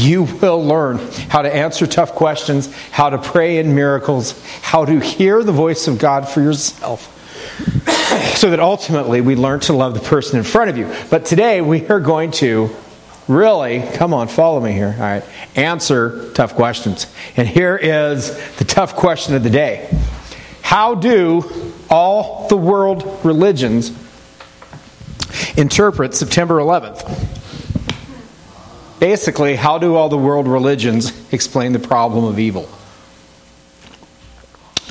You 0.00 0.22
will 0.22 0.64
learn 0.64 0.96
how 1.28 1.42
to 1.42 1.54
answer 1.54 1.86
tough 1.86 2.12
questions, 2.12 2.74
how 2.90 3.10
to 3.10 3.18
pray 3.18 3.58
in 3.58 3.74
miracles, 3.74 4.42
how 4.62 4.86
to 4.86 4.98
hear 4.98 5.42
the 5.42 5.52
voice 5.52 5.88
of 5.88 5.98
God 5.98 6.26
for 6.26 6.40
yourself, 6.40 7.16
so 8.36 8.48
that 8.48 8.60
ultimately 8.60 9.20
we 9.20 9.36
learn 9.36 9.60
to 9.60 9.74
love 9.74 9.92
the 9.92 10.00
person 10.00 10.38
in 10.38 10.44
front 10.44 10.70
of 10.70 10.78
you. 10.78 10.90
But 11.10 11.26
today 11.26 11.60
we 11.60 11.86
are 11.88 12.00
going 12.00 12.30
to 12.32 12.74
really, 13.28 13.86
come 13.92 14.14
on, 14.14 14.28
follow 14.28 14.58
me 14.60 14.72
here, 14.72 14.94
all 14.96 15.02
right, 15.02 15.24
answer 15.54 16.32
tough 16.32 16.54
questions. 16.54 17.06
And 17.36 17.46
here 17.46 17.76
is 17.76 18.34
the 18.56 18.64
tough 18.64 18.96
question 18.96 19.34
of 19.34 19.42
the 19.42 19.50
day 19.50 19.94
How 20.62 20.94
do 20.94 21.74
all 21.90 22.48
the 22.48 22.56
world 22.56 23.20
religions 23.22 23.90
interpret 25.58 26.14
September 26.14 26.56
11th? 26.56 27.39
Basically, 29.00 29.56
how 29.56 29.78
do 29.78 29.94
all 29.94 30.10
the 30.10 30.18
world 30.18 30.46
religions 30.46 31.10
explain 31.32 31.72
the 31.72 31.78
problem 31.78 32.24
of 32.24 32.38
evil? 32.38 32.68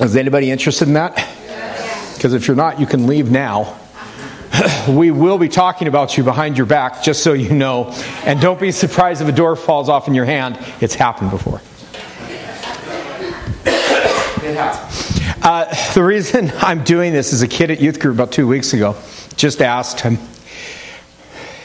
Is 0.00 0.16
anybody 0.16 0.50
interested 0.50 0.88
in 0.88 0.94
that? 0.94 1.14
Because 2.14 2.34
if 2.34 2.48
you're 2.48 2.56
not, 2.56 2.80
you 2.80 2.86
can 2.86 3.06
leave 3.06 3.30
now. 3.30 3.78
we 4.88 5.12
will 5.12 5.38
be 5.38 5.48
talking 5.48 5.86
about 5.86 6.18
you 6.18 6.24
behind 6.24 6.56
your 6.56 6.66
back, 6.66 7.04
just 7.04 7.22
so 7.22 7.34
you 7.34 7.54
know. 7.54 7.94
And 8.24 8.40
don't 8.40 8.58
be 8.58 8.72
surprised 8.72 9.22
if 9.22 9.28
a 9.28 9.32
door 9.32 9.54
falls 9.54 9.88
off 9.88 10.08
in 10.08 10.14
your 10.14 10.24
hand. 10.24 10.58
It's 10.80 10.96
happened 10.96 11.30
before. 11.30 11.62
Uh, 15.42 15.92
the 15.94 16.02
reason 16.02 16.50
I'm 16.56 16.82
doing 16.82 17.12
this 17.12 17.32
is 17.32 17.42
a 17.42 17.48
kid 17.48 17.70
at 17.70 17.80
youth 17.80 18.00
group 18.00 18.14
about 18.14 18.32
two 18.32 18.48
weeks 18.48 18.72
ago 18.72 18.96
just 19.36 19.62
asked 19.62 20.00
him 20.00 20.18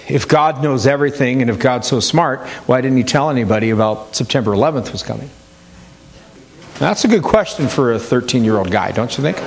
if 0.08 0.28
God 0.28 0.62
knows 0.62 0.86
everything 0.88 1.42
and 1.42 1.50
if 1.50 1.60
God's 1.60 1.88
so 1.88 2.00
smart, 2.00 2.48
why 2.68 2.82
didn't 2.82 2.98
he 2.98 3.04
tell 3.04 3.30
anybody 3.30 3.70
about 3.70 4.16
September 4.16 4.52
11th 4.52 4.92
was 4.92 5.04
coming? 5.04 5.30
That's 6.80 7.06
a 7.06 7.08
good 7.08 7.24
question 7.24 7.68
for 7.68 7.94
a 7.94 8.00
13 8.00 8.44
year 8.44 8.58
old 8.58 8.72
guy, 8.72 8.92
don't 8.92 9.18
you 9.18 9.24
think? 9.24 9.38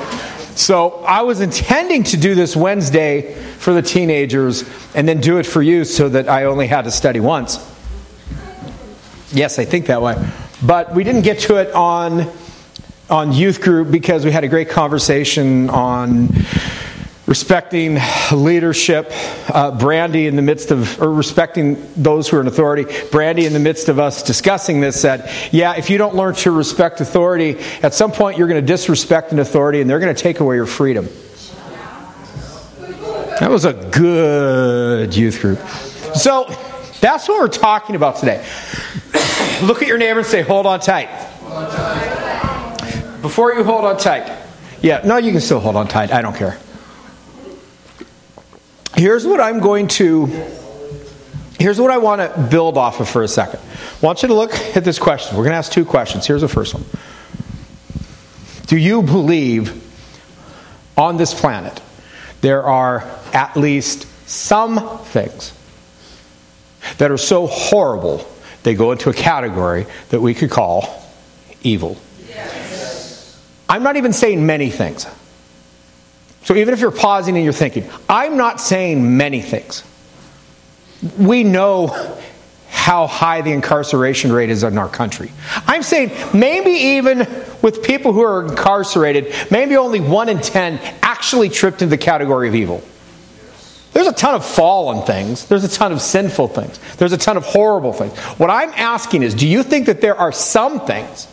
So 0.57 1.05
I 1.05 1.23
was 1.23 1.41
intending 1.41 2.03
to 2.05 2.17
do 2.17 2.35
this 2.35 2.57
Wednesday 2.57 3.35
for 3.59 3.73
the 3.73 3.83
teenagers 3.83 4.65
and 4.95 5.07
then 5.07 5.21
do 5.21 5.39
it 5.39 5.47
for 5.47 5.63
you 5.63 5.85
so 5.85 6.09
that 6.09 6.29
I 6.29 6.45
only 6.45 6.67
had 6.67 6.83
to 6.83 6.91
study 6.91 7.21
once. 7.21 7.59
Yes, 9.31 9.59
I 9.59 9.65
think 9.65 9.87
that 9.87 10.03
way. 10.03 10.17
But 10.63 10.95
we 10.95 11.05
didn't 11.05 11.23
get 11.23 11.41
to 11.41 11.57
it 11.57 11.73
on 11.75 12.33
on 13.11 13.33
youth 13.33 13.63
group 13.63 13.91
because 13.91 14.25
we 14.25 14.31
had 14.31 14.45
a 14.45 14.49
great 14.49 14.69
conversation 14.69 15.71
on 15.71 16.29
respecting 17.29 17.99
leadership. 18.33 19.13
Uh, 19.49 19.71
Brandy, 19.79 20.27
in 20.27 20.35
the 20.35 20.43
midst 20.43 20.71
of, 20.71 21.01
or 21.01 21.13
respecting 21.13 21.87
those 21.95 22.27
who 22.29 22.39
are 22.39 22.41
in 22.41 22.47
authority, 22.47 22.87
Brandy, 23.13 23.45
in 23.45 23.53
the 23.53 23.61
midst 23.61 23.89
of 23.89 23.99
us 24.01 24.23
discussing 24.23 24.81
this, 24.81 25.01
said, 25.01 25.31
Yeah, 25.53 25.77
if 25.77 25.91
you 25.91 25.99
don't 25.99 26.17
learn 26.17 26.35
to 26.37 26.51
respect 26.51 27.01
authority, 27.01 27.59
at 27.83 27.95
some 27.95 28.11
point 28.11 28.39
you're 28.39 28.49
going 28.49 28.61
to 28.61 28.67
disrespect 28.67 29.31
an 29.31 29.39
authority 29.39 29.81
and 29.81 29.89
they're 29.89 30.01
going 30.01 30.15
to 30.15 30.21
take 30.21 30.41
away 30.41 30.57
your 30.57 30.67
freedom. 30.67 31.09
That 33.39 33.51
was 33.51 33.67
a 33.67 33.75
good 33.75 35.15
youth 35.15 35.41
group. 35.41 35.61
So, 36.17 36.47
that's 37.01 37.29
what 37.29 37.39
we're 37.39 37.47
talking 37.47 37.95
about 37.95 38.17
today. 38.17 38.45
Look 39.63 39.83
at 39.83 39.87
your 39.87 39.99
neighbor 39.99 40.21
and 40.21 40.27
say, 40.27 40.43
Hold 40.43 40.67
on 40.67 40.81
tight. 40.81 41.09
Hold 41.09 41.65
on 41.65 41.71
tight. 41.71 43.23
Before 43.23 43.53
you 43.53 43.63
hold 43.63 43.85
on 43.85 43.99
tight. 43.99 44.37
Yeah, 44.81 45.03
no, 45.05 45.17
you 45.19 45.33
can 45.33 45.41
still 45.41 45.61
hold 45.61 45.77
on 45.77 45.89
tight. 45.89 46.13
I 46.13 46.23
don't 46.23 46.35
care 46.35 46.59
here's 48.99 49.25
what 49.25 49.41
I'm 49.41 49.61
going 49.61 49.87
to 49.89 50.27
here's 51.59 51.81
what 51.81 51.91
I 51.91 51.99
want 51.99 52.21
to 52.21 52.49
build 52.51 52.77
off 52.77 53.01
of 53.01 53.09
for 53.09 53.23
a 53.23 53.29
second. 53.29 53.61
I 53.61 54.07
want 54.07 54.23
you 54.23 54.29
to 54.29 54.35
look 54.35 54.55
at 54.77 54.85
this 54.85 54.99
question. 54.99 55.37
We're 55.37 55.45
going 55.45 55.53
to 55.53 55.59
ask 55.59 55.73
two 55.73 55.85
questions. 55.85 56.27
Here's 56.27 56.41
the 56.41 56.49
first 56.49 56.75
one. 56.75 56.85
Do 58.67 58.77
you 58.77 59.03
believe 59.03 59.85
on 60.97 61.17
this 61.17 61.33
planet 61.33 61.81
there 62.41 62.63
are 62.65 63.09
at 63.33 63.57
least 63.57 64.07
some 64.29 64.99
things 65.05 65.53
that 66.99 67.11
are 67.11 67.19
so 67.19 67.47
horrible 67.47 68.29
they 68.65 68.75
go 68.75 68.93
into 68.93 69.11
a 69.11 69.15
category 69.15 69.87
that 70.11 70.21
we 70.21 70.35
could 70.35 70.51
call 70.51 71.05
evil? 71.63 71.97
Yes. 72.29 73.41
I'm 73.69 73.83
not 73.83 73.97
even 73.97 74.13
saying 74.13 74.45
many 74.45 74.71
things. 74.71 75.07
So 76.49 76.57
even 76.57 76.73
if 76.73 76.81
you're 76.81 76.91
pausing 76.91 77.37
and 77.37 77.45
you're 77.45 77.53
thinking, 77.53 77.87
I'm 78.09 78.39
not 78.39 78.59
saying 78.59 79.19
many 79.19 79.43
things. 79.43 79.85
We 81.19 81.45
know 81.45 81.89
how 82.71 83.07
high 83.07 83.43
the 83.43 83.53
incarceration 83.53 84.33
rate 84.33 84.49
is 84.49 84.63
in 84.63 84.79
our 84.79 84.89
country. 84.89 85.31
I'm 85.67 85.83
saying 85.83 86.11
maybe 86.33 86.71
even 86.71 87.19
with 87.61 87.83
people 87.83 88.15
who 88.15 88.23
are 88.23 88.47
incarcerated, 88.47 89.35
maybe 89.51 89.77
only 89.77 90.01
one 90.01 90.31
in 90.31 90.41
ten 90.41 90.79
actually 91.03 91.51
tripped 91.51 91.83
into 91.83 91.91
the 91.95 92.03
category 92.03 92.49
of 92.49 92.55
evil. 92.55 92.83
There's 93.93 94.07
a 94.07 94.13
ton 94.15 94.35
of 94.35 94.43
fallen 94.43 95.05
things. 95.05 95.47
There's 95.49 95.65
a 95.65 95.69
ton 95.69 95.93
of 95.93 96.01
sinful 96.01 96.49
things. 96.49 96.79
There's 96.97 97.13
a 97.13 97.19
ton 97.19 97.37
of 97.37 97.45
horrible 97.45 97.93
things. 97.93 98.17
What 98.39 98.49
I'm 98.49 98.71
asking 98.71 99.23
is 99.23 99.35
do 99.35 99.47
you 99.47 99.63
think 99.63 99.85
that 99.85 100.01
there 100.01 100.17
are 100.17 100.33
some 100.33 100.81
things 100.87 101.29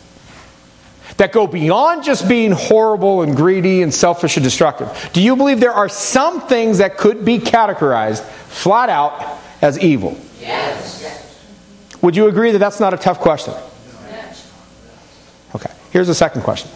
that 1.16 1.32
go 1.32 1.46
beyond 1.46 2.04
just 2.04 2.28
being 2.28 2.52
horrible 2.52 3.22
and 3.22 3.36
greedy 3.36 3.82
and 3.82 3.92
selfish 3.92 4.36
and 4.36 4.44
destructive? 4.44 5.10
Do 5.12 5.22
you 5.22 5.36
believe 5.36 5.60
there 5.60 5.72
are 5.72 5.88
some 5.88 6.40
things 6.42 6.78
that 6.78 6.98
could 6.98 7.24
be 7.24 7.38
categorized 7.38 8.22
flat 8.22 8.88
out 8.88 9.38
as 9.62 9.78
evil? 9.78 10.18
Yes. 10.40 11.96
Would 12.02 12.16
you 12.16 12.28
agree 12.28 12.52
that 12.52 12.58
that's 12.58 12.80
not 12.80 12.94
a 12.94 12.96
tough 12.96 13.20
question? 13.20 13.54
Yes. 14.10 14.52
Okay, 15.54 15.72
here's 15.90 16.06
the 16.06 16.14
second 16.14 16.42
question. 16.42 16.70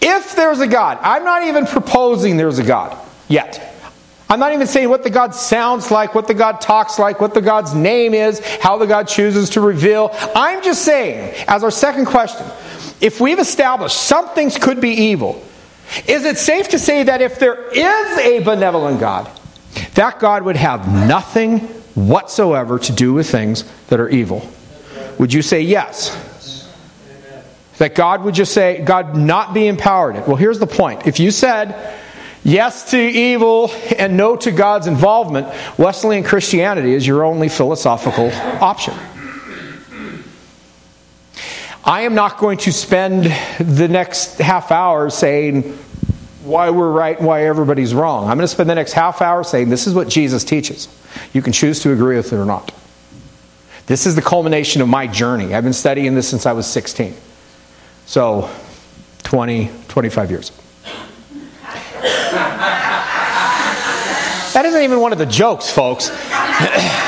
If 0.00 0.36
there's 0.36 0.60
a 0.60 0.66
God, 0.66 0.98
I'm 1.02 1.24
not 1.24 1.44
even 1.44 1.66
proposing 1.66 2.36
there's 2.36 2.58
a 2.58 2.64
God 2.64 2.96
yet. 3.28 3.64
I'm 4.30 4.38
not 4.38 4.52
even 4.52 4.66
saying 4.66 4.90
what 4.90 5.02
the 5.02 5.10
God 5.10 5.34
sounds 5.34 5.90
like, 5.90 6.14
what 6.14 6.26
the 6.26 6.34
God 6.34 6.60
talks 6.60 6.98
like, 6.98 7.18
what 7.18 7.32
the 7.32 7.40
God's 7.40 7.74
name 7.74 8.12
is, 8.12 8.40
how 8.60 8.76
the 8.76 8.86
God 8.86 9.08
chooses 9.08 9.50
to 9.50 9.62
reveal. 9.62 10.10
I'm 10.34 10.62
just 10.62 10.84
saying, 10.84 11.34
as 11.48 11.64
our 11.64 11.70
second 11.70 12.04
question, 12.06 12.46
if 13.00 13.20
we've 13.20 13.38
established 13.38 13.96
some 13.96 14.28
things 14.30 14.56
could 14.56 14.80
be 14.80 14.90
evil, 14.90 15.44
is 16.06 16.24
it 16.24 16.38
safe 16.38 16.68
to 16.70 16.78
say 16.78 17.04
that 17.04 17.22
if 17.22 17.38
there 17.38 17.68
is 17.70 18.18
a 18.18 18.40
benevolent 18.40 19.00
God, 19.00 19.30
that 19.94 20.18
God 20.18 20.42
would 20.42 20.56
have 20.56 20.86
nothing 21.06 21.60
whatsoever 21.94 22.78
to 22.78 22.92
do 22.92 23.14
with 23.14 23.30
things 23.30 23.64
that 23.88 24.00
are 24.00 24.08
evil? 24.08 24.48
Would 25.18 25.32
you 25.32 25.42
say 25.42 25.62
yes? 25.62 26.24
That 27.78 27.94
God 27.94 28.22
would 28.24 28.34
just 28.34 28.52
say, 28.52 28.82
God 28.84 29.16
not 29.16 29.54
be 29.54 29.66
empowered 29.66 30.16
it. 30.16 30.26
Well, 30.26 30.36
here's 30.36 30.58
the 30.58 30.66
point. 30.66 31.06
If 31.06 31.20
you 31.20 31.30
said 31.30 31.96
yes 32.44 32.90
to 32.90 32.98
evil 32.98 33.70
and 33.96 34.16
no 34.16 34.36
to 34.36 34.50
God's 34.50 34.86
involvement, 34.86 35.46
Wesleyan 35.78 36.24
Christianity 36.24 36.92
is 36.92 37.06
your 37.06 37.24
only 37.24 37.48
philosophical 37.48 38.30
option. 38.62 38.94
I 41.88 42.02
am 42.02 42.14
not 42.14 42.36
going 42.36 42.58
to 42.58 42.70
spend 42.70 43.32
the 43.58 43.88
next 43.88 44.36
half 44.36 44.70
hour 44.70 45.08
saying 45.08 45.62
why 46.44 46.68
we're 46.68 46.92
right 46.92 47.16
and 47.16 47.26
why 47.26 47.46
everybody's 47.46 47.94
wrong. 47.94 48.24
I'm 48.28 48.36
going 48.36 48.44
to 48.44 48.48
spend 48.48 48.68
the 48.68 48.74
next 48.74 48.92
half 48.92 49.22
hour 49.22 49.42
saying 49.42 49.70
this 49.70 49.86
is 49.86 49.94
what 49.94 50.06
Jesus 50.06 50.44
teaches. 50.44 50.86
You 51.32 51.40
can 51.40 51.54
choose 51.54 51.80
to 51.84 51.92
agree 51.92 52.16
with 52.16 52.30
it 52.30 52.36
or 52.36 52.44
not. 52.44 52.74
This 53.86 54.04
is 54.04 54.16
the 54.16 54.20
culmination 54.20 54.82
of 54.82 54.88
my 54.88 55.06
journey. 55.06 55.54
I've 55.54 55.64
been 55.64 55.72
studying 55.72 56.14
this 56.14 56.28
since 56.28 56.44
I 56.44 56.52
was 56.52 56.66
16. 56.66 57.14
So, 58.04 58.50
20, 59.22 59.70
25 59.88 60.30
years. 60.30 60.52
that 64.52 64.62
isn't 64.62 64.82
even 64.82 65.00
one 65.00 65.12
of 65.12 65.18
the 65.18 65.24
jokes, 65.24 65.70
folks. 65.70 66.10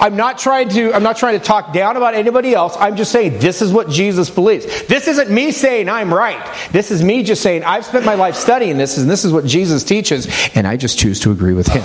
I'm 0.00 0.16
not 0.16 0.38
trying 0.38 0.68
to 0.70 0.92
I'm 0.92 1.02
not 1.02 1.16
trying 1.16 1.38
to 1.38 1.44
talk 1.44 1.72
down 1.72 1.96
about 1.96 2.14
anybody 2.14 2.54
else. 2.54 2.76
I'm 2.78 2.96
just 2.96 3.12
saying 3.12 3.38
this 3.38 3.62
is 3.62 3.72
what 3.72 3.88
Jesus 3.88 4.30
believes. 4.30 4.64
This 4.86 5.08
isn't 5.08 5.30
me 5.30 5.52
saying 5.52 5.88
I'm 5.88 6.12
right. 6.12 6.40
This 6.72 6.90
is 6.90 7.02
me 7.02 7.22
just 7.22 7.42
saying 7.42 7.64
I've 7.64 7.84
spent 7.84 8.04
my 8.04 8.14
life 8.14 8.34
studying 8.34 8.78
this 8.78 8.98
and 8.98 9.10
this 9.10 9.24
is 9.24 9.32
what 9.32 9.44
Jesus 9.44 9.84
teaches 9.84 10.28
and 10.54 10.66
I 10.66 10.76
just 10.76 10.98
choose 10.98 11.20
to 11.20 11.32
agree 11.32 11.54
with 11.54 11.68
him. 11.68 11.82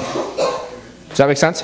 Does 1.09 1.17
that 1.17 1.27
make 1.27 1.37
sense? 1.37 1.63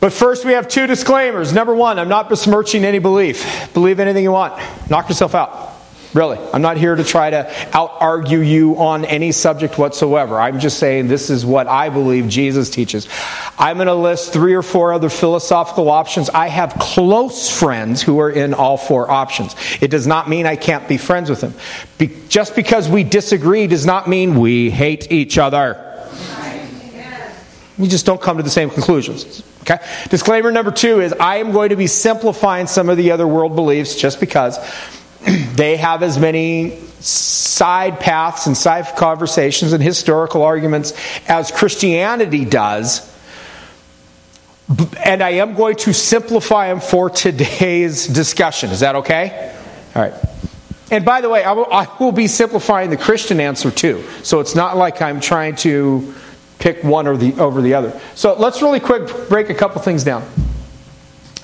But 0.00 0.12
first, 0.12 0.44
we 0.44 0.52
have 0.52 0.68
two 0.68 0.86
disclaimers. 0.86 1.52
Number 1.52 1.74
one, 1.74 1.98
I'm 1.98 2.08
not 2.08 2.28
besmirching 2.28 2.84
any 2.84 2.98
belief. 2.98 3.72
Believe 3.72 3.98
anything 3.98 4.22
you 4.22 4.32
want. 4.32 4.60
Knock 4.90 5.08
yourself 5.08 5.34
out. 5.34 5.75
Really. 6.16 6.38
I'm 6.54 6.62
not 6.62 6.78
here 6.78 6.96
to 6.96 7.04
try 7.04 7.28
to 7.28 7.76
out 7.76 7.98
argue 8.00 8.38
you 8.38 8.78
on 8.78 9.04
any 9.04 9.32
subject 9.32 9.76
whatsoever. 9.76 10.40
I'm 10.40 10.60
just 10.60 10.78
saying 10.78 11.08
this 11.08 11.28
is 11.28 11.44
what 11.44 11.66
I 11.66 11.90
believe 11.90 12.26
Jesus 12.26 12.70
teaches. 12.70 13.06
I'm 13.58 13.76
going 13.76 13.88
to 13.88 13.94
list 13.94 14.32
three 14.32 14.54
or 14.54 14.62
four 14.62 14.94
other 14.94 15.10
philosophical 15.10 15.90
options. 15.90 16.30
I 16.30 16.48
have 16.48 16.72
close 16.80 17.50
friends 17.50 18.00
who 18.00 18.18
are 18.20 18.30
in 18.30 18.54
all 18.54 18.78
four 18.78 19.10
options. 19.10 19.54
It 19.82 19.88
does 19.88 20.06
not 20.06 20.26
mean 20.26 20.46
I 20.46 20.56
can't 20.56 20.88
be 20.88 20.96
friends 20.96 21.28
with 21.28 21.42
them. 21.42 21.52
Be- 21.98 22.16
just 22.30 22.56
because 22.56 22.88
we 22.88 23.04
disagree 23.04 23.66
does 23.66 23.84
not 23.84 24.08
mean 24.08 24.40
we 24.40 24.70
hate 24.70 25.12
each 25.12 25.36
other. 25.36 25.82
We 27.76 27.88
just 27.88 28.06
don't 28.06 28.22
come 28.22 28.38
to 28.38 28.42
the 28.42 28.48
same 28.48 28.70
conclusions. 28.70 29.42
Okay? 29.60 29.84
Disclaimer 30.08 30.50
number 30.50 30.70
two 30.70 31.02
is 31.02 31.12
I 31.12 31.36
am 31.36 31.52
going 31.52 31.68
to 31.68 31.76
be 31.76 31.88
simplifying 31.88 32.68
some 32.68 32.88
of 32.88 32.96
the 32.96 33.10
other 33.10 33.26
world 33.26 33.54
beliefs 33.54 33.96
just 33.96 34.18
because 34.18 34.58
they 35.54 35.76
have 35.76 36.02
as 36.02 36.18
many 36.18 36.78
side 37.00 38.00
paths 38.00 38.46
and 38.46 38.56
side 38.56 38.96
conversations 38.96 39.72
and 39.72 39.82
historical 39.82 40.42
arguments 40.42 40.92
as 41.28 41.50
Christianity 41.50 42.44
does. 42.44 43.12
And 45.04 45.22
I 45.22 45.30
am 45.30 45.54
going 45.54 45.76
to 45.76 45.92
simplify 45.92 46.68
them 46.68 46.80
for 46.80 47.08
today's 47.08 48.06
discussion. 48.06 48.70
Is 48.70 48.80
that 48.80 48.96
okay? 48.96 49.54
All 49.94 50.02
right. 50.02 50.14
And 50.90 51.04
by 51.04 51.20
the 51.20 51.28
way, 51.28 51.42
I 51.42 51.52
will, 51.52 51.72
I 51.72 51.88
will 51.98 52.12
be 52.12 52.28
simplifying 52.28 52.90
the 52.90 52.96
Christian 52.96 53.40
answer 53.40 53.70
too. 53.70 54.04
So 54.22 54.40
it's 54.40 54.54
not 54.54 54.76
like 54.76 55.02
I'm 55.02 55.20
trying 55.20 55.56
to 55.56 56.14
pick 56.58 56.82
one 56.84 57.06
or 57.06 57.16
the, 57.16 57.34
over 57.40 57.60
the 57.60 57.74
other. 57.74 58.00
So 58.14 58.34
let's 58.34 58.62
really 58.62 58.80
quick 58.80 59.28
break 59.28 59.50
a 59.50 59.54
couple 59.54 59.80
things 59.82 60.04
down. 60.04 60.28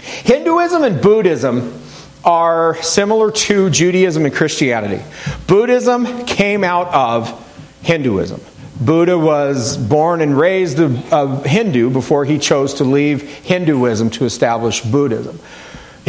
Hinduism 0.01 0.83
and 0.85 1.01
Buddhism 1.01 1.81
are 2.25 2.81
similar 2.83 3.31
to 3.31 3.71
Judaism 3.71 4.25
and 4.25 4.35
Christianity. 4.35 5.03
Buddhism 5.47 6.25
came 6.27 6.65
out 6.65 6.89
of 6.89 7.39
Hinduism. 7.83 8.41
Buddha 8.81 9.19
was 9.19 9.77
born 9.77 10.21
and 10.21 10.37
raised 10.37 10.79
a, 10.79 10.87
a 11.13 11.47
Hindu 11.47 11.91
before 11.91 12.25
he 12.25 12.39
chose 12.39 12.75
to 12.75 12.85
leave 12.85 13.23
Hinduism 13.23 14.11
to 14.11 14.25
establish 14.25 14.81
Buddhism. 14.81 15.39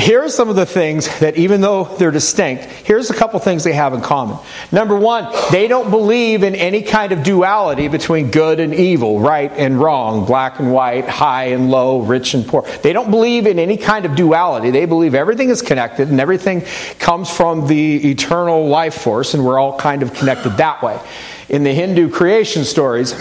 Here 0.04 0.22
are 0.22 0.28
some 0.28 0.50
of 0.50 0.58
the 0.58 0.66
things 0.66 1.08
that, 1.20 1.38
even 1.38 1.62
though 1.62 1.86
they're 1.86 2.12
distinct, 2.12 2.66
here's 2.66 3.10
a 3.10 3.14
couple 3.14 3.40
things 3.40 3.64
they 3.64 3.72
have 3.72 3.94
in 3.94 4.02
common. 4.02 4.38
Number 4.70 4.98
one, 4.98 5.34
they 5.50 5.70
don't 5.70 5.90
believe 5.90 6.44
in 6.44 6.56
any 6.56 6.82
kind 6.82 7.14
of 7.14 7.24
duality 7.24 7.88
between 7.88 8.30
good 8.30 8.60
and 8.60 8.74
evil, 8.74 9.22
right 9.22 9.50
and 9.54 9.80
wrong, 9.80 10.26
black 10.26 10.60
and 10.60 10.74
white, 10.74 11.08
high 11.08 11.46
and 11.46 11.72
low, 11.72 12.02
rich 12.02 12.34
and 12.34 12.46
poor. 12.46 12.64
They 12.82 12.92
don't 12.92 13.12
believe 13.12 13.48
in 13.48 13.60
any 13.60 13.78
kind 13.78 14.04
of 14.04 14.18
duality. 14.18 14.72
They 14.72 14.84
believe 14.84 15.16
everything 15.16 15.48
is 15.48 15.62
connected 15.62 16.10
and 16.10 16.20
everything 16.20 16.66
comes 17.00 17.30
from 17.30 17.68
the 17.68 18.12
eternal 18.12 18.68
life 18.68 18.96
force, 18.96 19.34
and 19.34 19.46
we're 19.46 19.58
all 19.58 19.80
kind 19.80 20.04
of 20.04 20.14
connected 20.14 20.58
that 20.58 20.84
way. 20.84 21.00
In 21.48 21.64
the 21.64 21.72
Hindu 21.72 22.10
creation 22.10 22.66
stories, 22.66 23.14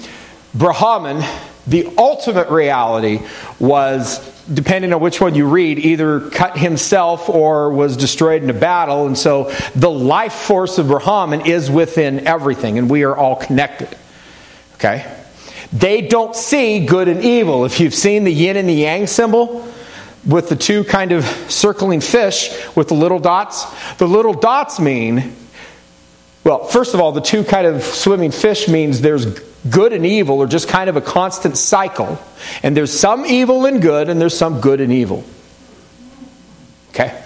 Brahman, 0.54 1.24
the 1.66 1.92
ultimate 1.98 2.50
reality, 2.50 3.18
was 3.58 4.39
depending 4.52 4.92
on 4.92 5.00
which 5.00 5.20
one 5.20 5.34
you 5.34 5.46
read, 5.46 5.78
either 5.78 6.28
cut 6.30 6.56
himself 6.56 7.28
or 7.28 7.70
was 7.70 7.96
destroyed 7.96 8.42
in 8.42 8.50
a 8.50 8.54
battle. 8.54 9.06
And 9.06 9.16
so 9.16 9.52
the 9.74 9.90
life 9.90 10.32
force 10.32 10.78
of 10.78 10.88
Brahman 10.88 11.46
is 11.46 11.70
within 11.70 12.26
everything, 12.26 12.78
and 12.78 12.90
we 12.90 13.04
are 13.04 13.16
all 13.16 13.36
connected. 13.36 13.96
Okay? 14.74 15.16
They 15.72 16.00
don't 16.02 16.34
see 16.34 16.84
good 16.84 17.08
and 17.08 17.24
evil. 17.24 17.64
If 17.64 17.80
you've 17.80 17.94
seen 17.94 18.24
the 18.24 18.32
yin 18.32 18.56
and 18.56 18.68
the 18.68 18.74
yang 18.74 19.06
symbol, 19.06 19.66
with 20.26 20.48
the 20.48 20.56
two 20.56 20.84
kind 20.84 21.12
of 21.12 21.24
circling 21.50 22.00
fish 22.00 22.50
with 22.76 22.88
the 22.88 22.94
little 22.94 23.18
dots, 23.18 23.64
the 23.96 24.06
little 24.06 24.34
dots 24.34 24.78
mean, 24.78 25.34
well, 26.44 26.64
first 26.64 26.94
of 26.94 27.00
all, 27.00 27.12
the 27.12 27.20
two 27.20 27.44
kind 27.44 27.66
of 27.66 27.82
swimming 27.82 28.30
fish 28.30 28.66
means 28.66 29.02
there's 29.02 29.26
good 29.68 29.92
and 29.92 30.06
evil 30.06 30.42
are 30.42 30.46
just 30.46 30.68
kind 30.68 30.88
of 30.88 30.96
a 30.96 31.00
constant 31.02 31.56
cycle. 31.56 32.18
And 32.62 32.76
there's 32.76 32.98
some 32.98 33.26
evil 33.26 33.66
and 33.66 33.82
good, 33.82 34.08
and 34.08 34.20
there's 34.20 34.36
some 34.36 34.60
good 34.60 34.80
and 34.80 34.90
evil. 34.90 35.22
Okay? 36.90 37.22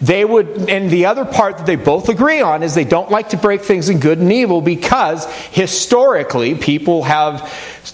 They 0.00 0.24
would, 0.24 0.70
and 0.70 0.90
the 0.90 1.06
other 1.06 1.24
part 1.24 1.58
that 1.58 1.66
they 1.66 1.76
both 1.76 2.08
agree 2.08 2.40
on 2.40 2.62
is 2.62 2.74
they 2.74 2.84
don't 2.84 3.10
like 3.10 3.30
to 3.30 3.36
break 3.36 3.62
things 3.62 3.88
in 3.88 4.00
good 4.00 4.18
and 4.18 4.32
evil 4.32 4.60
because 4.62 5.30
historically 5.50 6.54
people 6.54 7.04
have 7.04 7.40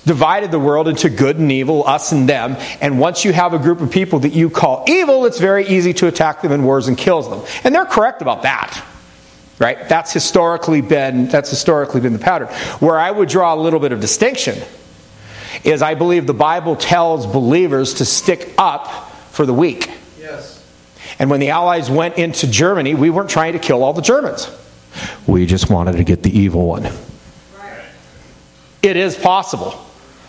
divided 0.04 0.50
the 0.50 0.58
world 0.58 0.86
into 0.86 1.08
good 1.08 1.38
and 1.38 1.50
evil, 1.50 1.86
us 1.86 2.12
and 2.12 2.28
them. 2.28 2.56
And 2.80 3.00
once 3.00 3.24
you 3.24 3.32
have 3.32 3.52
a 3.52 3.58
group 3.58 3.80
of 3.80 3.90
people 3.90 4.20
that 4.20 4.32
you 4.32 4.48
call 4.48 4.84
evil, 4.86 5.26
it's 5.26 5.38
very 5.38 5.66
easy 5.66 5.92
to 5.94 6.06
attack 6.06 6.42
them 6.42 6.52
in 6.52 6.62
wars 6.62 6.88
and 6.88 6.96
kills 6.96 7.28
them. 7.28 7.42
And 7.64 7.74
they're 7.74 7.84
correct 7.84 8.22
about 8.22 8.42
that 8.42 8.84
right? 9.64 9.88
That's 9.88 10.12
historically 10.12 10.82
been 10.82 11.26
that's 11.28 11.48
historically 11.48 12.02
been 12.02 12.12
the 12.12 12.18
pattern. 12.18 12.48
Where 12.78 12.98
i 12.98 13.10
would 13.10 13.30
draw 13.30 13.54
a 13.54 13.56
little 13.56 13.80
bit 13.80 13.92
of 13.92 14.00
distinction 14.00 14.58
is 15.64 15.80
i 15.80 15.94
believe 15.94 16.26
the 16.26 16.34
bible 16.34 16.76
tells 16.76 17.26
believers 17.26 17.94
to 17.94 18.04
stick 18.04 18.52
up 18.58 19.10
for 19.30 19.46
the 19.46 19.54
weak. 19.54 19.90
Yes. 20.20 20.62
And 21.18 21.30
when 21.30 21.40
the 21.40 21.48
allies 21.48 21.90
went 21.90 22.18
into 22.18 22.46
germany 22.46 22.94
we 22.94 23.08
weren't 23.08 23.30
trying 23.30 23.54
to 23.54 23.58
kill 23.58 23.82
all 23.82 23.94
the 23.94 24.02
germans. 24.02 24.50
We 25.26 25.46
just 25.46 25.70
wanted 25.70 25.96
to 25.96 26.04
get 26.04 26.22
the 26.22 26.38
evil 26.38 26.66
one. 26.66 26.82
Right. 26.84 27.84
it 28.82 28.96
is 28.96 29.16
possible 29.16 29.82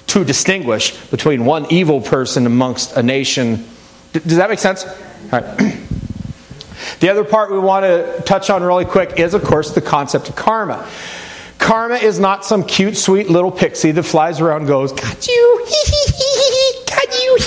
to 0.07 0.23
distinguish 0.23 0.95
between 1.07 1.43
one 1.43 1.65
evil 1.69 1.99
person 1.99 2.45
amongst 2.45 2.95
a 2.95 3.03
nation. 3.03 3.67
Does 4.13 4.37
that 4.37 4.49
make 4.49 4.59
sense? 4.59 4.85
All 4.85 5.41
right 5.41 5.81
The 6.99 7.09
other 7.09 7.23
part 7.23 7.51
we 7.51 7.59
want 7.59 7.83
to 7.83 8.21
touch 8.25 8.49
on 8.49 8.63
really 8.63 8.85
quick 8.85 9.19
is, 9.19 9.33
of 9.33 9.43
course, 9.43 9.71
the 9.71 9.81
concept 9.81 10.29
of 10.29 10.35
karma. 10.35 10.87
Karma 11.57 11.95
is 11.95 12.19
not 12.19 12.45
some 12.45 12.63
cute, 12.63 12.97
sweet 12.97 13.29
little 13.29 13.51
pixie 13.51 13.91
that 13.91 14.03
flies 14.03 14.41
around 14.41 14.61
and 14.61 14.67
goes, 14.67 14.91
Got 14.91 15.27
you, 15.27 15.65
got 16.87 17.23
you, 17.23 17.37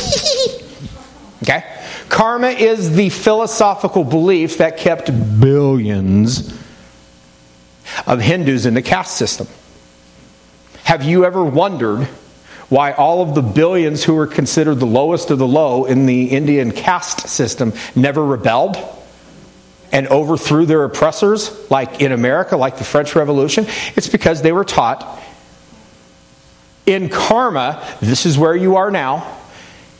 Okay? 1.43 1.65
Karma 2.09 2.49
is 2.49 2.95
the 2.95 3.11
philosophical 3.11 4.03
belief 4.03 4.59
that 4.59 4.79
kept 4.79 5.11
billions 5.41 6.53
of 8.07 8.21
Hindus 8.21 8.67
in 8.67 8.75
the 8.75 8.83
caste 8.83 9.17
system. 9.17 9.47
Have 10.85 11.05
you 11.05 11.25
ever 11.25 11.45
wondered 11.45 12.09
why 12.69 12.93
all 12.93 13.23
of 13.23 13.35
the 13.35 13.43
billions 13.43 14.05
who 14.05 14.15
were 14.15 14.27
considered 14.27 14.77
the 14.77 14.87
lowest 14.87 15.31
of 15.31 15.39
the 15.39 15.47
low 15.47 15.85
in 15.85 16.07
the 16.07 16.27
Indian 16.27 16.71
caste 16.71 17.29
system 17.29 17.73
never 17.95 18.25
rebelled? 18.25 18.77
And 19.93 20.07
overthrew 20.09 20.67
their 20.67 20.85
oppressors, 20.85 21.71
like 21.71 22.01
in 22.01 22.13
America, 22.13 22.57
like 22.57 22.79
the 22.79 22.85
French 22.85 23.15
Revolution? 23.17 23.67
It's 23.97 24.09
because 24.09 24.43
they 24.43 24.53
were 24.53 24.65
taught 24.65 25.19
in 26.89 27.11
karma, 27.11 27.87
this 28.01 28.25
is 28.25 28.39
where 28.39 28.57
you 28.57 28.77
are 28.77 28.91
now. 28.91 29.37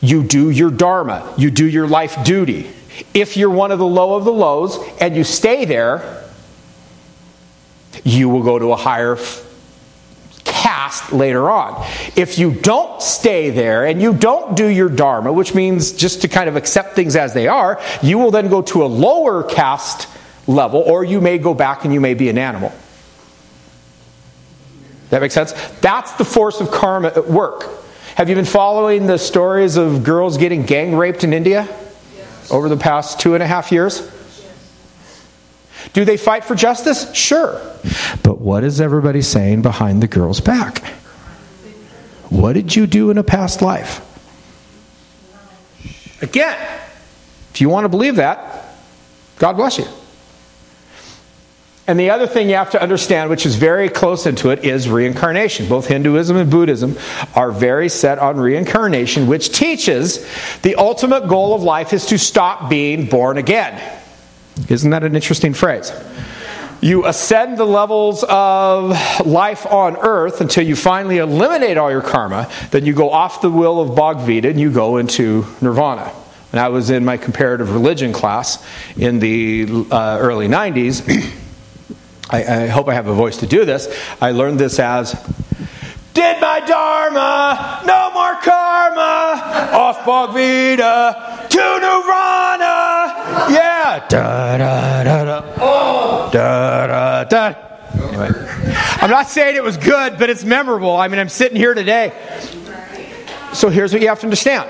You 0.01 0.23
do 0.23 0.49
your 0.49 0.71
dharma, 0.71 1.35
you 1.37 1.51
do 1.51 1.67
your 1.67 1.87
life 1.87 2.23
duty. 2.23 2.71
If 3.13 3.37
you're 3.37 3.51
one 3.51 3.71
of 3.71 3.77
the 3.77 3.85
low 3.85 4.15
of 4.15 4.25
the 4.25 4.33
lows 4.33 4.79
and 4.99 5.15
you 5.15 5.23
stay 5.23 5.65
there, 5.65 6.23
you 8.03 8.27
will 8.27 8.41
go 8.41 8.57
to 8.57 8.71
a 8.71 8.75
higher 8.75 9.15
caste 10.59 11.13
later 11.13 11.49
on. 11.49 11.85
If 12.15 12.37
you 12.37 12.51
don't 12.51 13.01
stay 13.01 13.49
there 13.49 13.85
and 13.85 14.01
you 14.01 14.13
don't 14.13 14.57
do 14.57 14.67
your 14.67 14.89
dharma, 14.89 15.31
which 15.31 15.55
means 15.55 15.93
just 15.93 16.21
to 16.23 16.27
kind 16.27 16.49
of 16.49 16.57
accept 16.57 16.95
things 16.95 17.15
as 17.15 17.33
they 17.33 17.47
are, 17.47 17.81
you 18.01 18.17
will 18.17 18.31
then 18.31 18.49
go 18.49 18.61
to 18.63 18.83
a 18.83 18.87
lower 18.87 19.43
caste 19.43 20.07
level, 20.47 20.81
or 20.81 21.03
you 21.05 21.21
may 21.21 21.37
go 21.37 21.53
back 21.53 21.85
and 21.85 21.93
you 21.93 22.01
may 22.01 22.13
be 22.13 22.27
an 22.27 22.37
animal. 22.37 22.73
That 25.11 25.21
makes 25.21 25.33
sense? 25.33 25.53
That's 25.79 26.11
the 26.13 26.25
force 26.25 26.59
of 26.59 26.71
karma 26.71 27.07
at 27.09 27.27
work. 27.27 27.65
Have 28.15 28.27
you 28.27 28.35
been 28.35 28.45
following 28.45 29.07
the 29.07 29.17
stories 29.17 29.77
of 29.77 30.03
girls 30.03 30.37
getting 30.37 30.65
gang 30.65 30.95
raped 30.95 31.23
in 31.23 31.31
India 31.31 31.67
yes. 32.15 32.51
over 32.51 32.67
the 32.67 32.77
past 32.77 33.19
two 33.19 33.33
and 33.33 33.41
a 33.41 33.47
half 33.47 33.71
years? 33.71 34.11
Do 35.93 36.05
they 36.05 36.17
fight 36.17 36.45
for 36.45 36.55
justice? 36.55 37.13
Sure. 37.13 37.59
But 38.23 38.39
what 38.39 38.63
is 38.63 38.79
everybody 38.79 39.21
saying 39.21 39.61
behind 39.61 40.03
the 40.03 40.07
girl's 40.07 40.39
back? 40.39 40.83
What 42.29 42.53
did 42.53 42.75
you 42.75 42.85
do 42.85 43.09
in 43.09 43.17
a 43.17 43.23
past 43.23 43.61
life? 43.61 44.05
Again, 46.21 46.57
if 47.53 47.61
you 47.61 47.69
want 47.69 47.85
to 47.85 47.89
believe 47.89 48.17
that, 48.17 48.75
God 49.37 49.53
bless 49.53 49.77
you. 49.77 49.85
And 51.87 51.99
the 51.99 52.11
other 52.11 52.27
thing 52.27 52.49
you 52.49 52.55
have 52.55 52.69
to 52.71 52.81
understand, 52.81 53.31
which 53.31 53.47
is 53.47 53.55
very 53.55 53.89
close 53.89 54.27
into 54.27 54.51
it, 54.51 54.63
is 54.63 54.87
reincarnation. 54.87 55.67
Both 55.67 55.87
Hinduism 55.87 56.37
and 56.37 56.51
Buddhism 56.51 56.95
are 57.33 57.51
very 57.51 57.89
set 57.89 58.19
on 58.19 58.37
reincarnation, 58.37 59.25
which 59.25 59.51
teaches 59.51 60.23
the 60.61 60.75
ultimate 60.75 61.27
goal 61.27 61.55
of 61.55 61.63
life 61.63 61.91
is 61.91 62.05
to 62.07 62.19
stop 62.19 62.69
being 62.69 63.07
born 63.07 63.39
again. 63.39 63.81
Isn't 64.67 64.89
that 64.91 65.03
an 65.03 65.15
interesting 65.15 65.53
phrase? 65.53 65.91
You 66.81 67.05
ascend 67.05 67.57
the 67.57 67.65
levels 67.65 68.23
of 68.27 69.25
life 69.25 69.65
on 69.65 69.97
earth 69.97 70.39
until 70.39 70.65
you 70.65 70.75
finally 70.75 71.17
eliminate 71.17 71.77
all 71.77 71.91
your 71.91 72.01
karma. 72.01 72.49
Then 72.71 72.85
you 72.85 72.93
go 72.93 73.11
off 73.11 73.41
the 73.41 73.49
will 73.49 73.81
of 73.81 73.89
Bhagavata 73.97 74.49
and 74.49 74.59
you 74.59 74.71
go 74.71 74.97
into 74.97 75.45
nirvana. 75.61 76.11
And 76.51 76.59
I 76.59 76.69
was 76.69 76.89
in 76.89 77.03
my 77.03 77.17
comparative 77.17 77.73
religion 77.73 78.13
class 78.13 78.65
in 78.95 79.19
the 79.19 79.67
uh, 79.91 80.17
early 80.21 80.47
90s. 80.47 81.05
I, 82.29 82.63
I 82.63 82.67
hope 82.67 82.87
I 82.87 82.93
have 82.93 83.07
a 83.07 83.13
voice 83.13 83.37
to 83.37 83.47
do 83.47 83.65
this. 83.65 83.87
I 84.21 84.31
learned 84.31 84.59
this 84.59 84.79
as 84.79 85.13
did 86.13 86.41
my 86.41 86.59
dharma, 86.59 87.81
no 87.85 88.11
more 88.11 88.35
karma, 88.41 89.71
off 89.73 89.99
Bhagavata 89.99 91.47
to 91.49 91.79
Nirvana. 91.79 92.88
Yeah. 93.49 94.05
Da 94.07 94.57
da 94.57 95.03
da 95.03 95.23
da. 95.25 95.53
Oh. 95.57 96.29
Da 96.31 96.87
da 96.87 97.23
da. 97.23 97.53
Anyway. 97.93 98.29
I'm 99.01 99.09
not 99.09 99.29
saying 99.29 99.55
it 99.55 99.63
was 99.63 99.77
good, 99.77 100.17
but 100.19 100.29
it's 100.29 100.43
memorable. 100.43 100.95
I 100.95 101.07
mean, 101.07 101.19
I'm 101.19 101.29
sitting 101.29 101.57
here 101.57 101.73
today. 101.73 102.13
So 103.53 103.69
here's 103.69 103.93
what 103.93 104.01
you 104.01 104.09
have 104.09 104.19
to 104.19 104.25
understand. 104.25 104.69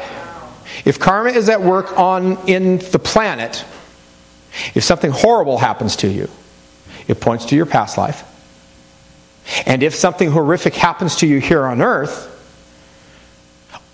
If 0.85 0.99
karma 0.99 1.31
is 1.31 1.49
at 1.49 1.61
work 1.61 1.97
on 1.99 2.47
in 2.47 2.77
the 2.77 2.99
planet, 2.99 3.65
if 4.73 4.83
something 4.83 5.11
horrible 5.11 5.57
happens 5.57 5.97
to 5.97 6.07
you, 6.07 6.29
it 7.07 7.19
points 7.19 7.45
to 7.45 7.55
your 7.55 7.65
past 7.65 7.97
life. 7.97 8.23
And 9.65 9.83
if 9.83 9.95
something 9.95 10.31
horrific 10.31 10.75
happens 10.75 11.17
to 11.17 11.27
you 11.27 11.39
here 11.39 11.65
on 11.65 11.81
earth, 11.81 12.27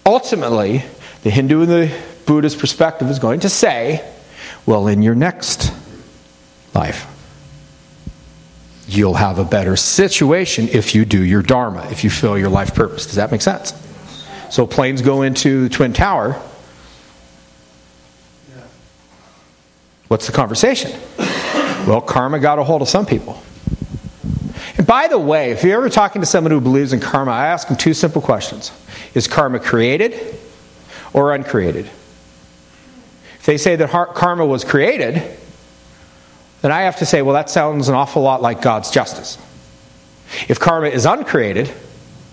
ultimately, 0.06 0.84
the 1.24 1.30
Hindu 1.30 1.62
and 1.62 1.72
the 1.72 1.98
Buddhist 2.26 2.60
perspective 2.60 3.10
is 3.10 3.20
going 3.20 3.40
to 3.42 3.50
say, 3.50 4.04
well, 4.66 4.88
in 4.88 5.02
your 5.02 5.16
next 5.16 5.72
life, 6.74 7.12
you'll 8.88 9.14
have 9.16 9.40
a 9.40 9.44
better 9.44 9.76
situation 9.76 10.70
if 10.70 10.96
you 10.96 11.06
do 11.06 11.24
your 11.24 11.42
Dharma, 11.42 11.88
if 11.92 12.04
you 12.04 12.10
fill 12.10 12.38
your 12.38 12.50
life 12.50 12.74
purpose. 12.76 13.06
Does 13.06 13.16
that 13.16 13.32
make 13.32 13.42
sense? 13.42 13.74
So 14.50 14.68
planes 14.68 15.02
go 15.02 15.22
into 15.22 15.64
the 15.64 15.70
Twin 15.70 15.94
Tower. 15.94 16.42
What's 20.08 20.28
the 20.28 20.34
conversation? 20.34 20.92
Well, 21.88 22.02
karma 22.02 22.40
got 22.40 22.60
a 22.60 22.64
hold 22.64 22.82
of 22.82 22.90
some 22.90 23.06
people. 23.06 23.42
And 24.78 24.86
by 24.86 25.08
the 25.08 25.20
way, 25.20 25.52
if 25.52 25.64
you're 25.64 25.78
ever 25.78 25.90
talking 25.90 26.22
to 26.22 26.26
someone 26.26 26.52
who 26.52 26.62
believes 26.62 26.94
in 26.94 27.00
karma, 27.00 27.32
I 27.32 27.48
ask 27.48 27.68
them 27.68 27.78
two 27.78 27.94
simple 27.94 28.22
questions 28.22 28.72
Is 29.14 29.28
karma 29.28 29.60
created 29.60 30.38
or 31.14 31.34
uncreated? 31.34 31.90
If 33.46 33.48
they 33.48 33.58
say 33.58 33.76
that 33.76 33.92
karma 34.16 34.44
was 34.44 34.64
created, 34.64 35.22
then 36.64 36.72
I 36.72 36.82
have 36.82 36.96
to 36.96 37.06
say, 37.06 37.22
well, 37.22 37.36
that 37.36 37.48
sounds 37.48 37.90
an 37.90 37.94
awful 37.94 38.24
lot 38.24 38.42
like 38.42 38.60
God's 38.60 38.90
justice. 38.90 39.38
If 40.50 40.60
karma 40.60 40.88
is 40.88 41.06
uncreated 41.06 41.72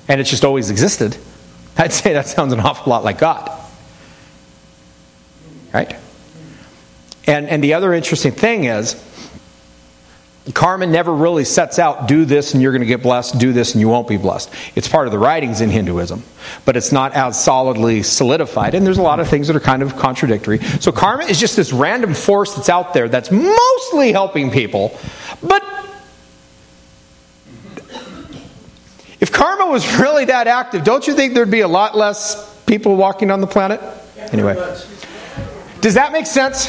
and 0.09 0.23
it's 0.23 0.31
just 0.31 0.43
always 0.43 0.71
existed, 0.71 1.19
I'd 1.77 1.93
say 1.93 2.15
that 2.15 2.29
sounds 2.29 2.55
an 2.55 2.61
awful 2.61 2.89
lot 2.89 3.05
like 3.05 3.19
God. 3.19 3.51
Right? 5.75 5.95
And, 7.27 7.47
and 7.47 7.63
the 7.63 7.75
other 7.75 7.93
interesting 7.93 8.33
thing 8.33 8.65
is, 8.65 8.95
Karma 10.55 10.87
never 10.87 11.15
really 11.15 11.45
sets 11.45 11.79
out, 11.79 12.09
do 12.09 12.25
this 12.25 12.53
and 12.53 12.63
you're 12.63 12.73
going 12.73 12.81
to 12.81 12.87
get 12.87 13.01
blessed, 13.01 13.39
do 13.39 13.53
this 13.53 13.73
and 13.73 13.81
you 13.81 13.89
won't 13.89 14.09
be 14.09 14.17
blessed. 14.17 14.53
It's 14.75 14.89
part 14.89 15.07
of 15.07 15.13
the 15.13 15.19
writings 15.19 15.61
in 15.61 15.71
Hinduism, 15.71 16.25
but 16.65 16.77
it's 16.77 16.91
not 16.91 17.13
as 17.15 17.43
solidly 17.43 18.03
solidified. 18.03 18.75
And 18.75 18.85
there's 18.85 18.99
a 18.99 19.03
lot 19.03 19.21
of 19.21 19.29
things 19.29 19.47
that 19.47 19.55
are 19.55 19.61
kind 19.61 19.83
of 19.83 19.97
contradictory. 19.97 20.59
So 20.81 20.91
karma 20.91 21.25
is 21.25 21.39
just 21.39 21.55
this 21.55 21.73
random 21.73 22.13
force 22.13 22.57
that's 22.57 22.69
out 22.69 22.93
there 22.93 23.09
that's 23.09 23.31
mostly 23.31 24.11
helping 24.11 24.51
people, 24.51 24.99
but 25.41 25.63
if 29.21 29.31
karma 29.31 29.71
was 29.71 30.01
really 30.01 30.25
that 30.25 30.49
active, 30.49 30.83
don't 30.83 31.07
you 31.07 31.15
think 31.15 31.35
there'd 31.35 31.53
be 31.53 31.61
a 31.61 31.69
lot 31.69 31.97
less 31.97 32.53
people 32.65 32.97
walking 32.97 33.31
on 33.31 33.41
the 33.41 33.47
planet? 33.47 33.81
Anyway. 34.33 34.55
Does 35.81 35.95
that 35.95 36.13
make 36.13 36.27
sense? 36.27 36.69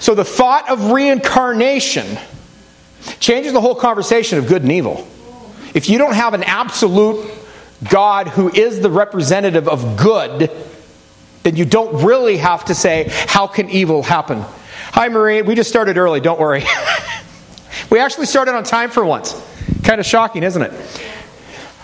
So 0.00 0.14
the 0.14 0.24
thought 0.24 0.68
of 0.68 0.90
reincarnation 0.92 2.18
changes 3.20 3.52
the 3.52 3.60
whole 3.60 3.74
conversation 3.74 4.38
of 4.38 4.46
good 4.46 4.62
and 4.62 4.72
evil. 4.72 5.06
If 5.74 5.88
you 5.88 5.98
don't 5.98 6.14
have 6.14 6.34
an 6.34 6.42
absolute 6.42 7.30
God 7.88 8.28
who 8.28 8.50
is 8.50 8.80
the 8.80 8.90
representative 8.90 9.68
of 9.68 9.96
good, 9.96 10.50
then 11.42 11.56
you 11.56 11.64
don't 11.64 12.04
really 12.04 12.38
have 12.38 12.64
to 12.66 12.74
say, 12.74 13.08
How 13.10 13.46
can 13.46 13.70
evil 13.70 14.02
happen? 14.02 14.44
Hi, 14.92 15.08
Marie. 15.08 15.42
We 15.42 15.54
just 15.54 15.70
started 15.70 15.96
early. 15.96 16.20
Don't 16.20 16.40
worry. 16.40 16.64
we 17.90 18.00
actually 18.00 18.26
started 18.26 18.54
on 18.54 18.64
time 18.64 18.90
for 18.90 19.04
once. 19.04 19.34
Kind 19.84 20.00
of 20.00 20.06
shocking, 20.06 20.42
isn't 20.42 20.62
it? 20.62 20.72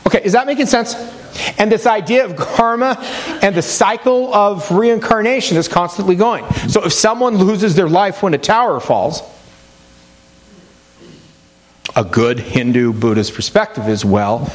Okay, 0.06 0.22
is 0.22 0.32
that 0.32 0.46
making 0.46 0.66
sense? 0.66 0.94
And 1.58 1.70
this 1.70 1.86
idea 1.86 2.24
of 2.24 2.36
karma 2.36 2.96
and 3.42 3.54
the 3.54 3.62
cycle 3.62 4.32
of 4.34 4.70
reincarnation 4.70 5.56
is 5.56 5.68
constantly 5.68 6.14
going. 6.14 6.44
So 6.68 6.84
if 6.84 6.92
someone 6.92 7.36
loses 7.36 7.74
their 7.74 7.88
life 7.88 8.22
when 8.22 8.34
a 8.34 8.38
tower 8.38 8.80
falls, 8.80 9.22
a 11.96 12.04
good 12.04 12.38
Hindu 12.38 12.92
Buddhist 12.92 13.34
perspective 13.34 13.88
is 13.88 14.04
well, 14.04 14.52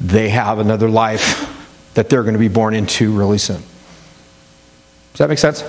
they 0.00 0.28
have 0.28 0.58
another 0.58 0.88
life 0.88 1.52
that 1.94 2.10
they're 2.10 2.22
going 2.22 2.34
to 2.34 2.38
be 2.38 2.48
born 2.48 2.74
into 2.74 3.16
really 3.16 3.38
soon. 3.38 3.62
Does 5.12 5.18
that 5.18 5.28
make 5.28 5.38
sense? 5.38 5.62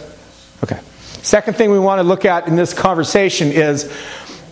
Okay. 0.64 0.80
Second 1.24 1.56
thing 1.56 1.72
we 1.72 1.80
want 1.80 2.00
to 2.00 2.04
look 2.04 2.26
at 2.26 2.48
in 2.48 2.56
this 2.56 2.74
conversation 2.74 3.50
is 3.50 3.86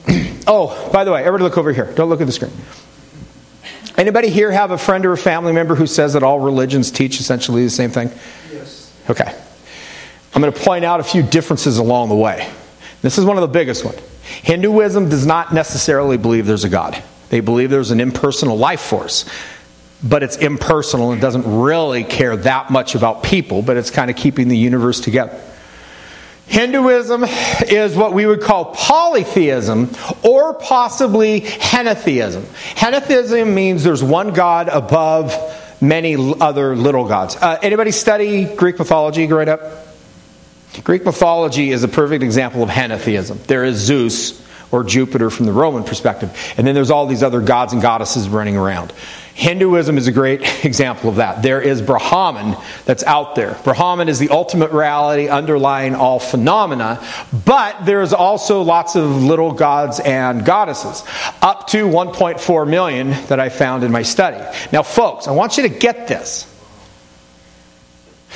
oh, 0.47 0.89
by 0.91 1.03
the 1.03 1.11
way, 1.11 1.21
everybody 1.21 1.43
look 1.43 1.57
over 1.57 1.73
here. 1.73 1.91
Don't 1.95 2.09
look 2.09 2.21
at 2.21 2.27
the 2.27 2.33
screen. 2.33 2.53
Anybody 3.97 4.29
here 4.29 4.51
have 4.51 4.71
a 4.71 4.77
friend 4.77 5.05
or 5.05 5.13
a 5.13 5.17
family 5.17 5.53
member 5.53 5.75
who 5.75 5.87
says 5.87 6.13
that 6.13 6.23
all 6.23 6.39
religions 6.39 6.91
teach 6.91 7.19
essentially 7.19 7.63
the 7.63 7.69
same 7.69 7.91
thing? 7.91 8.11
Yes. 8.51 8.93
Okay. 9.09 9.33
I'm 10.33 10.41
going 10.41 10.51
to 10.51 10.59
point 10.59 10.83
out 10.83 10.99
a 10.99 11.03
few 11.03 11.23
differences 11.23 11.77
along 11.77 12.09
the 12.09 12.15
way. 12.15 12.49
This 13.01 13.17
is 13.17 13.23
one 13.23 13.37
of 13.37 13.41
the 13.41 13.47
biggest 13.47 13.85
ones. 13.85 13.99
Hinduism 14.25 15.09
does 15.09 15.25
not 15.25 15.53
necessarily 15.53 16.17
believe 16.17 16.45
there's 16.45 16.63
a 16.63 16.69
God. 16.69 17.01
They 17.29 17.39
believe 17.39 17.69
there's 17.69 17.91
an 17.91 17.99
impersonal 17.99 18.57
life 18.57 18.81
force, 18.81 19.29
but 20.03 20.23
it's 20.23 20.37
impersonal 20.37 21.11
and 21.11 21.21
doesn't 21.21 21.61
really 21.61 22.03
care 22.03 22.35
that 22.35 22.69
much 22.69 22.95
about 22.95 23.23
people, 23.23 23.61
but 23.61 23.77
it's 23.77 23.91
kind 23.91 24.09
of 24.09 24.17
keeping 24.17 24.47
the 24.47 24.57
universe 24.57 24.99
together. 24.99 25.39
Hinduism 26.47 27.25
is 27.67 27.95
what 27.95 28.13
we 28.13 28.25
would 28.25 28.41
call 28.41 28.65
polytheism 28.65 29.89
or 30.23 30.53
possibly 30.53 31.41
henotheism. 31.41 32.43
Henotheism 32.75 33.51
means 33.51 33.83
there's 33.83 34.03
one 34.03 34.31
God 34.31 34.69
above 34.69 35.33
many 35.81 36.15
other 36.15 36.75
little 36.75 37.07
gods. 37.07 37.35
Uh, 37.35 37.57
anybody 37.61 37.91
study 37.91 38.45
Greek 38.55 38.77
mythology 38.77 39.25
growing 39.25 39.49
up? 39.49 39.84
Greek 40.83 41.05
mythology 41.05 41.71
is 41.71 41.83
a 41.83 41.87
perfect 41.87 42.23
example 42.23 42.63
of 42.63 42.69
henotheism. 42.69 43.43
There 43.45 43.63
is 43.63 43.77
Zeus 43.77 44.43
or 44.71 44.83
Jupiter 44.83 45.29
from 45.29 45.45
the 45.45 45.53
Roman 45.53 45.83
perspective, 45.83 46.35
and 46.57 46.65
then 46.65 46.75
there's 46.75 46.91
all 46.91 47.05
these 47.05 47.23
other 47.23 47.41
gods 47.41 47.73
and 47.73 47.81
goddesses 47.81 48.27
running 48.27 48.57
around. 48.57 48.93
Hinduism 49.35 49.97
is 49.97 50.07
a 50.07 50.13
great 50.13 50.41
example 50.65 51.09
of 51.09 51.17
that. 51.17 51.43
There 51.43 51.61
is 51.61 51.81
Brahman 51.81 52.57
that's 52.85 53.03
out 53.03 53.35
there. 53.35 53.59
Brahman 53.63 54.07
is 54.07 54.17
the 54.17 54.29
ultimate 54.29 54.71
reality 54.71 55.27
underlying 55.27 55.93
all 55.93 56.19
phenomena, 56.19 57.05
but 57.45 57.85
there 57.85 58.01
is 58.01 58.13
also 58.13 58.61
lots 58.61 58.95
of 58.95 59.23
little 59.23 59.51
gods 59.51 59.99
and 59.99 60.45
goddesses, 60.45 61.03
up 61.41 61.67
to 61.67 61.85
1.4 61.85 62.69
million 62.69 63.09
that 63.27 63.39
I 63.39 63.49
found 63.49 63.83
in 63.83 63.91
my 63.91 64.03
study. 64.03 64.43
Now, 64.71 64.83
folks, 64.83 65.27
I 65.27 65.31
want 65.31 65.57
you 65.57 65.63
to 65.63 65.69
get 65.69 66.07
this. 66.07 66.51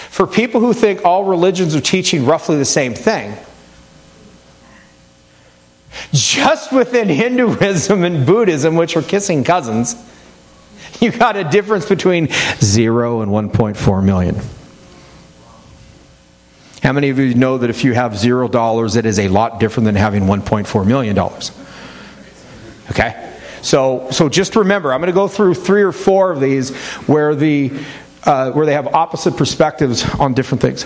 For 0.09 0.27
people 0.27 0.59
who 0.59 0.73
think 0.73 1.05
all 1.05 1.23
religions 1.23 1.75
are 1.75 1.81
teaching 1.81 2.25
roughly 2.25 2.57
the 2.57 2.65
same 2.65 2.93
thing, 2.93 3.37
just 6.11 6.71
within 6.71 7.09
Hinduism 7.09 8.03
and 8.03 8.25
Buddhism, 8.25 8.75
which 8.75 8.97
are 8.97 9.01
kissing 9.01 9.43
cousins, 9.43 9.95
you 10.99 11.11
got 11.11 11.37
a 11.37 11.43
difference 11.43 11.87
between 11.87 12.29
0 12.59 13.21
and 13.21 13.31
1.4 13.31 14.03
million. 14.03 14.35
How 16.81 16.93
many 16.93 17.09
of 17.09 17.19
you 17.19 17.33
know 17.35 17.57
that 17.57 17.69
if 17.69 17.83
you 17.83 17.93
have 17.93 18.17
zero 18.17 18.47
dollars, 18.47 18.95
it 18.95 19.05
is 19.05 19.19
a 19.19 19.27
lot 19.27 19.59
different 19.59 19.85
than 19.85 19.95
having 19.95 20.23
1.4 20.23 20.87
million 20.87 21.15
dollars? 21.15 21.51
Okay? 22.91 23.37
So, 23.61 24.07
so 24.11 24.29
just 24.29 24.55
remember, 24.55 24.93
I'm 24.93 25.01
going 25.01 25.07
to 25.07 25.13
go 25.13 25.27
through 25.27 25.55
three 25.55 25.83
or 25.83 25.91
four 25.91 26.31
of 26.31 26.39
these 26.39 26.75
where 27.05 27.35
the 27.35 27.71
uh, 28.23 28.51
where 28.51 28.65
they 28.65 28.73
have 28.73 28.87
opposite 28.87 29.37
perspectives 29.37 30.03
on 30.15 30.33
different 30.33 30.61
things. 30.61 30.85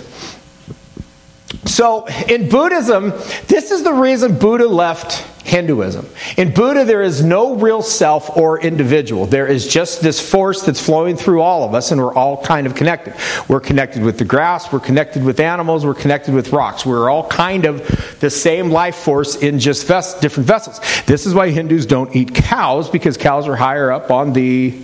So, 1.66 2.06
in 2.28 2.48
Buddhism, 2.48 3.10
this 3.46 3.70
is 3.70 3.82
the 3.82 3.92
reason 3.92 4.38
Buddha 4.38 4.66
left 4.68 5.24
Hinduism. 5.44 6.08
In 6.36 6.52
Buddha, 6.52 6.84
there 6.84 7.02
is 7.02 7.22
no 7.22 7.56
real 7.56 7.82
self 7.82 8.36
or 8.36 8.60
individual. 8.60 9.26
There 9.26 9.46
is 9.46 9.66
just 9.66 10.00
this 10.00 10.18
force 10.18 10.62
that's 10.62 10.84
flowing 10.84 11.16
through 11.16 11.42
all 11.42 11.64
of 11.64 11.74
us, 11.74 11.90
and 11.90 12.00
we're 12.00 12.14
all 12.14 12.42
kind 12.42 12.66
of 12.66 12.74
connected. 12.74 13.14
We're 13.48 13.60
connected 13.60 14.02
with 14.02 14.18
the 14.18 14.24
grass, 14.24 14.72
we're 14.72 14.80
connected 14.80 15.22
with 15.22 15.40
animals, 15.40 15.84
we're 15.84 15.94
connected 15.94 16.34
with 16.34 16.52
rocks. 16.52 16.84
We're 16.86 17.10
all 17.10 17.28
kind 17.28 17.66
of 17.66 18.18
the 18.20 18.30
same 18.30 18.70
life 18.70 18.96
force 18.96 19.36
in 19.36 19.58
just 19.58 19.86
ves- 19.86 20.14
different 20.14 20.46
vessels. 20.46 20.80
This 21.06 21.26
is 21.26 21.34
why 21.34 21.50
Hindus 21.50 21.86
don't 21.86 22.14
eat 22.16 22.34
cows, 22.34 22.88
because 22.88 23.16
cows 23.16 23.46
are 23.46 23.56
higher 23.56 23.92
up 23.92 24.10
on 24.10 24.32
the 24.32 24.82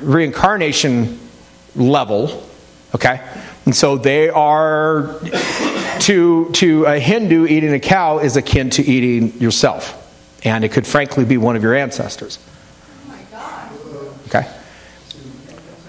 reincarnation 0.00 1.18
level, 1.74 2.48
okay? 2.94 3.20
And 3.64 3.74
so 3.74 3.98
they 3.98 4.28
are, 4.28 5.18
to, 6.00 6.50
to 6.52 6.84
a 6.84 6.98
Hindu, 6.98 7.46
eating 7.46 7.72
a 7.72 7.80
cow 7.80 8.18
is 8.18 8.36
akin 8.36 8.70
to 8.70 8.82
eating 8.82 9.40
yourself. 9.40 10.02
And 10.44 10.64
it 10.64 10.70
could 10.70 10.86
frankly 10.86 11.24
be 11.24 11.36
one 11.36 11.56
of 11.56 11.62
your 11.62 11.74
ancestors. 11.74 12.38
Okay? 14.28 14.48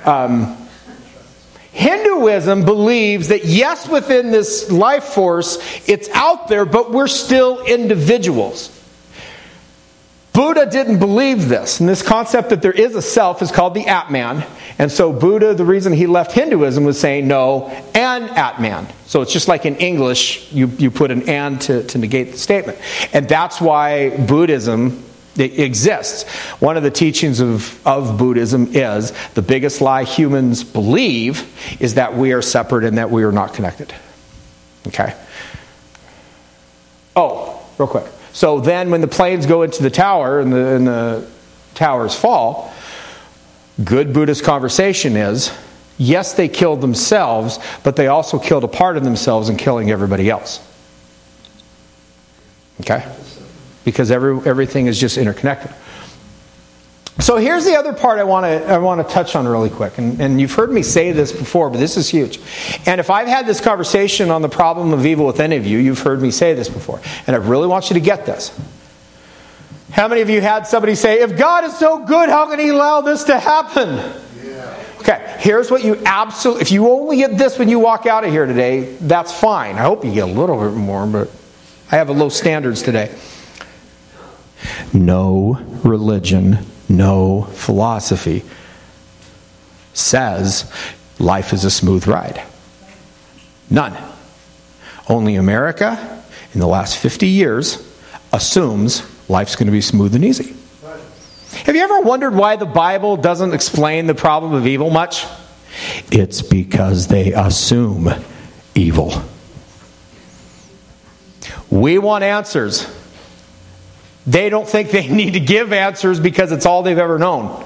Um, 0.05 0.57
Hinduism 1.71 2.65
believes 2.65 3.27
that 3.27 3.45
yes, 3.45 3.87
within 3.87 4.31
this 4.31 4.71
life 4.71 5.03
force, 5.03 5.59
it's 5.87 6.09
out 6.09 6.47
there, 6.47 6.65
but 6.65 6.91
we're 6.91 7.07
still 7.07 7.63
individuals. 7.63 8.73
Buddha 10.38 10.67
didn't 10.67 11.00
believe 11.00 11.50
this. 11.50 11.79
And 11.79 11.89
this 11.89 12.03
concept 12.03 12.51
that 12.51 12.62
there 12.62 12.72
is 12.72 12.94
a 12.94 13.01
self 13.01 13.41
is 13.41 13.51
called 13.51 13.74
the 13.74 13.88
Atman. 13.88 14.46
And 14.77 14.91
so 14.91 15.12
Buddha, 15.12 15.56
the 15.56 15.65
reason 15.65 15.94
he 15.94 16.06
left 16.06 16.32
Hinduism 16.32 16.84
was 16.84 17.00
saying 17.00 17.27
no, 17.27 17.70
and 17.96 18.25
Atman. 18.29 18.86
So 19.08 19.24
it's 19.24 19.34
just 19.34 19.48
like 19.48 19.65
in 19.65 19.77
English, 19.77 20.53
you, 20.53 20.67
you 20.67 20.91
put 20.91 21.10
an 21.10 21.27
and 21.27 21.60
to, 21.62 21.82
to 21.86 21.98
negate 21.98 22.34
the 22.34 22.38
statement. 22.38 22.77
And 23.13 23.27
that's 23.27 23.60
why 23.60 24.15
Buddhism 24.27 25.03
exists. 25.38 26.29
One 26.62 26.77
of 26.77 26.84
the 26.84 26.91
teachings 26.91 27.39
of, 27.39 27.88
of 27.88 28.20
Buddhism 28.20 28.75
is 28.75 29.13
the 29.34 29.41
biggest 29.41 29.82
lie 29.82 30.03
humans 30.03 30.63
believe 30.63 31.51
is 31.82 31.96
that 31.96 32.15
we 32.15 32.34
are 32.34 32.44
separate 32.44 32.84
and 32.84 33.00
that 33.00 33.10
we 33.10 33.24
are 33.24 33.32
not 33.32 33.56
connected. 33.56 33.91
Okay? 34.86 35.15
Oh, 37.15 37.60
real 37.79 37.88
quick. 37.88 38.06
So 38.38 38.60
then 38.60 38.91
when 38.91 39.01
the 39.01 39.08
planes 39.08 39.48
go 39.48 39.63
into 39.63 39.82
the 39.82 39.89
tower 39.89 40.39
and 40.39 40.53
the, 40.53 40.75
and 40.75 40.86
the 40.86 41.27
towers 41.74 42.15
fall, 42.15 42.72
good 43.84 44.13
Buddhist 44.13 44.44
conversation 44.44 45.15
is 45.15 45.51
yes, 45.98 46.34
they 46.34 46.48
killed 46.48 46.82
themselves, 46.82 47.58
but 47.84 47.96
they 47.96 48.06
also 48.06 48.38
killed 48.38 48.63
a 48.63 48.67
part 48.67 48.96
of 48.96 49.03
themselves 49.03 49.50
in 49.50 49.58
killing 49.58 49.89
everybody 49.89 50.29
else. 50.29 50.63
Okay? 52.82 53.12
Because 53.84 54.12
every, 54.12 54.39
everything 54.48 54.86
is 54.86 55.00
just 55.00 55.17
interconnected. 55.17 55.72
So 57.19 57.38
here's 57.38 57.65
the 57.65 57.75
other 57.75 57.93
part 57.93 58.19
I 58.19 58.24
want 58.24 58.45
to 58.45 58.65
I 58.71 58.77
want 58.77 59.05
to 59.05 59.13
touch 59.13 59.36
on 59.36 59.47
really 59.47 59.71
quick, 59.71 59.97
and, 59.97 60.21
and 60.21 60.39
you've 60.39 60.53
heard 60.53 60.71
me 60.71 60.83
say 60.83 61.12
this 61.12 61.31
before, 61.31 61.69
but 61.71 61.79
this 61.79 61.97
is 61.97 62.07
huge. 62.07 62.39
And 62.86 63.00
if 63.00 63.09
I've 63.09 63.27
had 63.27 63.47
this 63.47 63.59
conversation 63.59 64.29
on 64.29 64.43
the 64.43 64.50
problem 64.50 64.93
of 64.93 65.05
evil 65.05 65.25
with 65.25 65.39
any 65.39 65.55
of 65.55 65.65
you, 65.65 65.79
you've 65.79 66.01
heard 66.01 66.21
me 66.21 66.29
say 66.29 66.53
this 66.53 66.69
before, 66.69 67.01
and 67.25 67.36
I 67.36 67.39
really 67.39 67.67
want 67.67 67.89
you 67.89 67.95
to 67.95 68.00
get 68.00 68.27
this. 68.27 68.57
How 69.91 70.07
many 70.07 70.21
of 70.21 70.29
you 70.29 70.41
had 70.41 70.67
somebody 70.67 70.93
say, 70.93 71.21
"If 71.21 71.38
God 71.38 71.63
is 71.63 71.75
so 71.77 72.05
good, 72.05 72.29
how 72.29 72.50
can 72.50 72.59
He 72.59 72.69
allow 72.69 73.01
this 73.01 73.24
to 73.25 73.39
happen?" 73.39 73.95
Yeah. 74.45 74.75
Okay, 75.00 75.36
here's 75.39 75.71
what 75.71 75.83
you 75.83 76.00
absolutely. 76.05 76.62
If 76.62 76.71
you 76.71 76.88
only 76.88 77.17
get 77.17 77.36
this 77.36 77.57
when 77.57 77.67
you 77.67 77.79
walk 77.79 78.05
out 78.05 78.25
of 78.25 78.31
here 78.31 78.45
today, 78.45 78.95
that's 79.01 79.31
fine. 79.31 79.75
I 79.75 79.81
hope 79.81 80.05
you 80.05 80.13
get 80.13 80.25
a 80.25 80.31
little 80.31 80.59
bit 80.59 80.77
more, 80.77 81.07
but 81.07 81.31
I 81.91 81.95
have 81.95 82.09
a 82.09 82.13
low 82.13 82.29
standards 82.29 82.83
today. 82.83 83.15
No 84.93 85.59
religion 85.83 86.59
no 86.89 87.44
philosophy 87.44 88.44
says 89.94 90.72
life 91.20 91.53
is 91.53 91.63
a 91.65 91.72
smooth 91.72 92.08
ride. 92.08 92.41
None. 93.70 93.98
Only 95.10 95.36
America, 95.36 96.24
in 96.53 96.60
the 96.60 96.67
last 96.67 96.98
50 96.98 97.27
years, 97.27 97.84
assumes 98.32 99.03
life's 99.29 99.56
going 99.56 99.67
to 99.67 99.72
be 99.72 99.82
smooth 99.82 100.15
and 100.15 100.24
easy. 100.24 100.56
Have 101.65 101.75
you 101.75 101.82
ever 101.82 102.01
wondered 102.01 102.36
why 102.36 102.56
the 102.56 102.65
Bible 102.65 103.17
doesn't 103.17 103.53
explain 103.53 104.08
the 104.08 104.15
problem 104.15 104.53
of 104.53 104.67
evil 104.67 104.89
much? 104.89 105.25
It's 106.12 106.41
because 106.41 107.08
they 107.08 107.34
assume 107.34 108.10
evil. 108.75 109.22
We 111.70 111.98
want 111.98 112.24
answers. 112.24 112.88
They 114.27 114.50
don't 114.50 114.67
think 114.67 114.91
they 114.91 115.07
need 115.22 115.34
to 115.34 115.39
give 115.39 115.74
answers 115.74 116.19
because 116.19 116.51
it's 116.51 116.65
all 116.65 116.84
they've 116.84 116.98
ever 116.98 117.17
known. 117.17 117.65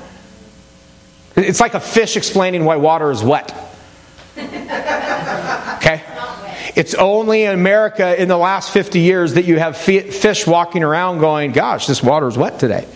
It's 1.35 1.59
like 1.59 1.73
a 1.73 1.79
fish 1.79 2.15
explaining 2.15 2.63
why 2.63 2.77
water 2.77 3.11
is 3.11 3.23
wet. 3.23 3.53
Okay? 5.81 6.03
It's 6.75 6.93
only 6.93 7.43
in 7.43 7.55
America 7.55 8.21
in 8.21 8.27
the 8.27 8.37
last 8.37 8.71
50 8.71 8.99
years 8.99 9.33
that 9.33 9.45
you 9.45 9.57
have 9.57 9.75
fish 9.75 10.45
walking 10.45 10.83
around 10.83 11.17
going, 11.17 11.53
gosh, 11.53 11.87
this 11.87 12.03
water 12.03 12.27
is 12.27 12.37
wet 12.37 12.59
today. 12.59 12.87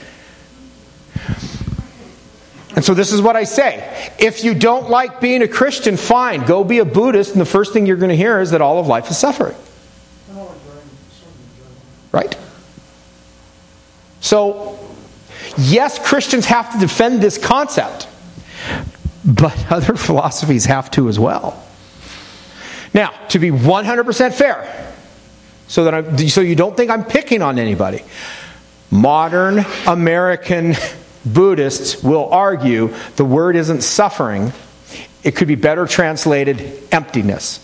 And 2.75 2.85
so 2.85 2.93
this 2.93 3.11
is 3.11 3.23
what 3.23 3.35
I 3.35 3.45
say. 3.45 4.11
If 4.19 4.43
you 4.43 4.53
don't 4.53 4.91
like 4.91 5.19
being 5.19 5.41
a 5.41 5.47
Christian, 5.47 5.97
fine, 5.97 6.45
go 6.45 6.63
be 6.63 6.77
a 6.77 6.85
Buddhist, 6.85 7.31
and 7.31 7.41
the 7.41 7.45
first 7.45 7.73
thing 7.73 7.87
you're 7.87 7.97
going 7.97 8.09
to 8.09 8.15
hear 8.15 8.39
is 8.39 8.51
that 8.51 8.61
all 8.61 8.79
of 8.79 8.85
life 8.85 9.09
is 9.09 9.17
suffering. 9.17 9.55
Right? 12.11 12.37
So, 14.25 14.79
yes, 15.55 15.99
Christians 15.99 16.47
have 16.47 16.73
to 16.73 16.79
defend 16.79 17.21
this 17.21 17.37
concept, 17.37 18.07
but 19.23 19.55
other 19.71 19.93
philosophies 19.95 20.65
have 20.65 20.89
to 20.91 21.07
as 21.09 21.19
well. 21.19 21.63
Now, 22.91 23.11
to 23.29 23.37
be 23.37 23.51
100% 23.51 24.33
fair, 24.33 24.93
so 25.67 25.83
that 25.83 25.93
I, 25.93 26.15
so 26.25 26.41
you 26.41 26.55
don't 26.55 26.75
think 26.75 26.89
I'm 26.89 27.05
picking 27.05 27.43
on 27.43 27.59
anybody. 27.59 28.01
Modern 28.89 29.63
American 29.85 30.73
Buddhists 31.27 32.01
will 32.01 32.27
argue 32.29 32.95
the 33.17 33.25
word 33.25 33.55
isn't 33.55 33.81
suffering. 33.81 34.53
It 35.23 35.35
could 35.35 35.47
be 35.47 35.53
better 35.53 35.85
translated 35.85 36.81
emptiness, 36.91 37.59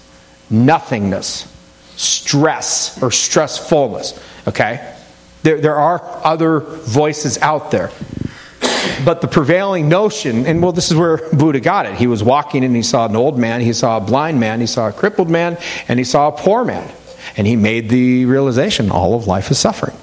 nothingness, 0.52 1.52
stress, 1.95 3.02
or 3.02 3.10
stressfulness. 3.10 4.47
Okay? 4.47 4.97
There, 5.44 5.60
there 5.60 5.76
are 5.76 6.02
other 6.24 6.60
voices 6.60 7.38
out 7.40 7.72
there. 7.72 7.92
But 9.06 9.22
the 9.22 9.28
prevailing 9.28 9.90
notion, 9.90 10.46
and 10.46 10.62
well, 10.62 10.72
this 10.72 10.92
is 10.92 10.98
where 10.98 11.18
Buddha 11.32 11.60
got 11.60 11.86
it. 11.86 11.96
He 11.96 12.08
was 12.08 12.24
walking 12.24 12.64
and 12.64 12.76
he 12.76 12.84
saw 12.84 13.06
an 13.06 13.16
old 13.16 13.38
man, 13.38 13.62
he 13.62 13.74
saw 13.74 13.98
a 13.98 14.02
blind 14.02 14.40
man, 14.40 14.60
he 14.60 14.68
saw 14.68 14.90
a 14.90 14.94
crippled 14.94 15.30
man, 15.30 15.58
and 15.88 16.00
he 16.00 16.06
saw 16.06 16.28
a 16.28 16.32
poor 16.32 16.64
man. 16.64 16.92
And 17.38 17.48
he 17.48 17.56
made 17.56 17.90
the 17.90 18.26
realization 18.26 18.92
all 18.92 19.16
of 19.16 19.28
life 19.28 19.52
is 19.52 19.58
suffering. 19.58 19.96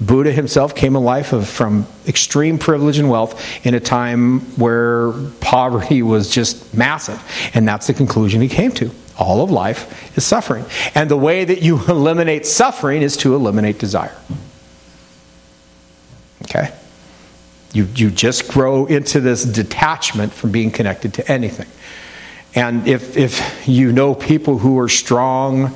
Buddha 0.00 0.32
himself 0.32 0.74
came 0.74 0.96
a 0.96 1.00
life 1.00 1.32
of, 1.34 1.46
from 1.46 1.86
extreme 2.06 2.58
privilege 2.58 2.98
and 2.98 3.10
wealth 3.10 3.66
in 3.66 3.74
a 3.74 3.80
time 3.80 4.40
where 4.56 5.12
poverty 5.40 6.02
was 6.02 6.30
just 6.30 6.72
massive. 6.74 7.22
And 7.52 7.68
that's 7.68 7.86
the 7.86 7.94
conclusion 7.94 8.40
he 8.40 8.48
came 8.48 8.72
to. 8.72 8.90
All 9.18 9.42
of 9.42 9.50
life 9.50 10.16
is 10.16 10.24
suffering. 10.24 10.64
And 10.94 11.10
the 11.10 11.18
way 11.18 11.44
that 11.44 11.60
you 11.60 11.84
eliminate 11.88 12.46
suffering 12.46 13.02
is 13.02 13.18
to 13.18 13.34
eliminate 13.34 13.78
desire. 13.78 14.16
Okay? 16.42 16.72
You, 17.72 17.88
you 17.94 18.10
just 18.10 18.48
grow 18.48 18.86
into 18.86 19.20
this 19.20 19.44
detachment 19.44 20.32
from 20.32 20.50
being 20.50 20.70
connected 20.70 21.14
to 21.14 21.30
anything. 21.30 21.68
And 22.54 22.88
if, 22.88 23.16
if 23.16 23.68
you 23.68 23.92
know 23.92 24.14
people 24.14 24.58
who 24.58 24.78
are 24.78 24.88
strong 24.88 25.74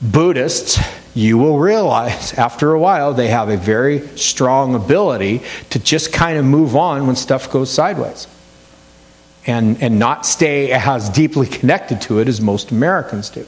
Buddhists, 0.00 0.78
you 1.14 1.36
will 1.38 1.58
realize 1.58 2.32
after 2.38 2.72
a 2.72 2.78
while 2.78 3.12
they 3.12 3.28
have 3.28 3.48
a 3.48 3.56
very 3.56 4.06
strong 4.16 4.74
ability 4.74 5.42
to 5.70 5.78
just 5.78 6.12
kind 6.12 6.38
of 6.38 6.44
move 6.44 6.76
on 6.76 7.06
when 7.06 7.16
stuff 7.16 7.50
goes 7.50 7.70
sideways 7.70 8.28
and, 9.46 9.82
and 9.82 9.98
not 9.98 10.24
stay 10.26 10.70
as 10.70 11.08
deeply 11.10 11.46
connected 11.58 12.00
to 12.02 12.20
it 12.20 12.28
as 12.28 12.40
most 12.40 12.70
Americans 12.70 13.30
do. 13.30 13.46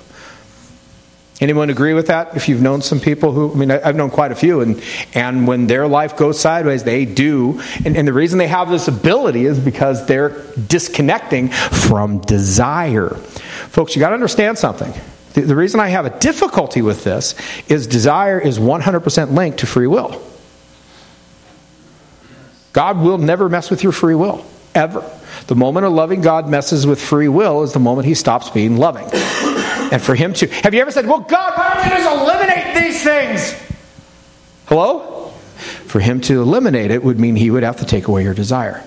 Anyone 1.40 1.70
agree 1.70 1.94
with 1.94 2.08
that? 2.08 2.36
If 2.36 2.50
you've 2.50 2.60
known 2.60 2.82
some 2.82 3.00
people 3.00 3.32
who, 3.32 3.50
I 3.50 3.54
mean, 3.54 3.70
I've 3.70 3.96
known 3.96 4.10
quite 4.10 4.30
a 4.30 4.34
few, 4.34 4.60
and, 4.60 4.82
and 5.14 5.46
when 5.46 5.66
their 5.66 5.88
life 5.88 6.14
goes 6.14 6.38
sideways, 6.38 6.84
they 6.84 7.06
do. 7.06 7.62
And, 7.82 7.96
and 7.96 8.06
the 8.06 8.12
reason 8.12 8.38
they 8.38 8.46
have 8.46 8.68
this 8.68 8.88
ability 8.88 9.46
is 9.46 9.58
because 9.58 10.04
they're 10.04 10.44
disconnecting 10.66 11.48
from 11.48 12.18
desire. 12.18 13.14
Folks, 13.14 13.96
you 13.96 14.00
got 14.00 14.10
to 14.10 14.14
understand 14.14 14.58
something. 14.58 14.92
The, 15.32 15.40
the 15.42 15.56
reason 15.56 15.80
I 15.80 15.88
have 15.88 16.04
a 16.04 16.18
difficulty 16.18 16.82
with 16.82 17.04
this 17.04 17.34
is 17.68 17.86
desire 17.86 18.38
is 18.38 18.58
100% 18.58 19.32
linked 19.32 19.60
to 19.60 19.66
free 19.66 19.86
will. 19.86 20.22
God 22.74 22.98
will 22.98 23.18
never 23.18 23.48
mess 23.48 23.70
with 23.70 23.82
your 23.82 23.92
free 23.92 24.14
will, 24.14 24.44
ever. 24.74 25.10
The 25.46 25.56
moment 25.56 25.86
a 25.86 25.88
loving 25.88 26.20
God 26.20 26.50
messes 26.50 26.86
with 26.86 27.00
free 27.00 27.28
will 27.28 27.62
is 27.62 27.72
the 27.72 27.80
moment 27.80 28.06
he 28.06 28.14
stops 28.14 28.50
being 28.50 28.76
loving 28.76 29.08
and 29.90 30.00
for 30.00 30.14
Him 30.14 30.32
to. 30.34 30.46
Have 30.46 30.74
you 30.74 30.80
ever 30.80 30.90
said, 30.90 31.06
Well, 31.06 31.20
God, 31.20 31.56
why 31.56 31.74
don't 31.74 31.84
you 31.84 31.90
just 31.90 32.22
eliminate 32.22 32.74
these 32.74 33.02
things? 33.02 33.54
Hello? 34.66 35.28
For 35.86 36.00
Him 36.00 36.20
to 36.22 36.40
eliminate 36.40 36.90
it 36.90 37.02
would 37.02 37.18
mean 37.18 37.36
He 37.36 37.50
would 37.50 37.62
have 37.62 37.78
to 37.78 37.84
take 37.84 38.06
away 38.08 38.22
your 38.22 38.34
desire. 38.34 38.84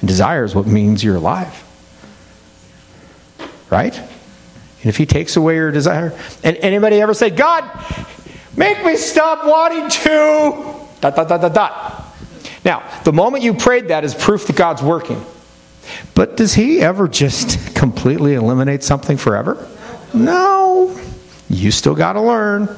And 0.00 0.08
desire 0.08 0.44
is 0.44 0.54
what 0.54 0.66
means 0.66 1.02
you're 1.02 1.16
alive. 1.16 1.62
Right? 3.70 3.96
And 3.96 4.86
if 4.86 4.96
He 4.96 5.06
takes 5.06 5.36
away 5.36 5.54
your 5.54 5.70
desire, 5.70 6.18
and 6.42 6.56
anybody 6.58 7.00
ever 7.00 7.14
say, 7.14 7.30
God, 7.30 7.64
make 8.56 8.84
me 8.84 8.96
stop 8.96 9.46
wanting 9.46 9.88
to. 9.88 10.74
Dot, 11.00 11.16
dot, 11.16 11.28
dot, 11.28 11.40
dot, 11.40 11.54
dot. 11.54 12.16
Now, 12.64 12.82
the 13.04 13.12
moment 13.12 13.44
you 13.44 13.54
prayed 13.54 13.88
that 13.88 14.04
is 14.04 14.14
proof 14.14 14.46
that 14.46 14.56
God's 14.56 14.82
working. 14.82 15.24
But 16.14 16.36
does 16.36 16.54
he 16.54 16.80
ever 16.80 17.08
just 17.08 17.74
completely 17.74 18.34
eliminate 18.34 18.82
something 18.82 19.16
forever? 19.16 19.68
No. 20.12 20.98
You 21.48 21.70
still 21.70 21.94
got 21.94 22.14
to 22.14 22.20
learn. 22.20 22.68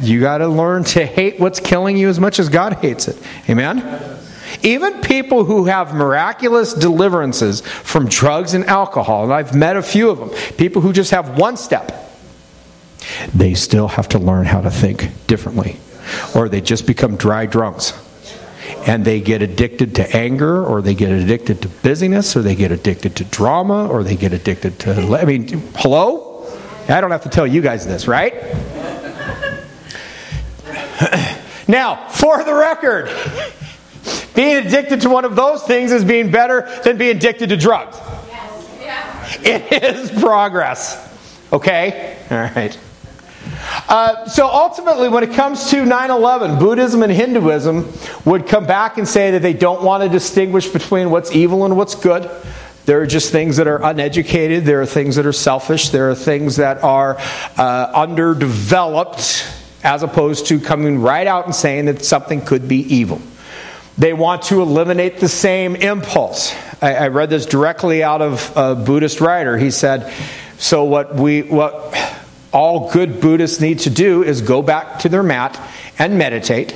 You 0.00 0.20
got 0.20 0.38
to 0.38 0.48
learn 0.48 0.84
to 0.84 1.04
hate 1.04 1.38
what's 1.38 1.60
killing 1.60 1.96
you 1.96 2.08
as 2.08 2.18
much 2.18 2.38
as 2.38 2.48
God 2.48 2.74
hates 2.74 3.08
it. 3.08 3.20
Amen? 3.48 4.18
Even 4.62 5.00
people 5.00 5.44
who 5.44 5.66
have 5.66 5.94
miraculous 5.94 6.72
deliverances 6.72 7.60
from 7.60 8.08
drugs 8.08 8.54
and 8.54 8.64
alcohol, 8.64 9.24
and 9.24 9.32
I've 9.32 9.54
met 9.54 9.76
a 9.76 9.82
few 9.82 10.10
of 10.10 10.18
them, 10.18 10.30
people 10.56 10.80
who 10.80 10.92
just 10.92 11.10
have 11.10 11.38
one 11.38 11.56
step, 11.56 11.92
they 13.34 13.54
still 13.54 13.88
have 13.88 14.08
to 14.10 14.18
learn 14.18 14.46
how 14.46 14.60
to 14.60 14.70
think 14.70 15.26
differently 15.26 15.78
or 16.34 16.48
they 16.48 16.60
just 16.60 16.86
become 16.86 17.16
dry 17.16 17.46
drunks. 17.46 17.92
And 18.86 19.04
they 19.04 19.20
get 19.20 19.40
addicted 19.40 19.94
to 19.96 20.16
anger, 20.16 20.64
or 20.64 20.82
they 20.82 20.94
get 20.94 21.10
addicted 21.10 21.62
to 21.62 21.68
busyness, 21.68 22.36
or 22.36 22.42
they 22.42 22.54
get 22.54 22.70
addicted 22.70 23.16
to 23.16 23.24
drama, 23.24 23.88
or 23.88 24.02
they 24.02 24.16
get 24.16 24.32
addicted 24.32 24.78
to. 24.80 25.18
I 25.20 25.24
mean, 25.24 25.48
hello? 25.76 26.46
I 26.88 27.00
don't 27.00 27.10
have 27.10 27.22
to 27.22 27.30
tell 27.30 27.46
you 27.46 27.62
guys 27.62 27.86
this, 27.86 28.06
right? 28.06 28.34
now, 31.68 32.08
for 32.08 32.44
the 32.44 32.54
record, 32.54 33.10
being 34.34 34.66
addicted 34.66 35.00
to 35.02 35.08
one 35.08 35.24
of 35.24 35.34
those 35.34 35.62
things 35.62 35.92
is 35.92 36.04
being 36.04 36.30
better 36.30 36.68
than 36.84 36.98
being 36.98 37.16
addicted 37.16 37.48
to 37.48 37.56
drugs. 37.56 37.98
It 39.40 39.82
is 39.82 40.10
progress. 40.20 41.00
Okay? 41.52 42.18
All 42.30 42.38
right. 42.38 42.78
Uh, 43.88 44.26
so 44.28 44.46
ultimately, 44.46 45.08
when 45.08 45.24
it 45.24 45.32
comes 45.32 45.70
to 45.70 45.84
9 45.84 46.10
11, 46.10 46.58
Buddhism 46.58 47.02
and 47.02 47.12
Hinduism 47.12 47.92
would 48.24 48.46
come 48.46 48.66
back 48.66 48.98
and 48.98 49.06
say 49.06 49.32
that 49.32 49.42
they 49.42 49.52
don't 49.52 49.82
want 49.82 50.02
to 50.02 50.08
distinguish 50.08 50.68
between 50.68 51.10
what's 51.10 51.32
evil 51.32 51.64
and 51.64 51.76
what's 51.76 51.94
good. 51.94 52.30
There 52.86 53.00
are 53.00 53.06
just 53.06 53.32
things 53.32 53.56
that 53.56 53.66
are 53.66 53.82
uneducated, 53.82 54.64
there 54.64 54.82
are 54.82 54.86
things 54.86 55.16
that 55.16 55.24
are 55.24 55.32
selfish, 55.32 55.88
there 55.88 56.10
are 56.10 56.14
things 56.14 56.56
that 56.56 56.82
are 56.84 57.16
uh, 57.56 57.90
underdeveloped, 57.94 59.50
as 59.82 60.02
opposed 60.02 60.46
to 60.46 60.60
coming 60.60 61.00
right 61.00 61.26
out 61.26 61.46
and 61.46 61.54
saying 61.54 61.86
that 61.86 62.04
something 62.04 62.42
could 62.42 62.68
be 62.68 62.80
evil. 62.94 63.20
They 63.96 64.12
want 64.12 64.42
to 64.42 64.60
eliminate 64.60 65.18
the 65.18 65.28
same 65.28 65.76
impulse. 65.76 66.54
I, 66.82 66.94
I 66.94 67.08
read 67.08 67.30
this 67.30 67.46
directly 67.46 68.02
out 68.02 68.20
of 68.20 68.52
a 68.56 68.74
Buddhist 68.74 69.20
writer. 69.20 69.56
He 69.56 69.70
said, 69.70 70.12
"So 70.58 70.84
what 70.84 71.14
we 71.14 71.42
what 71.42 71.94
all 72.54 72.90
good 72.90 73.20
Buddhists 73.20 73.60
need 73.60 73.80
to 73.80 73.90
do 73.90 74.22
is 74.22 74.40
go 74.40 74.62
back 74.62 75.00
to 75.00 75.10
their 75.10 75.22
mat 75.22 75.60
and 75.98 76.16
meditate." 76.16 76.74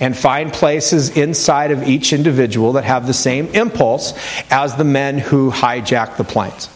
And 0.00 0.16
find 0.16 0.52
places 0.52 1.10
inside 1.10 1.70
of 1.70 1.86
each 1.86 2.12
individual 2.12 2.72
that 2.72 2.84
have 2.84 3.06
the 3.06 3.14
same 3.14 3.48
impulse 3.48 4.14
as 4.50 4.74
the 4.74 4.84
men 4.84 5.18
who 5.18 5.50
hijacked 5.52 6.16
the 6.16 6.24
planes. 6.24 6.68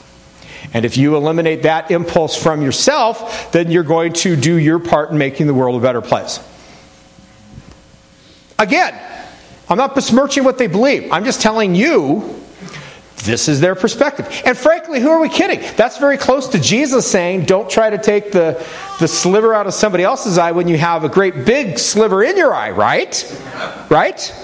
And 0.72 0.84
if 0.84 0.96
you 0.96 1.16
eliminate 1.16 1.64
that 1.64 1.90
impulse 1.90 2.36
from 2.36 2.62
yourself, 2.62 3.50
then 3.52 3.70
you're 3.70 3.82
going 3.82 4.12
to 4.12 4.36
do 4.36 4.54
your 4.54 4.78
part 4.78 5.10
in 5.10 5.18
making 5.18 5.48
the 5.48 5.54
world 5.54 5.76
a 5.76 5.80
better 5.80 6.00
place. 6.00 6.38
Again, 8.58 8.94
I'm 9.68 9.78
not 9.78 9.94
besmirching 9.94 10.44
what 10.44 10.58
they 10.58 10.66
believe. 10.66 11.10
I'm 11.10 11.24
just 11.24 11.40
telling 11.40 11.74
you 11.74 12.39
this 13.24 13.48
is 13.48 13.60
their 13.60 13.74
perspective. 13.74 14.42
And 14.44 14.56
frankly, 14.56 15.00
who 15.00 15.10
are 15.10 15.20
we 15.20 15.28
kidding? 15.28 15.60
That's 15.76 15.98
very 15.98 16.16
close 16.16 16.48
to 16.48 16.58
Jesus 16.58 17.10
saying, 17.10 17.44
don't 17.44 17.68
try 17.68 17.90
to 17.90 17.98
take 17.98 18.32
the, 18.32 18.64
the 18.98 19.08
sliver 19.08 19.54
out 19.54 19.66
of 19.66 19.74
somebody 19.74 20.04
else's 20.04 20.38
eye 20.38 20.52
when 20.52 20.68
you 20.68 20.78
have 20.78 21.04
a 21.04 21.08
great 21.08 21.44
big 21.44 21.78
sliver 21.78 22.22
in 22.22 22.36
your 22.36 22.54
eye, 22.54 22.70
right? 22.70 23.40
Right? 23.90 24.34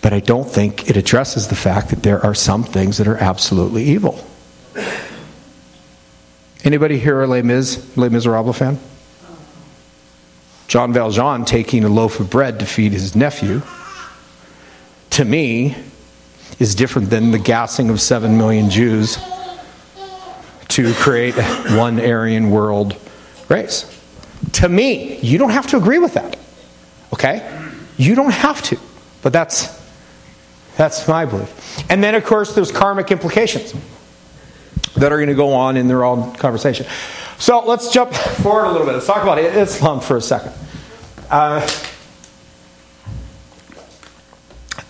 But 0.00 0.12
I 0.12 0.20
don't 0.20 0.48
think 0.48 0.88
it 0.88 0.96
addresses 0.96 1.48
the 1.48 1.56
fact 1.56 1.90
that 1.90 2.02
there 2.02 2.24
are 2.24 2.34
some 2.34 2.62
things 2.64 2.98
that 2.98 3.08
are 3.08 3.18
absolutely 3.18 3.84
evil. 3.84 4.24
Anybody 6.64 6.98
here 6.98 7.22
a 7.22 7.26
Les 7.26 7.42
Mis, 7.42 7.96
Les 7.96 8.08
Miserables 8.08 8.56
fan? 8.56 8.78
Jean 10.66 10.92
Valjean 10.92 11.44
taking 11.44 11.84
a 11.84 11.88
loaf 11.88 12.20
of 12.20 12.28
bread 12.28 12.58
to 12.60 12.66
feed 12.66 12.92
his 12.92 13.16
nephew, 13.16 13.62
to 15.10 15.24
me, 15.24 15.74
is 16.58 16.74
different 16.74 17.10
than 17.10 17.30
the 17.30 17.38
gassing 17.38 17.90
of 17.90 18.00
seven 18.00 18.36
million 18.36 18.70
Jews 18.70 19.18
to 20.68 20.92
create 20.94 21.34
one 21.34 22.00
Aryan 22.00 22.50
world 22.50 22.96
race. 23.48 23.94
To 24.52 24.68
me, 24.68 25.18
you 25.18 25.38
don't 25.38 25.50
have 25.50 25.66
to 25.68 25.76
agree 25.76 25.98
with 25.98 26.14
that. 26.14 26.36
Okay? 27.12 27.48
You 27.96 28.14
don't 28.14 28.32
have 28.32 28.62
to. 28.62 28.78
But 29.22 29.32
that's 29.32 29.76
that's 30.76 31.08
my 31.08 31.24
belief. 31.24 31.90
And 31.90 32.02
then 32.02 32.14
of 32.14 32.24
course 32.24 32.54
there's 32.54 32.70
karmic 32.70 33.10
implications 33.10 33.74
that 34.94 35.10
are 35.12 35.16
going 35.16 35.28
to 35.28 35.34
go 35.34 35.52
on 35.52 35.76
in 35.76 35.88
their 35.88 36.04
own 36.04 36.34
conversation. 36.36 36.86
So 37.38 37.64
let's 37.64 37.92
jump 37.92 38.12
forward 38.12 38.66
a 38.66 38.72
little 38.72 38.86
bit. 38.86 38.94
Let's 38.94 39.06
talk 39.06 39.22
about 39.22 39.38
Islam 39.38 40.00
for 40.00 40.16
a 40.16 40.20
second. 40.20 40.52
Uh, 41.30 41.68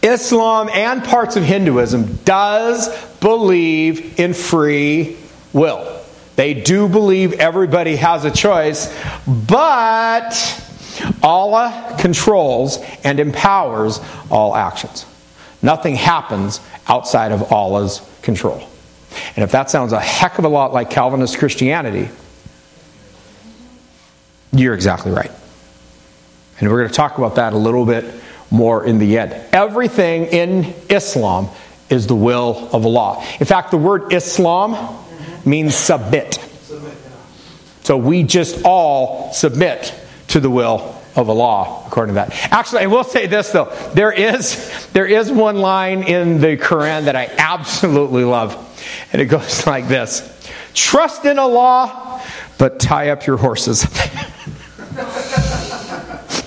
Islam 0.03 0.69
and 0.69 1.03
parts 1.03 1.37
of 1.37 1.43
Hinduism 1.43 2.17
does 2.25 2.89
believe 3.21 4.19
in 4.21 4.35
free 4.35 5.17
will. 5.53 6.01
They 6.37 6.55
do 6.55 6.89
believe 6.89 7.33
everybody 7.35 7.97
has 7.97 8.25
a 8.25 8.31
choice, 8.31 8.95
but 9.27 10.33
Allah 11.23 11.97
controls 11.99 12.79
and 13.03 13.19
empowers 13.19 14.01
all 14.31 14.55
actions. 14.55 15.05
Nothing 15.63 15.97
happens 15.97 16.61
outside 16.87 17.33
of 17.33 17.53
Allah's 17.53 18.01
control. 18.23 18.69
And 19.35 19.43
if 19.43 19.51
that 19.53 19.71
sounds 19.71 19.93
a 19.93 20.01
heck 20.01 20.39
of 20.39 20.45
a 20.45 20.49
lot 20.49 20.73
like 20.73 20.91
Calvinist 20.91 21.39
Christianity, 21.39 22.09
you're 24.53 24.75
exactly 24.75 25.11
right. 25.11 25.33
And 26.61 26.71
we're 26.71 26.79
going 26.79 26.89
to 26.89 26.95
talk 26.95 27.19
about 27.19 27.37
that 27.37 27.53
a 27.53 27.57
little 27.57 27.85
bit 27.85 28.05
more 28.51 28.85
in 28.85 28.99
the 28.99 29.19
end. 29.19 29.33
Everything 29.53 30.27
in 30.27 30.75
Islam 30.89 31.49
is 31.91 32.07
the 32.07 32.15
will 32.15 32.69
of 32.73 32.85
Allah. 32.85 33.25
In 33.41 33.47
fact, 33.47 33.71
the 33.71 33.77
word 33.77 34.13
Islam 34.13 35.05
means 35.45 35.75
submit. 35.75 36.39
So 37.83 37.97
we 37.97 38.23
just 38.23 38.65
all 38.65 39.33
submit 39.33 39.95
to 40.29 40.41
the 40.41 40.51
will 40.51 40.95
of 41.17 41.31
Allah, 41.31 41.83
according 41.87 42.15
to 42.15 42.21
that. 42.21 42.53
Actually, 42.53 42.83
I 42.83 42.87
will 42.87 43.05
say 43.05 43.27
this 43.27 43.51
though: 43.51 43.73
there 43.95 44.13
is 44.13 44.87
there 44.93 45.07
is 45.07 45.33
one 45.33 45.59
line 45.59 46.03
in 46.03 46.41
the 46.41 46.57
Quran 46.57 47.07
that 47.07 47.17
I 47.17 47.27
absolutely 47.39 48.25
love, 48.25 48.55
and 49.13 49.23
it 49.23 49.27
goes 49.27 49.67
like 49.67 49.89
this: 49.89 50.23
"Trust 50.75 51.25
in 51.25 51.39
Allah, 51.39 52.23
but 52.59 52.79
tie 52.79 53.09
up 53.11 53.27
your 53.27 53.39
horses." 53.39 53.85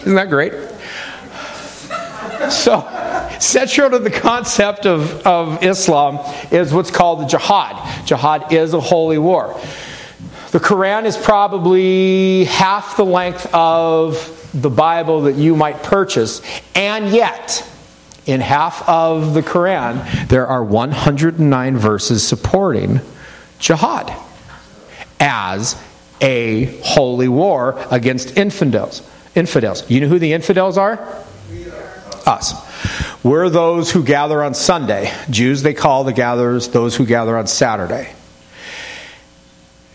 Isn't 0.01 0.15
that 0.15 0.29
great? 0.29 0.53
So, 2.51 2.81
central 3.39 3.91
to 3.91 3.99
the 3.99 4.11
concept 4.11 4.85
of, 4.85 5.25
of 5.25 5.63
Islam 5.63 6.19
is 6.51 6.73
what's 6.73 6.91
called 6.91 7.21
the 7.21 7.25
jihad. 7.25 8.05
Jihad 8.05 8.51
is 8.51 8.73
a 8.73 8.79
holy 8.79 9.17
war. 9.17 9.57
The 10.51 10.59
Quran 10.59 11.05
is 11.05 11.15
probably 11.15 12.43
half 12.43 12.97
the 12.97 13.05
length 13.05 13.47
of 13.53 14.49
the 14.53 14.69
Bible 14.69 15.21
that 15.21 15.35
you 15.35 15.55
might 15.55 15.81
purchase, 15.81 16.41
and 16.75 17.09
yet, 17.09 17.65
in 18.25 18.41
half 18.41 18.87
of 18.87 19.33
the 19.33 19.41
Quran, 19.41 20.27
there 20.27 20.45
are 20.45 20.61
109 20.61 21.77
verses 21.77 22.27
supporting 22.27 22.99
jihad 23.59 24.13
as 25.21 25.81
a 26.19 26.65
holy 26.83 27.29
war 27.29 27.81
against 27.89 28.37
infidels. 28.37 29.01
Infidels. 29.35 29.89
You 29.89 30.01
know 30.01 30.09
who 30.09 30.19
the 30.19 30.33
infidels 30.33 30.77
are? 30.77 31.25
Us. 32.27 32.53
We're 33.23 33.49
those 33.49 33.91
who 33.91 34.03
gather 34.03 34.43
on 34.43 34.53
Sunday. 34.53 35.13
Jews, 35.29 35.61
they 35.61 35.73
call 35.73 36.03
the 36.03 36.13
gatherers 36.13 36.69
those 36.69 36.95
who 36.95 37.05
gather 37.05 37.37
on 37.37 37.47
Saturday. 37.47 38.09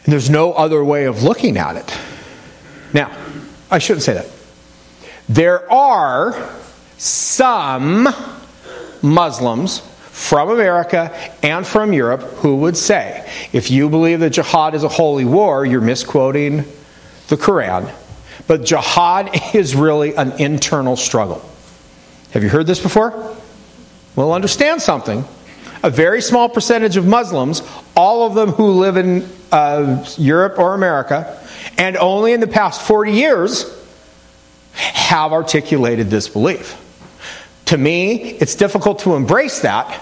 And 0.04 0.12
there's 0.12 0.30
no 0.30 0.52
other 0.52 0.84
way 0.84 1.06
of 1.06 1.22
looking 1.22 1.56
at 1.56 1.76
it. 1.76 1.98
Now, 2.92 3.16
I 3.70 3.78
shouldn't 3.78 4.04
say 4.04 4.14
that. 4.14 4.26
There 5.28 5.70
are 5.72 6.50
some 6.96 8.08
Muslims 9.02 9.80
from 10.16 10.50
America 10.50 11.12
and 11.42 11.66
from 11.66 11.92
Europe 11.92 12.22
who 12.36 12.56
would 12.56 12.76
say 12.76 13.28
if 13.52 13.70
you 13.70 13.90
believe 13.90 14.20
that 14.20 14.30
jihad 14.30 14.74
is 14.74 14.84
a 14.84 14.88
holy 14.88 15.24
war, 15.24 15.66
you're 15.66 15.80
misquoting 15.80 16.64
the 17.28 17.36
Quran. 17.36 17.92
But 18.46 18.64
jihad 18.64 19.30
is 19.54 19.74
really 19.74 20.14
an 20.14 20.32
internal 20.40 20.96
struggle. 20.96 21.42
Have 22.36 22.44
you 22.44 22.50
heard 22.50 22.66
this 22.66 22.80
before? 22.80 23.34
Well, 24.14 24.34
understand 24.34 24.82
something. 24.82 25.24
A 25.82 25.88
very 25.88 26.20
small 26.20 26.50
percentage 26.50 26.98
of 26.98 27.06
Muslims, 27.06 27.62
all 27.96 28.26
of 28.26 28.34
them 28.34 28.50
who 28.50 28.72
live 28.72 28.98
in 28.98 29.26
uh, 29.50 30.04
Europe 30.18 30.58
or 30.58 30.74
America, 30.74 31.42
and 31.78 31.96
only 31.96 32.34
in 32.34 32.40
the 32.40 32.46
past 32.46 32.82
40 32.82 33.12
years, 33.12 33.64
have 34.74 35.32
articulated 35.32 36.10
this 36.10 36.28
belief. 36.28 36.76
To 37.66 37.78
me, 37.78 38.32
it's 38.32 38.54
difficult 38.54 38.98
to 38.98 39.14
embrace 39.14 39.60
that 39.60 39.94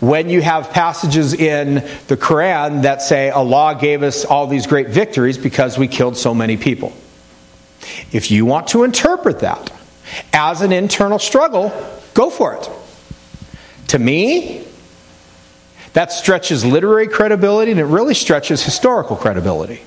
when 0.00 0.30
you 0.30 0.42
have 0.42 0.70
passages 0.70 1.32
in 1.32 1.74
the 2.08 2.16
Quran 2.16 2.82
that 2.82 3.02
say 3.02 3.30
Allah 3.30 3.78
gave 3.80 4.02
us 4.02 4.24
all 4.24 4.48
these 4.48 4.66
great 4.66 4.88
victories 4.88 5.38
because 5.38 5.78
we 5.78 5.86
killed 5.86 6.16
so 6.16 6.34
many 6.34 6.56
people. 6.56 6.92
If 8.10 8.32
you 8.32 8.46
want 8.46 8.66
to 8.70 8.82
interpret 8.82 9.38
that 9.38 9.77
as 10.32 10.62
an 10.62 10.72
internal 10.72 11.18
struggle, 11.18 11.72
go 12.14 12.30
for 12.30 12.54
it. 12.54 12.68
To 13.88 13.98
me, 13.98 14.64
that 15.92 16.12
stretches 16.12 16.64
literary 16.64 17.08
credibility 17.08 17.70
and 17.70 17.80
it 17.80 17.84
really 17.84 18.14
stretches 18.14 18.62
historical 18.62 19.16
credibility. 19.16 19.82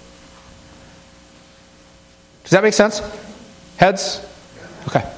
Does 2.43 2.51
that 2.51 2.63
make 2.63 2.73
sense? 2.73 3.01
Heads? 3.77 4.25
Okay. 4.87 5.09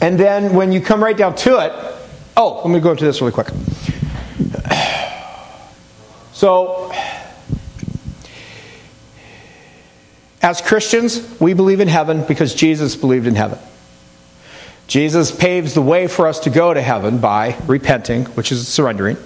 And 0.00 0.18
then 0.18 0.54
when 0.54 0.72
you 0.72 0.80
come 0.80 1.02
right 1.02 1.16
down 1.16 1.34
to 1.36 1.58
it, 1.64 1.72
oh, 2.36 2.60
let 2.64 2.72
me 2.72 2.80
go 2.80 2.90
into 2.90 3.04
this 3.04 3.20
really 3.20 3.32
quick. 3.32 3.48
So, 6.32 6.90
as 10.42 10.60
Christians, 10.60 11.40
we 11.40 11.54
believe 11.54 11.80
in 11.80 11.88
heaven 11.88 12.24
because 12.26 12.54
Jesus 12.54 12.96
believed 12.96 13.26
in 13.26 13.34
heaven. 13.34 13.58
Jesus 14.88 15.34
paves 15.34 15.74
the 15.74 15.82
way 15.82 16.06
for 16.06 16.26
us 16.26 16.40
to 16.40 16.50
go 16.50 16.74
to 16.74 16.82
heaven 16.82 17.18
by 17.18 17.56
repenting, 17.66 18.26
which 18.26 18.52
is 18.52 18.66
surrendering 18.66 19.16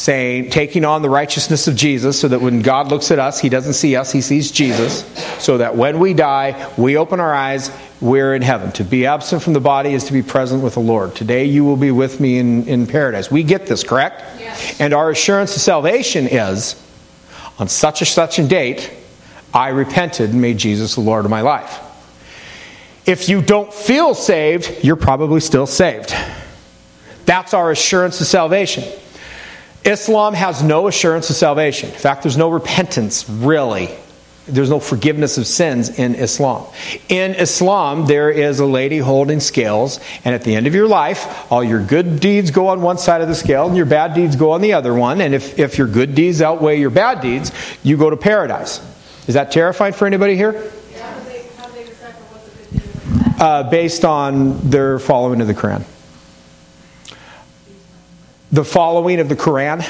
saying, 0.00 0.48
taking 0.48 0.86
on 0.86 1.02
the 1.02 1.10
righteousness 1.10 1.68
of 1.68 1.76
Jesus 1.76 2.18
so 2.18 2.26
that 2.26 2.40
when 2.40 2.62
God 2.62 2.88
looks 2.88 3.10
at 3.10 3.18
us, 3.18 3.38
he 3.38 3.50
doesn't 3.50 3.74
see 3.74 3.96
us, 3.96 4.10
he 4.10 4.22
sees 4.22 4.50
Jesus. 4.50 5.04
So 5.38 5.58
that 5.58 5.76
when 5.76 5.98
we 5.98 6.14
die, 6.14 6.72
we 6.78 6.96
open 6.96 7.20
our 7.20 7.34
eyes, 7.34 7.70
we're 8.00 8.34
in 8.34 8.40
heaven. 8.40 8.72
To 8.72 8.84
be 8.84 9.04
absent 9.04 9.42
from 9.42 9.52
the 9.52 9.60
body 9.60 9.92
is 9.92 10.04
to 10.04 10.14
be 10.14 10.22
present 10.22 10.62
with 10.62 10.72
the 10.72 10.80
Lord. 10.80 11.14
Today 11.14 11.44
you 11.44 11.66
will 11.66 11.76
be 11.76 11.90
with 11.90 12.18
me 12.18 12.38
in, 12.38 12.66
in 12.66 12.86
paradise. 12.86 13.30
We 13.30 13.42
get 13.42 13.66
this, 13.66 13.84
correct? 13.84 14.22
Yes. 14.38 14.80
And 14.80 14.94
our 14.94 15.10
assurance 15.10 15.54
of 15.54 15.60
salvation 15.60 16.26
is 16.26 16.82
on 17.58 17.68
such 17.68 18.00
a 18.00 18.06
such 18.06 18.38
a 18.38 18.48
date, 18.48 18.90
I 19.52 19.68
repented 19.68 20.30
and 20.30 20.40
made 20.40 20.58
Jesus 20.58 20.94
the 20.94 21.00
Lord 21.00 21.24
of 21.24 21.30
my 21.30 21.40
life. 21.40 21.80
If 23.06 23.28
you 23.28 23.42
don't 23.42 23.72
feel 23.72 24.14
saved, 24.14 24.84
you're 24.84 24.96
probably 24.96 25.40
still 25.40 25.66
saved. 25.66 26.14
That's 27.24 27.54
our 27.54 27.70
assurance 27.70 28.20
of 28.20 28.26
salvation. 28.26 28.84
Islam 29.84 30.34
has 30.34 30.62
no 30.62 30.88
assurance 30.88 31.30
of 31.30 31.36
salvation. 31.36 31.90
In 31.90 31.96
fact, 31.96 32.22
there's 32.22 32.36
no 32.36 32.50
repentance, 32.50 33.28
really. 33.28 33.88
There's 34.46 34.70
no 34.70 34.80
forgiveness 34.80 35.38
of 35.38 35.46
sins 35.46 35.98
in 35.98 36.14
Islam. 36.14 36.66
In 37.08 37.34
Islam, 37.34 38.06
there 38.06 38.30
is 38.30 38.58
a 38.58 38.66
lady 38.66 38.98
holding 38.98 39.40
scales, 39.40 40.00
and 40.24 40.34
at 40.34 40.44
the 40.44 40.54
end 40.54 40.66
of 40.66 40.74
your 40.74 40.88
life, 40.88 41.50
all 41.50 41.62
your 41.62 41.82
good 41.82 42.20
deeds 42.20 42.50
go 42.50 42.68
on 42.68 42.82
one 42.82 42.98
side 42.98 43.22
of 43.22 43.28
the 43.28 43.34
scale, 43.34 43.66
and 43.66 43.76
your 43.76 43.86
bad 43.86 44.14
deeds 44.14 44.36
go 44.36 44.50
on 44.50 44.60
the 44.60 44.72
other 44.72 44.92
one. 44.94 45.20
And 45.20 45.34
if, 45.34 45.58
if 45.58 45.78
your 45.78 45.86
good 45.86 46.14
deeds 46.14 46.42
outweigh 46.42 46.80
your 46.80 46.90
bad 46.90 47.20
deeds, 47.20 47.52
you 47.82 47.96
go 47.96 48.10
to 48.10 48.16
paradise. 48.16 48.80
Is 49.30 49.34
that 49.34 49.52
terrifying 49.52 49.92
for 49.92 50.06
anybody 50.06 50.34
here? 50.34 50.70
Uh, 53.38 53.70
based 53.70 54.04
on 54.04 54.68
their 54.68 54.98
following 54.98 55.40
of 55.40 55.46
the 55.46 55.54
Quran 55.54 55.84
the 58.52 58.64
following 58.64 59.20
of 59.20 59.28
the 59.28 59.36
Quran. 59.36 59.88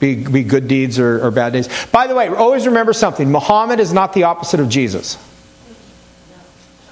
Be, 0.00 0.14
be 0.14 0.44
good 0.44 0.68
deeds 0.68 0.98
or, 0.98 1.26
or 1.26 1.30
bad 1.30 1.54
deeds. 1.54 1.68
By 1.86 2.06
the 2.06 2.14
way, 2.14 2.28
always 2.28 2.66
remember 2.66 2.92
something 2.92 3.32
Muhammad 3.32 3.80
is 3.80 3.92
not 3.92 4.12
the 4.12 4.24
opposite 4.24 4.60
of 4.60 4.68
Jesus. 4.68 5.18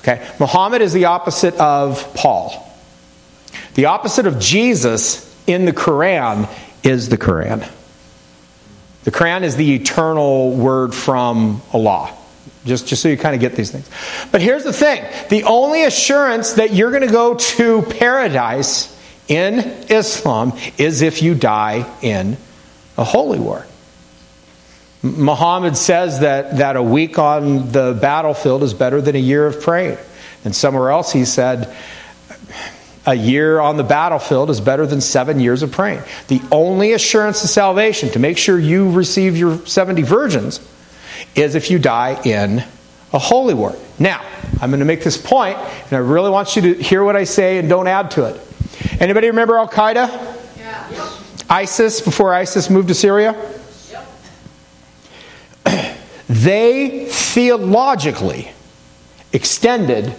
Okay? 0.01 0.27
Muhammad 0.41 0.83
is 0.83 0.93
the 0.93 1.05
opposite 1.05 1.55
of 1.57 2.15
Paul. 2.15 2.73
The 3.75 3.87
opposite 3.87 4.27
of 4.27 4.41
Jesus 4.41 5.23
in 5.47 5.67
the 5.67 5.73
Quran 5.73 6.49
is 6.83 7.09
the 7.09 7.19
Quran. 7.19 7.71
The 9.07 9.13
Quran 9.13 9.45
is 9.45 9.55
the 9.55 9.77
eternal 9.77 10.51
word 10.51 10.93
from 10.93 11.63
Allah. 11.73 12.13
Just, 12.65 12.89
just 12.89 13.03
so 13.03 13.09
you 13.09 13.17
kind 13.17 13.37
of 13.37 13.41
get 13.41 13.55
these 13.55 13.71
things. 13.71 13.89
But 14.33 14.43
here's 14.43 14.65
the 14.65 14.73
thing 14.73 15.05
the 15.31 15.45
only 15.45 15.85
assurance 15.85 16.55
that 16.55 16.75
you're 16.75 16.91
going 16.91 17.07
to 17.07 17.13
go 17.13 17.37
to 17.37 17.83
paradise 17.83 18.93
in 19.29 19.61
Islam 19.89 20.55
is 20.77 21.03
if 21.03 21.23
you 21.23 21.37
die 21.37 21.89
in 22.03 22.37
a 22.99 23.05
holy 23.05 23.39
war. 23.39 23.65
Muhammad 25.05 25.77
says 25.77 26.19
that, 26.21 26.57
that 26.57 26.75
a 26.75 26.83
week 26.83 27.17
on 27.17 27.71
the 27.71 27.97
battlefield 28.03 28.65
is 28.65 28.75
better 28.75 29.01
than 29.01 29.15
a 29.15 29.21
year 29.21 29.47
of 29.47 29.61
praying. 29.61 29.99
And 30.45 30.55
somewhere 30.55 30.91
else 30.91 31.13
he 31.13 31.25
said, 31.25 31.73
a 33.07 33.15
year 33.15 33.61
on 33.61 33.77
the 33.77 33.85
battlefield 33.85 34.51
is 34.51 34.61
better 34.61 34.85
than 34.85 35.01
seven 35.01 35.39
years 35.39 35.63
of 35.63 35.71
praying. 35.71 36.03
The 36.27 36.43
only 36.51 36.93
assurance 36.93 37.43
of 37.45 37.51
salvation 37.51 38.11
to 38.11 38.19
make 38.19 38.37
sure 38.37 38.59
you 38.59 38.91
receive 38.91 39.37
your 39.37 39.65
70 39.65 40.03
virgins 40.03 40.61
is 41.37 41.55
if 41.55 41.71
you 41.71 41.79
die 41.79 42.21
in 42.25 42.65
a 43.13 43.19
holy 43.19 43.55
war. 43.55 43.77
Now, 43.99 44.25
I'm 44.61 44.71
going 44.71 44.81
to 44.81 44.87
make 44.87 45.05
this 45.05 45.17
point, 45.17 45.57
and 45.57 45.93
I 45.93 45.99
really 45.99 46.31
want 46.31 46.57
you 46.57 46.63
to 46.63 46.75
hear 46.75 47.05
what 47.05 47.15
I 47.15 47.25
say 47.25 47.59
and 47.59 47.69
don't 47.69 47.87
add 47.87 48.11
to 48.13 48.25
it. 48.25 48.41
Anybody 49.01 49.29
remember 49.29 49.57
Al 49.57 49.69
Qaeda? 49.69 50.37
Yeah. 50.59 51.13
ISIS 51.49 52.01
before 52.01 52.35
ISIS 52.35 52.69
moved 52.69 52.89
to 52.89 52.95
Syria? 52.95 53.35
Yep. 55.65 55.97
they 56.29 57.07
theologically 57.07 58.51
extended 59.33 60.15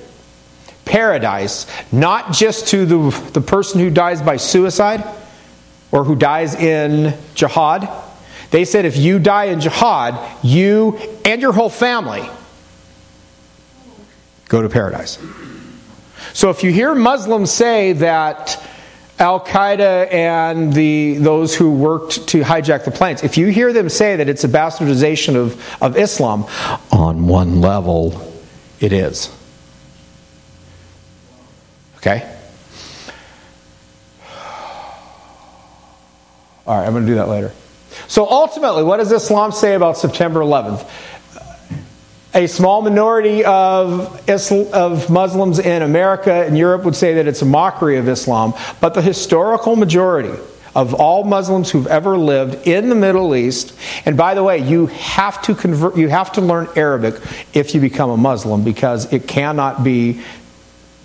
paradise 0.88 1.68
not 1.92 2.32
just 2.34 2.70
to 2.70 2.86
the, 2.86 3.30
the 3.34 3.42
person 3.42 3.80
who 3.80 3.90
dies 3.90 4.22
by 4.22 4.38
suicide 4.38 5.04
or 5.92 6.04
who 6.04 6.16
dies 6.16 6.56
in 6.56 7.16
jihad. 7.36 7.88
They 8.52 8.66
said 8.66 8.86
if 8.86 8.98
you 8.98 9.20
die 9.20 9.46
in 9.46 9.60
jihad, 9.60 10.20
you 10.44 10.98
and 11.26 11.42
your 11.42 11.54
whole 11.54 11.70
family 11.70 12.28
go 14.48 14.62
to 14.62 14.70
paradise. 14.70 15.20
So 16.34 16.50
if 16.50 16.64
you 16.64 16.72
hear 16.72 16.96
Muslims 16.96 17.52
say 17.52 17.94
that 17.94 18.64
Al 19.20 19.40
Qaeda 19.44 20.12
and 20.14 20.72
the, 20.72 21.16
those 21.16 21.56
who 21.56 21.72
worked 21.72 22.28
to 22.30 22.42
hijack 22.42 22.86
the 22.86 22.92
planes, 22.92 23.24
if 23.24 23.38
you 23.38 23.48
hear 23.48 23.74
them 23.74 23.90
say 23.90 24.18
that 24.18 24.30
it's 24.30 24.44
a 24.44 24.48
bastardization 24.48 25.36
of, 25.36 25.82
of 25.82 25.98
Islam, 25.98 26.46
on 26.92 27.28
one 27.28 27.60
level, 27.60 28.34
it 28.80 28.94
is. 28.94 29.36
Okay? 31.98 32.34
All 36.66 36.78
right, 36.78 36.86
I'm 36.86 36.94
going 36.94 37.06
to 37.06 37.12
do 37.12 37.16
that 37.16 37.30
later. 37.30 37.54
So 38.08 38.30
ultimately, 38.30 38.84
what 38.84 38.98
does 38.98 39.12
Islam 39.12 39.52
say 39.52 39.76
about 39.76 39.98
September 39.98 40.42
11th? 40.42 40.90
a 42.38 42.46
small 42.46 42.84
minority 42.84 43.44
of, 43.46 44.30
Islam, 44.30 44.68
of 44.72 45.10
Muslims 45.10 45.58
in 45.58 45.82
America 45.82 46.32
and 46.32 46.56
Europe 46.56 46.84
would 46.84 46.96
say 46.96 47.16
that 47.16 47.28
it's 47.28 47.42
a 47.42 47.46
mockery 47.46 47.98
of 47.98 48.08
Islam, 48.08 48.54
but 48.80 48.94
the 48.94 49.02
historical 49.02 49.76
majority 49.76 50.38
of 50.76 50.94
all 50.94 51.24
Muslims 51.24 51.72
who've 51.72 51.88
ever 51.88 52.16
lived 52.16 52.68
in 52.68 52.90
the 52.90 52.96
Middle 52.96 53.36
East. 53.36 53.74
And 54.06 54.16
by 54.16 54.36
the 54.36 54.44
way, 54.44 54.60
you 54.60 54.86
have 54.88 55.42
to 55.44 55.56
convert, 55.56 55.98
you 55.98 56.10
have 56.10 56.32
to 56.34 56.42
learn 56.42 56.68
Arabic 56.76 57.16
if 57.54 57.74
you 57.74 57.82
become 57.82 58.12
a 58.12 58.18
Muslim 58.18 58.64
because 58.64 59.12
it 59.12 59.28
cannot 59.28 59.84
be, 59.84 60.22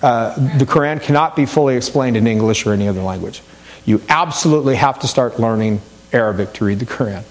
uh, 0.02 0.34
the 0.58 0.66
Quran 0.66 1.00
cannot 1.00 1.36
be 1.36 1.46
fully 1.46 1.76
explained 1.76 2.16
in 2.16 2.26
English 2.26 2.66
or 2.66 2.72
any 2.72 2.88
other 2.88 3.02
language. 3.02 3.42
You 3.84 4.02
absolutely 4.08 4.76
have 4.76 4.98
to 5.00 5.08
start 5.08 5.38
learning 5.38 5.80
Arabic 6.12 6.52
to 6.54 6.64
read 6.64 6.80
the 6.80 6.86
Quran. 6.86 7.24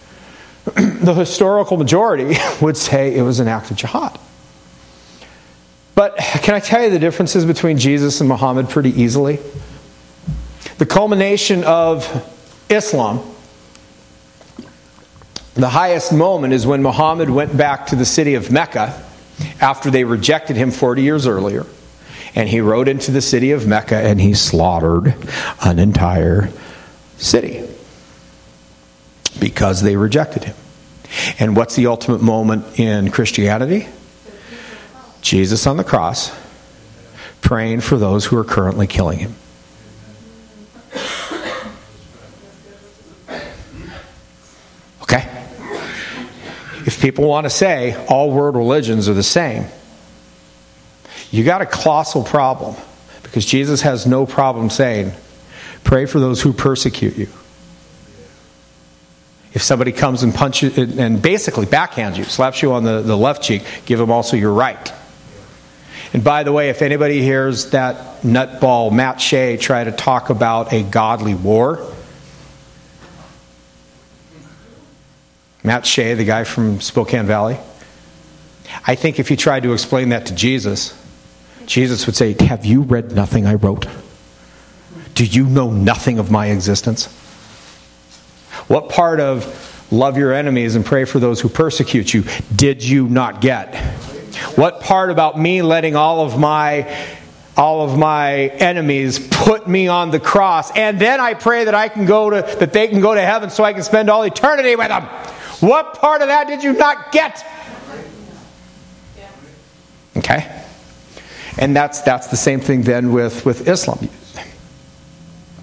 the 1.03 1.13
historical 1.13 1.77
majority 1.77 2.35
would 2.61 2.77
say 2.77 3.15
it 3.15 3.23
was 3.23 3.39
an 3.39 3.47
act 3.47 3.71
of 3.71 3.77
jihad. 3.77 4.17
But 5.95 6.17
can 6.17 6.55
I 6.55 6.59
tell 6.59 6.83
you 6.83 6.89
the 6.89 6.99
differences 6.99 7.45
between 7.45 7.77
Jesus 7.77 8.21
and 8.21 8.29
Muhammad 8.29 8.69
pretty 8.69 8.89
easily? 9.01 9.39
The 10.77 10.85
culmination 10.85 11.63
of 11.63 12.07
Islam, 12.69 13.19
the 15.53 15.69
highest 15.69 16.13
moment 16.13 16.53
is 16.53 16.65
when 16.65 16.81
Muhammad 16.81 17.29
went 17.29 17.55
back 17.55 17.87
to 17.87 17.95
the 17.95 18.05
city 18.05 18.35
of 18.35 18.49
Mecca 18.49 19.03
after 19.59 19.91
they 19.91 20.03
rejected 20.03 20.55
him 20.55 20.71
40 20.71 21.01
years 21.01 21.27
earlier. 21.27 21.65
And 22.33 22.47
he 22.47 22.61
rode 22.61 22.87
into 22.87 23.11
the 23.11 23.21
city 23.21 23.51
of 23.51 23.67
Mecca 23.67 23.97
and 23.97 24.19
he 24.19 24.33
slaughtered 24.33 25.15
an 25.63 25.79
entire 25.79 26.49
city 27.17 27.67
because 29.39 29.81
they 29.81 29.95
rejected 29.95 30.45
him. 30.45 30.55
And 31.39 31.55
what's 31.55 31.75
the 31.75 31.87
ultimate 31.87 32.21
moment 32.21 32.79
in 32.79 33.11
Christianity? 33.11 33.87
Jesus 35.21 35.67
on 35.67 35.77
the 35.77 35.83
cross 35.83 36.31
praying 37.41 37.81
for 37.81 37.97
those 37.97 38.25
who 38.25 38.37
are 38.37 38.43
currently 38.43 38.87
killing 38.87 39.19
him. 39.19 39.35
Okay? 45.01 45.27
If 46.85 47.01
people 47.01 47.27
want 47.27 47.45
to 47.45 47.49
say 47.49 47.95
all 48.05 48.31
world 48.31 48.55
religions 48.55 49.09
are 49.09 49.13
the 49.13 49.23
same, 49.23 49.65
you 51.31 51.43
got 51.45 51.61
a 51.61 51.65
colossal 51.65 52.23
problem 52.23 52.75
because 53.23 53.45
Jesus 53.45 53.81
has 53.81 54.05
no 54.05 54.25
problem 54.25 54.69
saying, 54.69 55.13
pray 55.83 56.05
for 56.05 56.19
those 56.19 56.41
who 56.41 56.51
persecute 56.51 57.17
you. 57.17 57.27
If 59.53 59.61
somebody 59.61 59.91
comes 59.91 60.23
and 60.23 60.33
punches 60.33 60.77
and 60.77 61.21
basically 61.21 61.65
backhands 61.65 62.17
you, 62.17 62.25
slaps 62.25 62.61
you 62.61 62.73
on 62.73 62.83
the, 62.83 63.01
the 63.01 63.17
left 63.17 63.43
cheek, 63.43 63.63
give 63.85 63.99
them 63.99 64.11
also 64.11 64.37
your 64.37 64.53
right. 64.53 64.93
And 66.13 66.23
by 66.23 66.43
the 66.43 66.51
way, 66.51 66.69
if 66.69 66.81
anybody 66.81 67.21
hears 67.21 67.69
that 67.71 68.21
nutball 68.21 68.91
Matt 68.91 69.21
Shea 69.21 69.55
try 69.55 69.83
to 69.83 69.91
talk 69.91 70.29
about 70.29 70.73
a 70.73 70.83
godly 70.83 71.35
war, 71.35 71.85
Matt 75.63 75.85
Shea, 75.85 76.15
the 76.15 76.25
guy 76.25 76.43
from 76.43 76.81
Spokane 76.81 77.27
Valley, 77.27 77.57
I 78.85 78.95
think 78.95 79.19
if 79.19 79.29
he 79.29 79.35
tried 79.35 79.63
to 79.63 79.73
explain 79.73 80.09
that 80.09 80.25
to 80.27 80.35
Jesus, 80.35 80.97
Jesus 81.71 82.05
would 82.05 82.17
say, 82.17 82.35
Have 82.47 82.65
you 82.65 82.81
read 82.81 83.13
nothing 83.13 83.47
I 83.47 83.53
wrote? 83.53 83.87
Do 85.15 85.23
you 85.23 85.45
know 85.45 85.71
nothing 85.71 86.19
of 86.19 86.29
my 86.29 86.47
existence? 86.47 87.05
What 88.67 88.89
part 88.89 89.21
of 89.21 89.87
love 89.89 90.17
your 90.17 90.33
enemies 90.33 90.75
and 90.75 90.85
pray 90.85 91.05
for 91.05 91.19
those 91.19 91.39
who 91.39 91.47
persecute 91.47 92.13
you 92.13 92.25
did 92.53 92.83
you 92.83 93.07
not 93.07 93.39
get? 93.39 93.73
What 94.57 94.81
part 94.81 95.11
about 95.11 95.39
me 95.39 95.61
letting 95.61 95.95
all 95.95 96.25
of 96.25 96.37
my 96.37 96.93
all 97.55 97.89
of 97.89 97.97
my 97.97 98.47
enemies 98.47 99.25
put 99.31 99.65
me 99.65 99.87
on 99.87 100.11
the 100.11 100.19
cross 100.19 100.75
and 100.75 100.99
then 100.99 101.21
I 101.21 101.35
pray 101.35 101.63
that 101.63 101.73
I 101.73 101.87
can 101.87 102.05
go 102.05 102.31
to 102.31 102.41
that 102.59 102.73
they 102.73 102.89
can 102.89 102.99
go 102.99 103.15
to 103.15 103.21
heaven 103.21 103.49
so 103.49 103.63
I 103.63 103.71
can 103.71 103.83
spend 103.83 104.09
all 104.09 104.23
eternity 104.23 104.75
with 104.75 104.89
them? 104.89 105.03
What 105.61 105.93
part 106.01 106.21
of 106.21 106.27
that 106.27 106.47
did 106.47 106.63
you 106.63 106.73
not 106.73 107.13
get? 107.13 107.45
Okay? 110.17 110.60
And 111.57 111.75
that's 111.75 112.01
that's 112.01 112.27
the 112.27 112.37
same 112.37 112.59
thing 112.59 112.83
then 112.83 113.11
with 113.11 113.45
with 113.45 113.67
Islam. 113.67 114.09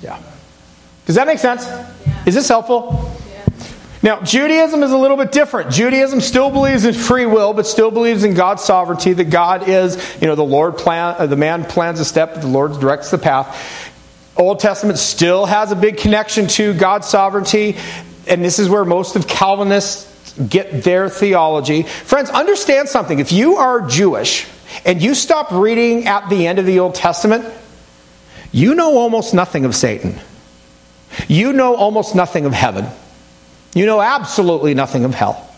Yeah. 0.03 0.21
Does 1.07 1.17
that 1.17 1.27
make 1.27 1.39
sense? 1.39 1.67
Yeah. 1.67 2.25
Is 2.27 2.35
this 2.35 2.49
helpful? 2.49 3.15
Now, 4.01 4.21
Judaism 4.21 4.85
is 4.85 4.93
a 4.93 4.97
little 4.99 5.17
bit 5.17 5.33
different. 5.33 5.73
Judaism 5.73 6.21
still 6.21 6.51
believes 6.51 6.85
in 6.85 6.95
free 6.95 7.27
will, 7.27 7.53
but 7.53 7.67
still 7.67 7.91
believes 7.91 8.23
in 8.23 8.35
God's 8.35 8.63
sovereignty, 8.63 9.13
that 9.13 9.25
God 9.25 9.69
is, 9.69 9.97
you 10.21 10.29
know, 10.29 10.37
the 10.37 10.45
Lord 10.45 10.77
plan, 10.77 11.17
uh, 11.19 11.27
the 11.27 11.37
man 11.37 11.65
plans 11.65 11.99
a 11.99 12.05
step, 12.05 12.41
the 12.41 12.47
Lord 12.47 12.79
directs 12.79 13.11
the 13.11 13.19
path. 13.19 13.93
Old 14.37 14.61
Testament 14.61 14.99
still 14.99 15.47
has 15.47 15.73
a 15.73 15.77
big 15.77 15.97
connection 15.97 16.47
to 16.47 16.75
God's 16.75 17.09
sovereignty, 17.09 17.77
and 18.29 18.45
this 18.45 18.61
is 18.61 18.69
where 18.69 18.85
most 18.85 19.17
of 19.17 19.27
Calvinists 19.27 20.05
get 20.47 20.85
their 20.85 21.09
theology. 21.09 21.83
Friends, 21.83 22.31
understand 22.31 22.89
something. 22.89 23.19
If 23.19 23.33
you 23.33 23.57
are 23.57 23.81
Jewish 23.83 24.47
and 24.85 25.03
you 25.03 25.15
stop 25.15 25.51
reading 25.51 26.07
at 26.07 26.29
the 26.29 26.47
end 26.47 26.59
of 26.59 26.67
the 26.67 26.79
Old 26.79 26.95
Testament, 26.95 27.45
you 28.53 28.75
know 28.75 28.97
almost 28.97 29.35
nothing 29.35 29.65
of 29.65 29.75
Satan. 29.75 30.19
You 31.27 31.53
know 31.53 31.75
almost 31.75 32.15
nothing 32.15 32.45
of 32.45 32.53
heaven. 32.53 32.87
You 33.75 33.87
know 33.87 34.01
absolutely 34.01 34.75
nothing 34.75 35.05
of 35.05 35.15
hell. 35.15 35.49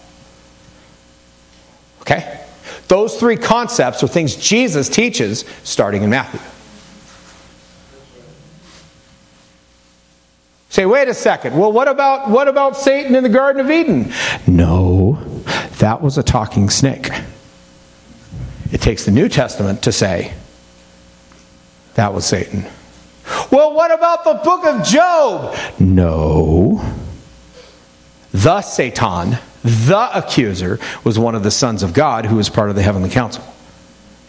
Okay? 2.02 2.40
Those 2.88 3.16
three 3.16 3.36
concepts 3.36 4.02
are 4.02 4.08
things 4.08 4.34
Jesus 4.34 4.88
teaches 4.88 5.44
starting 5.62 6.02
in 6.02 6.10
Matthew. 6.10 6.40
Say, 10.70 10.86
wait 10.86 11.08
a 11.08 11.14
second. 11.14 11.58
Well, 11.58 11.72
what 11.72 11.88
about 11.88 12.30
what 12.30 12.46
about 12.46 12.76
Satan 12.76 13.16
in 13.16 13.24
the 13.24 13.28
Garden 13.28 13.60
of 13.60 13.70
Eden? 13.70 14.12
No, 14.46 15.18
that 15.78 16.00
was 16.00 16.16
a 16.16 16.22
talking 16.22 16.70
snake. 16.70 17.10
It 18.70 18.80
takes 18.80 19.04
the 19.04 19.10
New 19.10 19.28
Testament 19.28 19.82
to 19.82 19.92
say 19.92 20.32
that 21.94 22.14
was 22.14 22.24
Satan. 22.24 22.66
Well, 23.50 23.74
what 23.74 23.90
about 23.90 24.22
the 24.22 24.34
book 24.34 24.64
of 24.64 24.86
Job? 24.86 25.56
No. 25.80 26.80
The 28.30 28.62
Satan, 28.62 29.38
the 29.64 30.08
accuser, 30.14 30.78
was 31.02 31.18
one 31.18 31.34
of 31.34 31.42
the 31.42 31.50
sons 31.50 31.82
of 31.82 31.92
God 31.92 32.26
who 32.26 32.36
was 32.36 32.48
part 32.48 32.70
of 32.70 32.76
the 32.76 32.82
heavenly 32.82 33.10
council. 33.10 33.42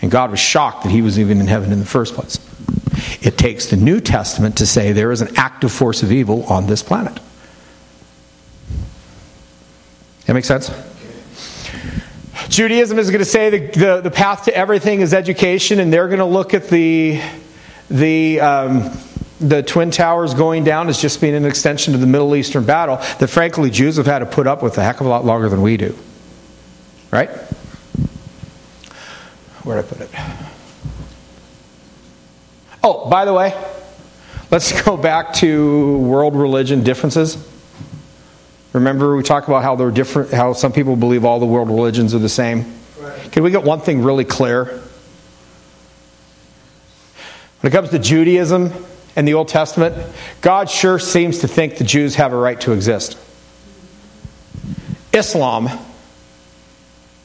And 0.01 0.09
God 0.09 0.31
was 0.31 0.39
shocked 0.39 0.83
that 0.83 0.91
he 0.91 1.03
was 1.03 1.19
even 1.19 1.39
in 1.39 1.45
heaven 1.45 1.71
in 1.71 1.77
the 1.77 1.85
first 1.85 2.15
place. 2.15 2.39
It 3.21 3.37
takes 3.37 3.67
the 3.67 3.77
New 3.77 3.99
Testament 3.99 4.57
to 4.57 4.65
say 4.65 4.91
there 4.91 5.11
is 5.11 5.21
an 5.21 5.35
active 5.35 5.71
force 5.71 6.03
of 6.03 6.11
evil 6.11 6.45
on 6.45 6.67
this 6.67 6.81
planet. 6.83 7.19
That 10.25 10.33
makes 10.33 10.47
sense? 10.47 10.71
Judaism 12.49 12.99
is 12.99 13.09
going 13.09 13.19
to 13.19 13.25
say 13.25 13.49
the, 13.49 13.79
the, 13.79 14.01
the 14.01 14.11
path 14.11 14.45
to 14.45 14.55
everything 14.55 15.01
is 15.01 15.13
education, 15.13 15.79
and 15.79 15.91
they're 15.91 16.07
going 16.07 16.19
to 16.19 16.25
look 16.25 16.53
at 16.53 16.69
the, 16.69 17.21
the 17.89 18.39
um, 18.39 18.91
the 19.41 19.63
Twin 19.63 19.89
Towers 19.89 20.33
going 20.35 20.63
down 20.63 20.87
as 20.87 21.01
just 21.01 21.19
being 21.19 21.33
an 21.33 21.45
extension 21.45 21.95
of 21.95 21.99
the 21.99 22.07
Middle 22.07 22.35
Eastern 22.35 22.63
battle 22.63 22.97
that, 23.17 23.27
frankly, 23.27 23.71
Jews 23.71 23.97
have 23.97 24.05
had 24.05 24.19
to 24.19 24.25
put 24.25 24.45
up 24.45 24.61
with 24.61 24.77
a 24.77 24.83
heck 24.83 25.01
of 25.01 25.07
a 25.07 25.09
lot 25.09 25.25
longer 25.25 25.49
than 25.49 25.61
we 25.61 25.77
do. 25.77 25.97
Right? 27.09 27.29
Where 29.63 29.81
did 29.81 29.85
I 29.85 29.87
put 29.87 30.01
it? 30.01 30.47
Oh, 32.83 33.09
by 33.09 33.25
the 33.25 33.33
way, 33.33 33.53
let's 34.49 34.81
go 34.85 34.97
back 34.97 35.33
to 35.35 35.97
world 35.99 36.35
religion 36.35 36.83
differences. 36.83 37.37
Remember, 38.73 39.15
we 39.15 39.23
talked 39.23 39.47
about 39.47 39.63
how 39.63 39.75
they're 39.75 39.91
different, 39.91 40.31
how 40.31 40.53
some 40.53 40.71
people 40.71 40.95
believe 40.95 41.25
all 41.25 41.39
the 41.39 41.45
world 41.45 41.67
religions 41.67 42.13
are 42.13 42.19
the 42.19 42.29
same. 42.29 42.73
Right. 42.99 43.31
Can 43.31 43.43
we 43.43 43.51
get 43.51 43.63
one 43.63 43.81
thing 43.81 44.01
really 44.01 44.23
clear? 44.25 44.65
When 47.59 47.71
it 47.71 47.71
comes 47.71 47.89
to 47.89 47.99
Judaism, 47.99 48.73
and 49.15 49.27
the 49.27 49.33
Old 49.33 49.47
Testament, 49.47 49.95
God 50.41 50.69
sure 50.69 50.99
seems 50.99 51.39
to 51.39 51.47
think 51.47 51.77
the 51.77 51.83
Jews 51.83 52.15
have 52.15 52.33
a 52.33 52.37
right 52.37 52.59
to 52.61 52.71
exist. 52.71 53.17
Islam 55.13 55.69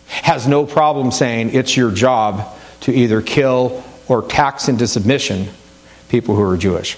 has 0.08 0.48
no 0.48 0.66
problem 0.66 1.12
saying 1.12 1.54
it's 1.54 1.76
your 1.76 1.90
job 1.90 2.46
to 2.80 2.92
either 2.92 3.22
kill 3.22 3.84
or 4.08 4.22
tax 4.22 4.68
into 4.68 4.86
submission 4.86 5.48
people 6.08 6.36
who 6.36 6.42
are 6.42 6.56
Jewish. 6.56 6.96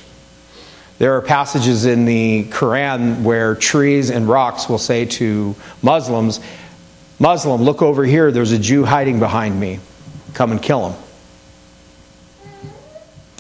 There 0.99 1.15
are 1.17 1.23
passages 1.23 1.87
in 1.87 2.05
the 2.05 2.45
Quran 2.45 3.23
where 3.23 3.55
trees 3.55 4.11
and 4.11 4.29
rocks 4.29 4.69
will 4.69 4.79
say 4.79 5.05
to 5.05 5.55
Muslims, 5.81 6.41
Muslim, 7.21 7.63
look 7.63 7.83
over 7.83 8.05
here, 8.05 8.31
there's 8.31 8.53
a 8.53 8.59
Jew 8.59 8.85
hiding 8.85 9.19
behind 9.19 9.59
me. 9.59 9.81
Come 10.35 10.51
and 10.51 10.61
kill 10.61 10.91
him. 10.91 11.03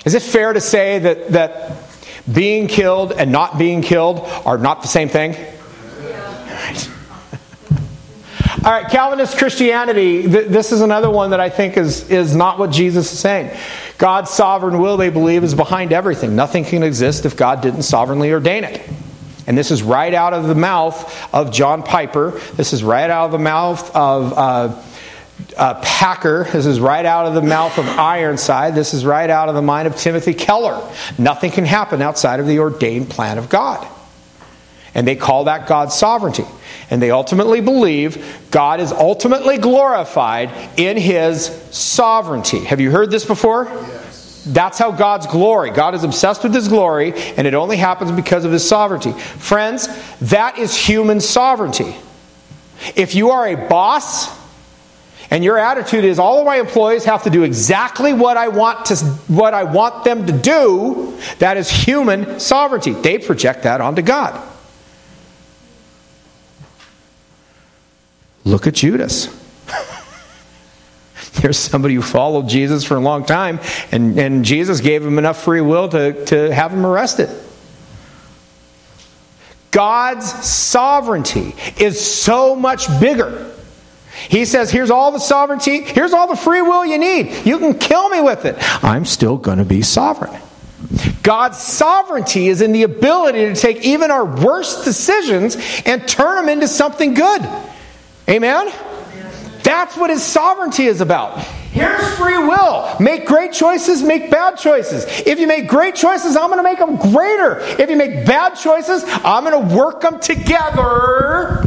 Is 0.04 0.14
it 0.14 0.22
fair 0.22 0.52
to 0.52 0.60
say 0.60 1.00
that, 1.00 1.28
that 1.28 1.76
being 2.32 2.68
killed 2.68 3.12
and 3.12 3.32
not 3.32 3.58
being 3.58 3.82
killed 3.82 4.20
are 4.44 4.58
not 4.58 4.82
the 4.82 4.88
same 4.88 5.08
thing? 5.08 5.32
Yeah. 5.32 6.94
All 8.64 8.72
right, 8.72 8.90
Calvinist 8.90 9.38
Christianity, 9.38 10.22
th- 10.22 10.48
this 10.48 10.72
is 10.72 10.80
another 10.80 11.08
one 11.08 11.30
that 11.30 11.38
I 11.38 11.48
think 11.48 11.76
is, 11.76 12.10
is 12.10 12.34
not 12.34 12.58
what 12.58 12.72
Jesus 12.72 13.12
is 13.12 13.18
saying. 13.18 13.56
God's 13.98 14.30
sovereign 14.30 14.80
will, 14.80 14.96
they 14.96 15.10
believe, 15.10 15.44
is 15.44 15.54
behind 15.54 15.92
everything. 15.92 16.34
Nothing 16.34 16.64
can 16.64 16.82
exist 16.82 17.24
if 17.24 17.36
God 17.36 17.60
didn't 17.60 17.82
sovereignly 17.82 18.32
ordain 18.32 18.64
it. 18.64 18.82
And 19.46 19.56
this 19.56 19.70
is 19.70 19.84
right 19.84 20.12
out 20.12 20.34
of 20.34 20.48
the 20.48 20.56
mouth 20.56 21.32
of 21.32 21.52
John 21.52 21.84
Piper. 21.84 22.32
This 22.54 22.72
is 22.72 22.82
right 22.82 23.08
out 23.08 23.26
of 23.26 23.32
the 23.32 23.38
mouth 23.38 23.94
of 23.94 24.32
uh, 24.32 24.82
uh, 25.56 25.80
Packer. 25.80 26.42
This 26.52 26.66
is 26.66 26.80
right 26.80 27.06
out 27.06 27.26
of 27.26 27.34
the 27.34 27.42
mouth 27.42 27.78
of 27.78 27.86
Ironside. 27.86 28.74
This 28.74 28.92
is 28.92 29.04
right 29.04 29.30
out 29.30 29.48
of 29.48 29.54
the 29.54 29.62
mind 29.62 29.86
of 29.86 29.94
Timothy 29.96 30.34
Keller. 30.34 30.82
Nothing 31.16 31.52
can 31.52 31.64
happen 31.64 32.02
outside 32.02 32.40
of 32.40 32.48
the 32.48 32.58
ordained 32.58 33.08
plan 33.08 33.38
of 33.38 33.48
God. 33.48 33.86
And 34.94 35.06
they 35.06 35.16
call 35.16 35.44
that 35.44 35.66
God's 35.66 35.94
sovereignty. 35.94 36.44
And 36.90 37.02
they 37.02 37.10
ultimately 37.10 37.60
believe 37.60 38.46
God 38.50 38.80
is 38.80 38.92
ultimately 38.92 39.58
glorified 39.58 40.50
in 40.78 40.96
his 40.96 41.46
sovereignty. 41.70 42.64
Have 42.64 42.80
you 42.80 42.90
heard 42.90 43.10
this 43.10 43.24
before? 43.24 43.64
Yes. 43.64 44.44
That's 44.46 44.78
how 44.78 44.90
God's 44.90 45.26
glory. 45.26 45.70
God 45.70 45.94
is 45.94 46.04
obsessed 46.04 46.42
with 46.42 46.54
his 46.54 46.68
glory, 46.68 47.12
and 47.36 47.46
it 47.46 47.54
only 47.54 47.76
happens 47.76 48.10
because 48.12 48.44
of 48.46 48.52
his 48.52 48.66
sovereignty. 48.66 49.12
Friends, 49.12 49.88
that 50.20 50.58
is 50.58 50.74
human 50.74 51.20
sovereignty. 51.20 51.94
If 52.96 53.14
you 53.14 53.30
are 53.30 53.46
a 53.46 53.68
boss, 53.68 54.38
and 55.30 55.44
your 55.44 55.58
attitude 55.58 56.04
is 56.04 56.18
all 56.18 56.38
of 56.38 56.46
my 56.46 56.56
employees 56.56 57.04
have 57.04 57.24
to 57.24 57.30
do 57.30 57.42
exactly 57.42 58.14
what 58.14 58.36
I 58.38 58.48
want 58.48 58.86
to 58.86 58.96
what 59.28 59.52
I 59.52 59.64
want 59.64 60.04
them 60.04 60.26
to 60.26 60.32
do, 60.32 61.18
that 61.38 61.58
is 61.58 61.68
human 61.70 62.40
sovereignty. 62.40 62.92
They 62.92 63.18
project 63.18 63.64
that 63.64 63.80
onto 63.80 64.02
God. 64.02 64.42
Look 68.44 68.66
at 68.66 68.74
Judas. 68.74 69.26
There's 71.40 71.58
somebody 71.58 71.94
who 71.94 72.02
followed 72.02 72.48
Jesus 72.48 72.84
for 72.84 72.96
a 72.96 73.00
long 73.00 73.24
time, 73.24 73.60
and, 73.92 74.18
and 74.18 74.44
Jesus 74.44 74.80
gave 74.80 75.04
him 75.04 75.18
enough 75.18 75.42
free 75.42 75.60
will 75.60 75.88
to, 75.90 76.24
to 76.26 76.52
have 76.52 76.72
him 76.72 76.84
arrested. 76.86 77.28
God's 79.70 80.30
sovereignty 80.46 81.54
is 81.78 82.00
so 82.00 82.56
much 82.56 82.88
bigger 83.00 83.54
he 84.28 84.44
says, 84.44 84.70
Here's 84.70 84.90
all 84.90 85.12
the 85.12 85.20
sovereignty, 85.20 85.82
here's 85.82 86.12
all 86.12 86.26
the 86.26 86.36
free 86.36 86.62
will 86.62 86.84
you 86.84 86.98
need. 86.98 87.46
You 87.46 87.58
can 87.58 87.78
kill 87.78 88.08
me 88.08 88.20
with 88.20 88.44
it. 88.44 88.56
I'm 88.84 89.04
still 89.04 89.36
going 89.36 89.58
to 89.58 89.64
be 89.64 89.82
sovereign. 89.82 90.40
God's 91.22 91.58
sovereignty 91.58 92.48
is 92.48 92.62
in 92.62 92.72
the 92.72 92.84
ability 92.84 93.46
to 93.46 93.54
take 93.54 93.84
even 93.84 94.10
our 94.10 94.24
worst 94.24 94.84
decisions 94.84 95.56
and 95.84 96.06
turn 96.08 96.36
them 96.36 96.48
into 96.48 96.68
something 96.68 97.14
good. 97.14 97.42
Amen? 98.28 98.72
That's 99.62 99.96
what 99.96 100.10
his 100.10 100.22
sovereignty 100.22 100.86
is 100.86 101.00
about. 101.00 101.38
Here's 101.70 102.16
free 102.16 102.38
will. 102.38 102.96
Make 102.98 103.26
great 103.26 103.52
choices, 103.52 104.02
make 104.02 104.30
bad 104.30 104.56
choices. 104.56 105.04
If 105.26 105.38
you 105.38 105.46
make 105.46 105.68
great 105.68 105.94
choices, 105.94 106.36
I'm 106.36 106.50
going 106.50 106.58
to 106.58 106.62
make 106.62 106.78
them 106.78 106.96
greater. 106.96 107.58
If 107.60 107.88
you 107.90 107.96
make 107.96 108.26
bad 108.26 108.54
choices, 108.54 109.04
I'm 109.06 109.44
going 109.44 109.68
to 109.68 109.74
work 109.76 110.00
them 110.00 110.18
together 110.20 111.64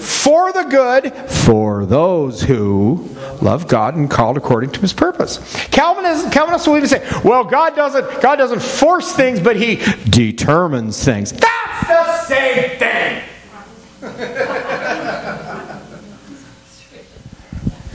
for 0.00 0.52
the 0.52 0.64
good 0.64 1.12
for 1.30 1.84
those 1.86 2.42
who 2.42 3.08
love 3.42 3.68
God 3.68 3.94
and 3.94 4.10
called 4.10 4.36
according 4.36 4.70
to 4.70 4.80
his 4.80 4.92
purpose. 4.92 5.38
Calvinists, 5.66 6.32
Calvinists 6.32 6.66
will 6.66 6.76
even 6.76 6.88
say, 6.88 7.06
well, 7.24 7.44
God 7.44 7.76
doesn't, 7.76 8.22
God 8.22 8.36
doesn't 8.36 8.62
force 8.62 9.12
things, 9.14 9.40
but 9.40 9.56
he 9.56 9.76
determines 10.08 11.04
things. 11.04 11.32
That's 11.32 11.88
the 11.88 12.24
same 12.24 12.78
thing. 12.78 13.22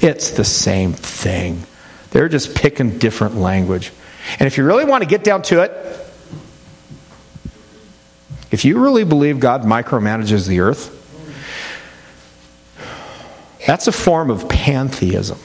it's 0.03 0.31
the 0.31 0.43
same 0.43 0.93
thing. 0.93 1.63
They're 2.11 2.29
just 2.29 2.55
picking 2.55 2.99
different 2.99 3.35
language. 3.35 3.91
And 4.39 4.47
if 4.47 4.57
you 4.57 4.65
really 4.65 4.85
want 4.85 5.03
to 5.03 5.09
get 5.09 5.23
down 5.23 5.41
to 5.43 5.61
it, 5.61 5.71
if 8.51 8.65
you 8.65 8.79
really 8.79 9.03
believe 9.03 9.39
God 9.39 9.63
micromanages 9.63 10.47
the 10.47 10.59
earth, 10.59 10.99
that's 13.65 13.87
a 13.87 13.91
form 13.91 14.29
of 14.29 14.47
pantheism. 14.49 15.39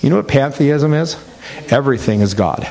You 0.00 0.10
know 0.10 0.16
what 0.16 0.28
pantheism 0.28 0.94
is? 0.94 1.16
Everything 1.68 2.20
is 2.20 2.34
God. 2.34 2.62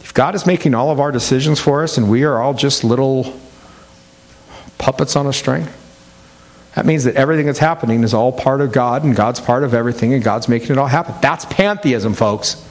If 0.00 0.14
God 0.14 0.34
is 0.34 0.46
making 0.46 0.74
all 0.74 0.90
of 0.90 1.00
our 1.00 1.10
decisions 1.10 1.58
for 1.58 1.82
us 1.82 1.98
and 1.98 2.10
we 2.10 2.24
are 2.24 2.40
all 2.40 2.54
just 2.54 2.84
little 2.84 3.38
puppets 4.78 5.16
on 5.16 5.26
a 5.26 5.32
string, 5.32 5.66
that 6.76 6.84
means 6.84 7.04
that 7.04 7.16
everything 7.16 7.46
that's 7.46 7.58
happening 7.58 8.04
is 8.04 8.12
all 8.12 8.30
part 8.30 8.60
of 8.60 8.70
God 8.70 9.02
and 9.02 9.16
God's 9.16 9.40
part 9.40 9.64
of 9.64 9.72
everything 9.72 10.12
and 10.12 10.22
God's 10.22 10.46
making 10.46 10.72
it 10.72 10.78
all 10.78 10.86
happen. 10.86 11.14
That's 11.22 11.46
pantheism, 11.46 12.12
folks. 12.12 12.62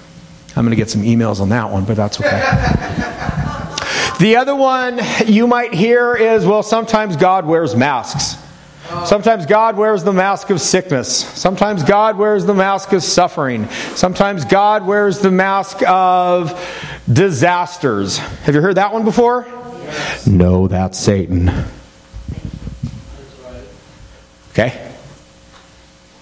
I'm 0.55 0.63
going 0.63 0.69
to 0.69 0.75
get 0.75 0.91
some 0.91 1.01
emails 1.01 1.41
on 1.41 1.49
that 1.49 1.71
one, 1.71 1.85
but 1.85 1.97
that's 1.97 2.21
okay. 2.21 2.29
the 4.19 4.35
other 4.37 4.55
one 4.55 5.01
you 5.25 5.47
might 5.47 5.73
hear 5.73 6.15
is 6.15 6.45
well, 6.45 6.61
sometimes 6.61 7.17
God 7.17 7.47
wears 7.47 7.75
masks. 7.75 8.39
Sometimes 9.07 9.47
God 9.47 9.75
wears 9.75 10.03
the 10.03 10.13
mask 10.13 10.51
of 10.51 10.61
sickness. 10.61 11.09
Sometimes 11.09 11.81
God 11.81 12.15
wears 12.15 12.45
the 12.45 12.53
mask 12.53 12.93
of 12.93 13.01
suffering. 13.01 13.67
Sometimes 13.95 14.45
God 14.45 14.85
wears 14.85 15.17
the 15.17 15.31
mask 15.31 15.81
of 15.87 16.53
disasters. 17.11 18.19
Have 18.19 18.53
you 18.53 18.61
heard 18.61 18.75
that 18.75 18.93
one 18.93 19.03
before? 19.03 19.47
Yes. 19.47 20.27
No, 20.27 20.67
that's 20.67 20.99
Satan. 20.99 21.51
Okay? 24.55 24.93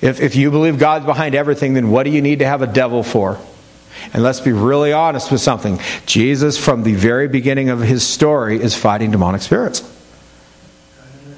If, 0.01 0.19
if 0.19 0.36
you 0.36 0.49
believe 0.49 0.79
God's 0.79 1.05
behind 1.05 1.36
everything, 1.36 1.75
then 1.75 1.91
what 1.91 2.03
do 2.03 2.09
you 2.09 2.21
need 2.21 2.39
to 2.39 2.45
have 2.45 2.63
a 2.63 2.67
devil 2.67 3.03
for? 3.03 3.39
And 4.11 4.23
let's 4.23 4.39
be 4.39 4.51
really 4.51 4.91
honest 4.91 5.31
with 5.31 5.39
something. 5.39 5.79
Jesus, 6.07 6.57
from 6.57 6.81
the 6.81 6.95
very 6.95 7.27
beginning 7.27 7.69
of 7.69 7.79
his 7.79 8.05
story, 8.05 8.59
is 8.59 8.75
fighting 8.75 9.11
demonic 9.11 9.41
spirits. 9.41 9.88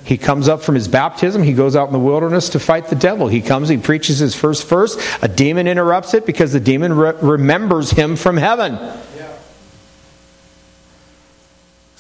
He 0.06 0.18
comes 0.18 0.48
up 0.48 0.62
from 0.62 0.76
his 0.76 0.88
baptism. 0.88 1.44
He 1.44 1.54
goes 1.54 1.76
out 1.76 1.88
in 1.88 1.94
the 1.94 2.00
wilderness 2.00 2.50
to 2.50 2.60
fight 2.60 2.88
the 2.88 2.96
devil. 2.96 3.28
He 3.28 3.42
comes, 3.42 3.70
he 3.70 3.78
preaches 3.78 4.20
his 4.20 4.36
first 4.36 4.68
verse. 4.70 4.96
A 5.22 5.28
demon 5.28 5.68
interrupts 5.68 6.14
it 6.14 6.26
because 6.26 6.54
the 6.54 6.60
demon 6.60 6.94
re- 6.94 7.14
remembers 7.22 7.92
him 7.92 8.16
from 8.16 8.38
heaven. 8.38 8.80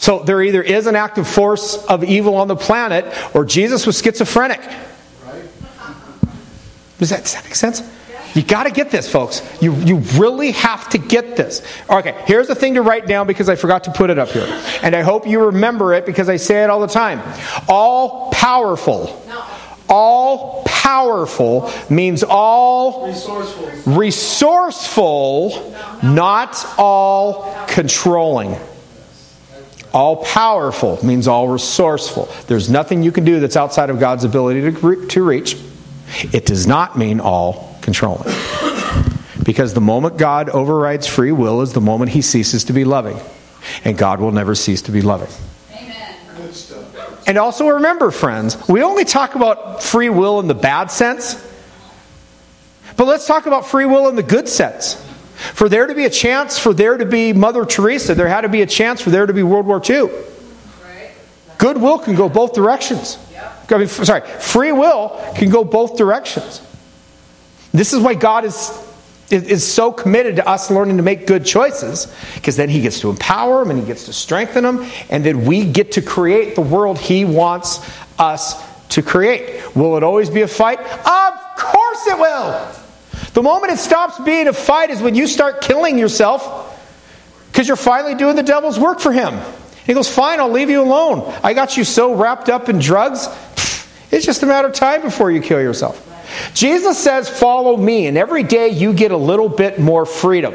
So 0.05 0.19
there 0.19 0.39
either 0.39 0.61
is 0.61 0.85
an 0.85 0.95
active 0.95 1.27
force 1.27 1.83
of 1.85 2.03
evil 2.03 2.35
on 2.35 2.47
the 2.47 2.55
planet, 2.55 3.11
or 3.33 3.43
Jesus 3.43 3.87
was 3.87 3.99
schizophrenic. 3.99 4.59
Right. 4.59 5.41
Does, 6.99 7.09
that, 7.09 7.23
does 7.23 7.33
that 7.33 7.43
make 7.43 7.55
sense? 7.55 7.81
You 8.35 8.43
got 8.43 8.65
to 8.65 8.69
get 8.69 8.91
this, 8.91 9.11
folks. 9.11 9.41
You, 9.63 9.73
you 9.77 9.97
really 10.19 10.51
have 10.51 10.89
to 10.89 10.99
get 10.99 11.35
this. 11.35 11.65
Okay, 11.89 12.21
here's 12.27 12.47
the 12.47 12.53
thing 12.53 12.75
to 12.75 12.83
write 12.83 13.07
down 13.07 13.25
because 13.25 13.49
I 13.49 13.55
forgot 13.55 13.85
to 13.85 13.91
put 13.93 14.11
it 14.11 14.19
up 14.19 14.29
here. 14.29 14.45
And 14.83 14.95
I 14.95 15.01
hope 15.01 15.25
you 15.25 15.45
remember 15.45 15.95
it 15.95 16.05
because 16.05 16.29
I 16.29 16.35
say 16.35 16.63
it 16.63 16.69
all 16.69 16.81
the 16.81 16.87
time. 16.87 17.23
All 17.67 18.29
powerful. 18.31 19.25
All 19.89 20.61
powerful 20.65 21.71
means 21.89 22.23
all 22.23 23.07
resourceful, 23.07 23.93
resourceful 23.93 25.75
not 26.03 26.63
all 26.77 27.65
controlling. 27.65 28.55
All 29.95 30.17
powerful 30.17 30.99
means 31.05 31.25
all 31.25 31.47
resourceful. 31.47 32.27
There's 32.47 32.69
nothing 32.69 33.01
you 33.01 33.13
can 33.13 33.23
do 33.23 33.39
that's 33.39 33.55
outside 33.55 33.89
of 33.89 33.97
God's 33.97 34.25
ability 34.25 34.69
to, 34.69 35.07
to 35.07 35.23
reach. 35.23 35.57
It 36.33 36.45
does 36.45 36.67
not 36.67 36.97
mean 36.97 37.21
all 37.21 37.77
controlling. 37.81 38.29
Because 39.41 39.73
the 39.73 39.79
moment 39.79 40.17
God 40.17 40.49
overrides 40.49 41.07
free 41.07 41.31
will 41.31 41.61
is 41.61 41.71
the 41.71 41.79
moment 41.79 42.11
he 42.11 42.21
ceases 42.21 42.65
to 42.65 42.73
be 42.73 42.83
loving. 42.83 43.17
And 43.85 43.97
God 43.97 44.19
will 44.19 44.33
never 44.33 44.53
cease 44.53 44.81
to 44.81 44.91
be 44.91 45.01
loving. 45.01 45.29
Amen. 45.71 46.15
And 47.25 47.37
also 47.37 47.69
remember, 47.69 48.11
friends, 48.11 48.67
we 48.67 48.83
only 48.83 49.05
talk 49.05 49.35
about 49.35 49.81
free 49.81 50.09
will 50.09 50.41
in 50.41 50.47
the 50.47 50.53
bad 50.53 50.91
sense. 50.91 51.41
But 52.97 53.07
let's 53.07 53.25
talk 53.25 53.45
about 53.45 53.65
free 53.65 53.85
will 53.85 54.09
in 54.09 54.17
the 54.17 54.23
good 54.23 54.49
sense. 54.49 55.01
For 55.53 55.69
there 55.69 55.87
to 55.87 55.95
be 55.95 56.05
a 56.05 56.09
chance 56.09 56.57
for 56.57 56.73
there 56.73 56.97
to 56.97 57.05
be 57.05 57.33
Mother 57.33 57.65
Teresa, 57.65 58.15
there 58.15 58.27
had 58.27 58.41
to 58.41 58.49
be 58.49 58.61
a 58.61 58.65
chance 58.65 59.01
for 59.01 59.09
there 59.09 59.25
to 59.25 59.33
be 59.33 59.43
World 59.43 59.65
War 59.65 59.81
II. 59.87 60.09
Goodwill 61.57 61.99
can 61.99 62.15
go 62.15 62.29
both 62.29 62.53
directions. 62.53 63.17
I 63.69 63.77
mean, 63.77 63.87
sorry, 63.87 64.21
free 64.21 64.71
will 64.71 65.19
can 65.35 65.49
go 65.49 65.63
both 65.63 65.97
directions. 65.97 66.61
This 67.71 67.93
is 67.93 67.99
why 67.99 68.13
God 68.13 68.45
is, 68.45 68.71
is, 69.31 69.65
so 69.65 69.91
committed 69.91 70.35
to 70.35 70.47
us 70.47 70.69
learning 70.69 70.97
to 70.97 71.03
make 71.03 71.25
good 71.25 71.45
choices, 71.45 72.13
because 72.35 72.55
then 72.55 72.69
He 72.69 72.81
gets 72.81 72.99
to 72.99 73.09
empower 73.09 73.59
them 73.59 73.71
and 73.71 73.79
He 73.79 73.85
gets 73.85 74.05
to 74.05 74.13
strengthen 74.13 74.63
them, 74.63 74.87
and 75.09 75.25
then 75.25 75.45
we 75.45 75.65
get 75.65 75.93
to 75.93 76.01
create 76.01 76.55
the 76.55 76.61
world 76.61 76.99
He 76.99 77.25
wants 77.25 77.79
us 78.19 78.61
to 78.89 79.01
create. 79.01 79.75
Will 79.75 79.97
it 79.97 80.03
always 80.03 80.29
be 80.29 80.41
a 80.41 80.47
fight? 80.47 80.79
Of 80.79 81.57
course 81.57 82.07
it 82.07 82.19
will. 82.19 82.84
The 83.33 83.41
moment 83.41 83.73
it 83.73 83.77
stops 83.77 84.19
being 84.19 84.47
a 84.47 84.53
fight 84.53 84.89
is 84.89 85.01
when 85.01 85.15
you 85.15 85.27
start 85.27 85.61
killing 85.61 85.97
yourself 85.97 86.71
because 87.51 87.67
you're 87.67 87.77
finally 87.77 88.15
doing 88.15 88.35
the 88.35 88.43
devil's 88.43 88.79
work 88.79 88.99
for 88.99 89.11
him. 89.11 89.39
He 89.85 89.93
goes, 89.93 90.13
Fine, 90.13 90.39
I'll 90.39 90.51
leave 90.51 90.69
you 90.69 90.81
alone. 90.81 91.33
I 91.43 91.53
got 91.53 91.77
you 91.77 91.83
so 91.83 92.15
wrapped 92.15 92.49
up 92.49 92.69
in 92.69 92.79
drugs. 92.79 93.27
It's 94.11 94.25
just 94.25 94.43
a 94.43 94.45
matter 94.45 94.69
of 94.69 94.73
time 94.73 95.01
before 95.01 95.29
you 95.29 95.41
kill 95.41 95.59
yourself. 95.59 95.99
Jesus 96.53 96.97
says, 96.97 97.27
Follow 97.27 97.75
me, 97.75 98.07
and 98.07 98.17
every 98.17 98.43
day 98.43 98.69
you 98.69 98.93
get 98.93 99.11
a 99.11 99.17
little 99.17 99.49
bit 99.49 99.77
more 99.77 100.05
freedom. 100.05 100.53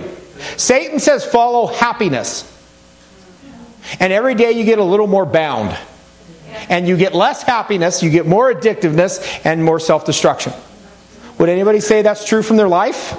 Satan 0.57 0.99
says, 0.99 1.27
Follow 1.27 1.67
happiness. 1.67 2.47
And 3.99 4.13
every 4.13 4.35
day 4.35 4.53
you 4.53 4.65
get 4.65 4.79
a 4.79 4.85
little 4.85 5.09
more 5.09 5.27
bound. 5.27 5.77
And 6.69 6.89
you 6.89 6.97
get 6.97 7.15
less 7.15 7.43
happiness, 7.43 8.03
you 8.03 8.09
get 8.09 8.27
more 8.27 8.53
addictiveness, 8.53 9.45
and 9.45 9.63
more 9.63 9.81
self 9.81 10.07
destruction. 10.07 10.53
Would 11.41 11.49
anybody 11.49 11.81
say 11.81 12.03
that's 12.03 12.27
true 12.27 12.43
from 12.43 12.59
their 12.59 12.69
life? 12.69 13.15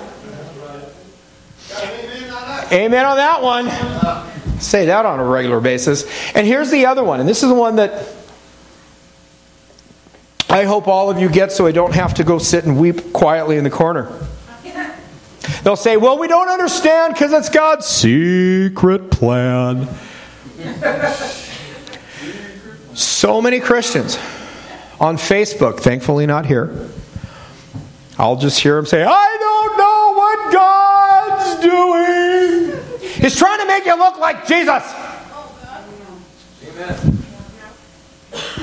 Amen 2.72 3.04
on 3.04 3.18
that 3.18 3.42
one. 3.42 3.68
Say 4.60 4.86
that 4.86 5.08
on 5.08 5.20
a 5.20 5.24
regular 5.26 5.60
basis. 5.60 6.06
And 6.36 6.46
here's 6.46 6.70
the 6.70 6.86
other 6.86 7.04
one, 7.04 7.20
and 7.20 7.28
this 7.28 7.42
is 7.42 7.50
the 7.50 7.56
one 7.56 7.78
that 7.78 8.14
I 10.48 10.66
hope 10.66 10.88
all 10.88 11.10
of 11.10 11.20
you 11.20 11.30
get 11.30 11.52
so 11.52 11.66
I 11.66 11.72
don't 11.72 11.96
have 11.96 12.14
to 12.14 12.24
go 12.24 12.38
sit 12.38 12.64
and 12.64 12.80
weep 12.80 13.12
quietly 13.12 13.58
in 13.58 13.64
the 13.64 13.72
corner. 13.72 14.14
They'll 15.64 15.76
say, 15.76 15.98
well, 15.98 16.20
we 16.20 16.28
don't 16.28 16.50
understand 16.50 17.16
because 17.16 17.34
it's 17.34 17.50
God's 17.50 17.88
secret 17.88 19.10
plan. 19.10 19.88
so 22.94 23.42
many 23.42 23.60
Christians 23.60 24.16
on 25.00 25.18
Facebook, 25.18 25.80
thankfully 25.80 26.28
not 26.28 26.46
here. 26.46 26.88
I'll 28.22 28.36
just 28.36 28.60
hear 28.60 28.78
him 28.78 28.86
say, 28.86 29.04
I 29.04 29.38
don't 29.40 29.78
know 29.80 30.14
what 30.14 30.54
God's 30.54 31.60
doing. 31.60 33.10
He's 33.20 33.36
trying 33.36 33.60
to 33.62 33.66
make 33.66 33.84
you 33.84 33.98
look 33.98 34.20
like 34.20 34.46
Jesus. 34.46 34.84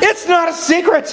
It's 0.00 0.28
not 0.28 0.48
a 0.48 0.52
secret. 0.52 1.06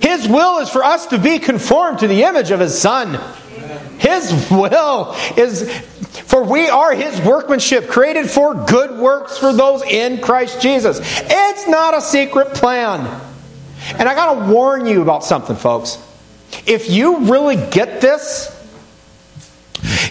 His 0.00 0.26
will 0.26 0.60
is 0.60 0.70
for 0.70 0.82
us 0.82 1.08
to 1.08 1.18
be 1.18 1.38
conformed 1.38 1.98
to 1.98 2.06
the 2.06 2.22
image 2.22 2.50
of 2.50 2.60
His 2.60 2.80
Son. 2.80 3.20
His 3.98 4.50
will 4.50 5.14
is, 5.36 5.70
for 6.24 6.42
we 6.42 6.70
are 6.70 6.94
His 6.94 7.20
workmanship, 7.20 7.88
created 7.88 8.30
for 8.30 8.54
good 8.54 8.98
works 8.98 9.36
for 9.36 9.52
those 9.52 9.82
in 9.82 10.22
Christ 10.22 10.62
Jesus. 10.62 10.98
It's 11.02 11.68
not 11.68 11.94
a 11.94 12.00
secret 12.00 12.54
plan. 12.54 13.29
And 13.98 14.08
I 14.08 14.14
got 14.14 14.34
to 14.34 14.52
warn 14.52 14.86
you 14.86 15.02
about 15.02 15.24
something, 15.24 15.56
folks. 15.56 15.98
If 16.66 16.90
you 16.90 17.26
really 17.26 17.56
get 17.56 18.00
this, 18.00 18.56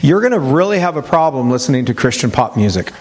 you're 0.01 0.21
going 0.21 0.33
to 0.33 0.39
really 0.39 0.79
have 0.79 0.97
a 0.97 1.01
problem 1.01 1.49
listening 1.49 1.85
to 1.85 1.93
Christian 1.93 2.31
pop 2.31 2.55
music. 2.55 2.91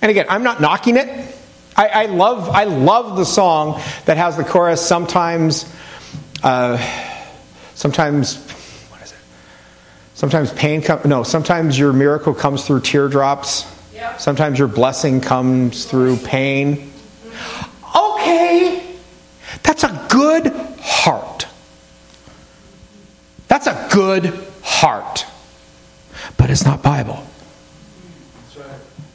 And 0.00 0.10
again, 0.10 0.26
I'm 0.28 0.44
not 0.44 0.60
knocking 0.60 0.96
it. 0.96 1.08
I, 1.76 1.88
I, 1.88 2.06
love, 2.06 2.48
I 2.48 2.64
love 2.64 3.16
the 3.16 3.24
song 3.24 3.80
that 4.04 4.16
has 4.16 4.36
the 4.36 4.44
chorus 4.44 4.84
sometimes, 4.84 5.72
uh, 6.42 6.76
sometimes, 7.74 8.36
what 8.90 9.02
is 9.02 9.12
it? 9.12 9.18
Sometimes 10.14 10.52
pain 10.52 10.82
comes, 10.82 11.04
no, 11.04 11.22
sometimes 11.22 11.78
your 11.78 11.92
miracle 11.92 12.34
comes 12.34 12.66
through 12.66 12.80
teardrops. 12.80 13.64
Sometimes 14.18 14.58
your 14.58 14.68
blessing 14.68 15.20
comes 15.20 15.84
through 15.84 16.16
pain. 16.18 16.92
Okay, 17.96 18.96
that's 19.62 19.84
a 19.84 20.06
good 20.10 20.52
heart. 20.80 21.46
That's 23.48 23.66
a 23.66 23.88
good 23.92 24.26
heart. 24.62 25.24
But 26.36 26.50
it's 26.50 26.64
not 26.64 26.82
Bible. 26.82 27.24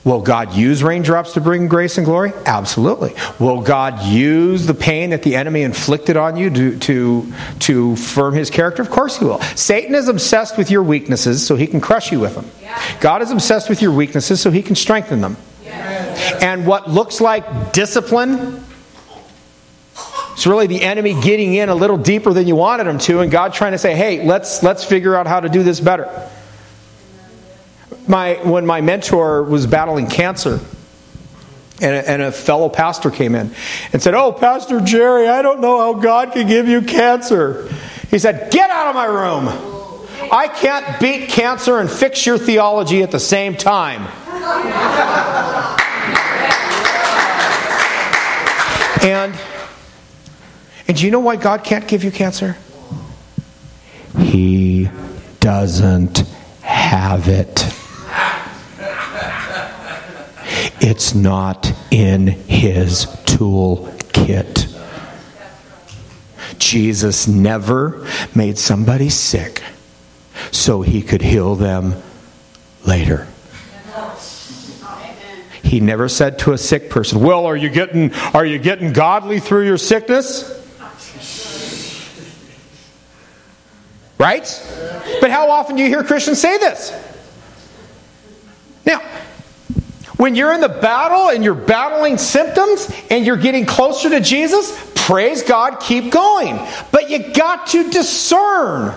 Will 0.03 0.21
God 0.21 0.53
use 0.53 0.83
raindrops 0.83 1.33
to 1.33 1.41
bring 1.41 1.69
grace 1.69 1.97
and 1.97 2.05
glory? 2.05 2.33
Absolutely. 2.45 3.15
Will 3.39 3.61
God 3.61 4.03
use 4.03 4.65
the 4.65 4.73
pain 4.73 5.11
that 5.11 5.23
the 5.23 5.37
enemy 5.37 5.61
inflicted 5.61 6.17
on 6.17 6.35
you 6.35 6.49
to, 6.49 6.79
to, 6.79 7.33
to 7.59 7.95
firm 7.95 8.33
his 8.33 8.49
character? 8.49 8.81
Of 8.81 8.89
course 8.89 9.17
he 9.17 9.23
will. 9.23 9.39
Satan 9.55 9.95
is 9.95 10.09
obsessed 10.09 10.57
with 10.57 10.69
your 10.69 10.83
weaknesses 10.83 11.45
so 11.45 11.55
he 11.55 11.67
can 11.67 11.79
crush 11.79 12.11
you 12.11 12.19
with 12.19 12.35
them. 12.35 12.51
God 12.99 13.21
is 13.21 13.31
obsessed 13.31 13.69
with 13.69 13.81
your 13.81 13.93
weaknesses 13.93 14.41
so 14.41 14.51
he 14.51 14.61
can 14.61 14.75
strengthen 14.75 15.21
them. 15.21 15.37
And 15.65 16.67
what 16.67 16.89
looks 16.89 17.21
like 17.21 17.71
discipline 17.71 18.63
it's 20.33 20.47
really 20.47 20.65
the 20.65 20.81
enemy 20.81 21.13
getting 21.21 21.53
in 21.53 21.69
a 21.69 21.75
little 21.75 21.95
deeper 21.95 22.33
than 22.33 22.47
you 22.47 22.55
wanted 22.55 22.87
him 22.87 22.97
to, 22.97 23.19
and 23.19 23.31
God 23.31 23.53
trying 23.53 23.73
to 23.73 23.77
say, 23.77 23.95
hey, 23.95 24.25
let's, 24.25 24.63
let's 24.63 24.83
figure 24.83 25.15
out 25.15 25.27
how 25.27 25.39
to 25.39 25.47
do 25.47 25.61
this 25.61 25.79
better 25.79 26.09
my, 28.07 28.35
when 28.43 28.65
my 28.65 28.81
mentor 28.81 29.43
was 29.43 29.67
battling 29.67 30.07
cancer, 30.07 30.59
and 31.81 31.95
a, 31.95 32.09
and 32.09 32.21
a, 32.21 32.31
fellow 32.31 32.69
pastor 32.69 33.09
came 33.09 33.35
in 33.35 33.53
and 33.91 34.01
said, 34.01 34.13
Oh, 34.13 34.31
Pastor 34.31 34.79
Jerry, 34.79 35.27
I 35.27 35.41
don't 35.41 35.59
know 35.59 35.79
how 35.79 35.93
God 35.99 36.31
can 36.31 36.47
give 36.47 36.67
you 36.67 36.81
cancer. 36.81 37.67
He 38.09 38.19
said, 38.19 38.51
Get 38.51 38.69
out 38.69 38.87
of 38.87 38.95
my 38.95 39.05
room. 39.05 39.47
I 40.31 40.47
can't 40.47 40.99
beat 40.99 41.29
cancer 41.29 41.79
and 41.79 41.89
fix 41.89 42.25
your 42.25 42.37
theology 42.37 43.01
at 43.01 43.11
the 43.11 43.19
same 43.19 43.55
time. 43.55 44.07
and, 49.03 49.37
and 50.87 50.97
do 50.97 51.05
you 51.05 51.11
know 51.11 51.19
why 51.19 51.35
God 51.35 51.63
can't 51.63 51.87
give 51.87 52.03
you 52.03 52.11
cancer? 52.11 52.55
He 54.17 54.89
doesn't 55.39 56.19
have 56.61 57.27
it. 57.27 57.62
It's 60.85 61.15
not 61.15 61.71
in 61.91 62.27
his 62.27 63.05
toolkit. 63.23 64.67
Jesus 66.59 67.25
never 67.25 68.05
made 68.35 68.57
somebody 68.57 69.07
sick 69.07 69.63
so 70.51 70.81
he 70.81 71.01
could 71.01 71.21
heal 71.21 71.55
them 71.55 71.95
later. 72.85 73.29
He 75.63 75.79
never 75.79 76.09
said 76.09 76.37
to 76.39 76.51
a 76.51 76.57
sick 76.57 76.89
person, 76.89 77.21
"Well, 77.21 77.45
are 77.45 77.55
you 77.55 77.69
getting 77.69 78.13
are 78.33 78.45
you 78.45 78.59
getting 78.59 78.91
godly 78.91 79.39
through 79.39 79.65
your 79.65 79.77
sickness?" 79.77 80.51
Right? 84.19 84.61
But 85.21 85.31
how 85.31 85.49
often 85.49 85.77
do 85.77 85.81
you 85.81 85.87
hear 85.87 86.03
Christians 86.03 86.41
say 86.41 86.57
this? 86.57 86.91
Now, 88.85 89.01
when 90.17 90.35
you're 90.35 90.53
in 90.53 90.61
the 90.61 90.69
battle 90.69 91.29
and 91.29 91.43
you're 91.43 91.55
battling 91.55 92.17
symptoms 92.17 92.89
and 93.09 93.25
you're 93.25 93.37
getting 93.37 93.65
closer 93.65 94.09
to 94.09 94.19
Jesus, 94.19 94.91
praise 94.95 95.41
God, 95.43 95.79
keep 95.79 96.11
going. 96.11 96.59
But 96.91 97.09
you 97.09 97.33
got 97.33 97.67
to 97.67 97.89
discern. 97.89 98.95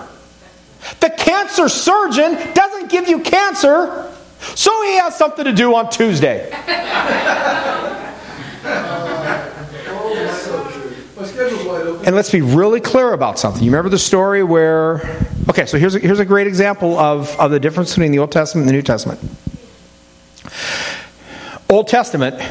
The 0.99 1.09
cancer 1.09 1.69
surgeon 1.69 2.53
doesn't 2.53 2.89
give 2.89 3.07
you 3.07 3.21
cancer, 3.21 4.11
so 4.39 4.83
he 4.83 4.97
has 4.97 5.17
something 5.17 5.45
to 5.45 5.53
do 5.53 5.75
on 5.75 5.89
Tuesday. 5.89 6.49
and 12.05 12.15
let's 12.15 12.31
be 12.31 12.41
really 12.41 12.79
clear 12.79 13.13
about 13.13 13.39
something. 13.39 13.63
You 13.63 13.71
remember 13.71 13.89
the 13.89 13.99
story 13.99 14.43
where. 14.43 15.25
Okay, 15.49 15.65
so 15.65 15.77
here's 15.77 15.95
a, 15.95 15.99
here's 15.99 16.19
a 16.19 16.25
great 16.25 16.47
example 16.47 16.97
of, 16.97 17.37
of 17.39 17.51
the 17.51 17.59
difference 17.59 17.91
between 17.91 18.11
the 18.11 18.19
Old 18.19 18.31
Testament 18.31 18.63
and 18.63 18.69
the 18.69 18.73
New 18.73 18.81
Testament. 18.81 19.19
Old 21.69 21.87
Testament, 21.87 22.41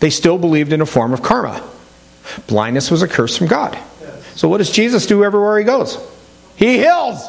they 0.00 0.10
still 0.10 0.38
believed 0.38 0.72
in 0.72 0.80
a 0.80 0.86
form 0.86 1.12
of 1.12 1.22
karma. 1.22 1.66
Blindness 2.46 2.90
was 2.90 3.02
a 3.02 3.08
curse 3.08 3.36
from 3.36 3.46
God. 3.46 3.78
So, 4.34 4.48
what 4.48 4.58
does 4.58 4.70
Jesus 4.70 5.06
do 5.06 5.24
everywhere 5.24 5.58
he 5.58 5.64
goes? 5.64 5.98
He 6.56 6.78
heals. 6.78 7.28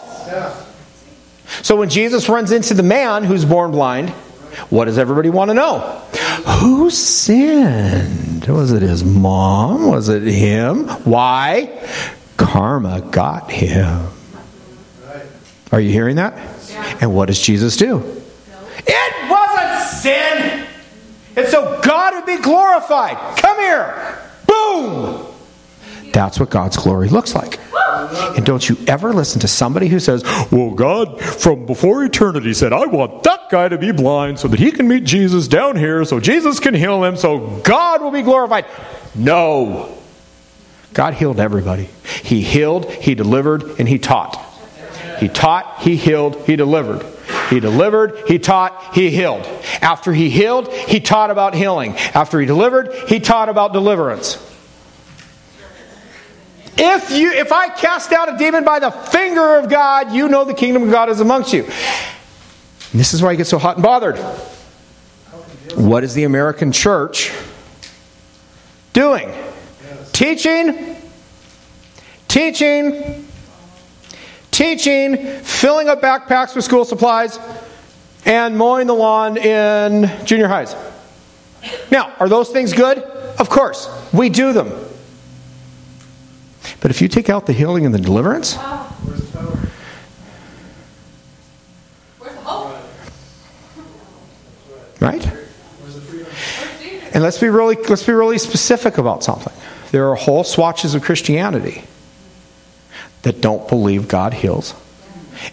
So, 1.64 1.76
when 1.76 1.90
Jesus 1.90 2.30
runs 2.30 2.52
into 2.52 2.74
the 2.74 2.84
man 2.84 3.24
who's 3.24 3.46
born 3.46 3.72
blind, 3.72 4.10
what 4.70 4.86
does 4.86 4.98
everybody 4.98 5.30
want 5.30 5.50
to 5.50 5.54
know? 5.56 5.80
Who 6.60 6.90
sinned? 6.90 8.46
Was 8.48 8.72
it 8.72 8.82
his 8.82 9.04
mom? 9.04 9.88
Was 9.88 10.10
it 10.10 10.24
him? 10.24 10.88
Why? 10.88 11.88
Karma 12.38 13.02
got 13.02 13.52
him. 13.52 14.08
Are 15.72 15.80
you 15.80 15.92
hearing 15.92 16.18
that? 16.18 16.38
And 17.02 17.14
what 17.14 17.28
does 17.28 17.40
Jesus 17.40 17.78
do? 17.78 17.98
It 18.88 19.30
wasn't 19.30 19.90
sin. 20.02 20.29
And 21.36 21.48
so 21.48 21.80
God 21.84 22.16
would 22.16 22.26
be 22.26 22.42
glorified. 22.42 23.38
Come 23.38 23.58
here. 23.58 24.20
Boom. 24.48 25.26
That's 26.12 26.40
what 26.40 26.50
God's 26.50 26.78
glory 26.78 27.08
looks 27.10 27.36
like. 27.36 27.60
And 28.36 28.46
don't 28.46 28.68
you 28.68 28.78
ever 28.88 29.14
listen 29.14 29.42
to 29.42 29.48
somebody 29.48 29.88
who 29.88 30.00
says, 30.00 30.24
Well, 30.52 30.72
God 30.72 31.22
from 31.22 31.66
before 31.66 32.04
eternity 32.04 32.54
said, 32.54 32.74
I 32.74 32.86
want 32.86 33.24
that 33.24 33.50
guy 33.50 33.68
to 33.68 33.78
be 33.78 33.92
blind 33.92 34.40
so 34.40 34.48
that 34.48 34.60
he 34.60 34.72
can 34.72 34.88
meet 34.88 35.04
Jesus 35.04 35.48
down 35.48 35.76
here, 35.76 36.04
so 36.06 36.20
Jesus 36.20 36.60
can 36.60 36.74
heal 36.74 37.04
him, 37.04 37.16
so 37.16 37.62
God 37.64 38.02
will 38.02 38.12
be 38.12 38.22
glorified. 38.22 38.66
No. 39.16 39.96
God 40.94 41.14
healed 41.14 41.40
everybody. 41.40 41.90
He 42.24 42.42
healed, 42.42 42.92
He 42.92 43.16
delivered, 43.16 43.80
and 43.80 43.88
He 43.88 44.00
taught. 44.00 44.38
He 45.20 45.28
taught, 45.28 45.82
He 45.82 45.96
healed, 45.96 46.46
He 46.46 46.56
delivered. 46.56 47.06
He 47.50 47.60
delivered, 47.60 48.28
he 48.28 48.38
taught, 48.38 48.94
he 48.94 49.10
healed. 49.10 49.46
After 49.82 50.14
he 50.14 50.30
healed, 50.30 50.72
he 50.72 51.00
taught 51.00 51.32
about 51.32 51.56
healing. 51.56 51.96
After 52.14 52.40
he 52.40 52.46
delivered, 52.46 52.94
he 53.08 53.20
taught 53.20 53.50
about 53.50 53.74
deliverance. 53.74 54.46
If 56.82 57.12
you 57.12 57.32
if 57.34 57.52
I 57.52 57.68
cast 57.68 58.14
out 58.14 58.34
a 58.34 58.38
demon 58.38 58.64
by 58.64 58.80
the 58.80 58.92
finger 58.92 59.58
of 59.58 59.70
God, 59.70 60.14
you 60.14 60.30
know 60.30 60.46
the 60.46 60.54
kingdom 60.54 60.84
of 60.84 60.92
God 60.92 61.10
is 61.10 61.20
amongst 61.20 61.52
you. 61.52 61.64
And 61.64 63.00
this 63.00 63.14
is 63.14 63.22
why 63.22 63.32
I 63.32 63.36
get 63.36 63.48
so 63.48 63.58
hot 63.58 63.76
and 63.76 63.84
bothered. 63.84 64.18
What 65.76 66.04
is 66.04 66.14
the 66.14 66.24
American 66.24 66.72
church 66.72 67.34
doing? 68.94 69.32
Teaching, 70.14 70.96
teaching, 72.28 73.28
teaching, 74.60 75.16
filling 75.42 75.88
up 75.88 76.02
backpacks 76.02 76.54
with 76.54 76.66
school 76.66 76.84
supplies, 76.84 77.40
and 78.26 78.58
mowing 78.58 78.88
the 78.88 78.94
lawn 78.94 79.38
in 79.38 80.12
junior 80.26 80.50
highs. 80.50 80.76
Now, 81.90 82.14
are 82.20 82.28
those 82.28 82.50
things 82.50 82.74
good? 82.74 82.98
Of 82.98 83.50
course, 83.50 83.88
we 84.12 84.28
do 84.28 84.52
them. 84.52 84.68
But 86.82 86.92
if 86.92 87.02
you 87.02 87.08
take 87.08 87.30
out 87.30 87.46
the 87.46 87.54
healing 87.54 87.86
and 87.86 87.96
the 87.96 88.00
deliverance, 88.00 88.58
right? 95.00 95.26
And 97.14 97.24
let's 97.24 97.38
be 97.38 97.48
really 97.48 97.76
let's 97.88 98.04
be 98.04 98.12
really 98.12 98.38
specific 98.38 98.98
about 98.98 99.24
something. 99.24 99.54
There 99.92 100.10
are 100.10 100.16
whole 100.16 100.44
swatches 100.44 100.96
of 100.96 101.02
Christianity 101.02 101.86
that 103.24 103.42
don't 103.42 103.68
believe 103.68 104.08
God 104.08 104.34
heals. 104.34 104.76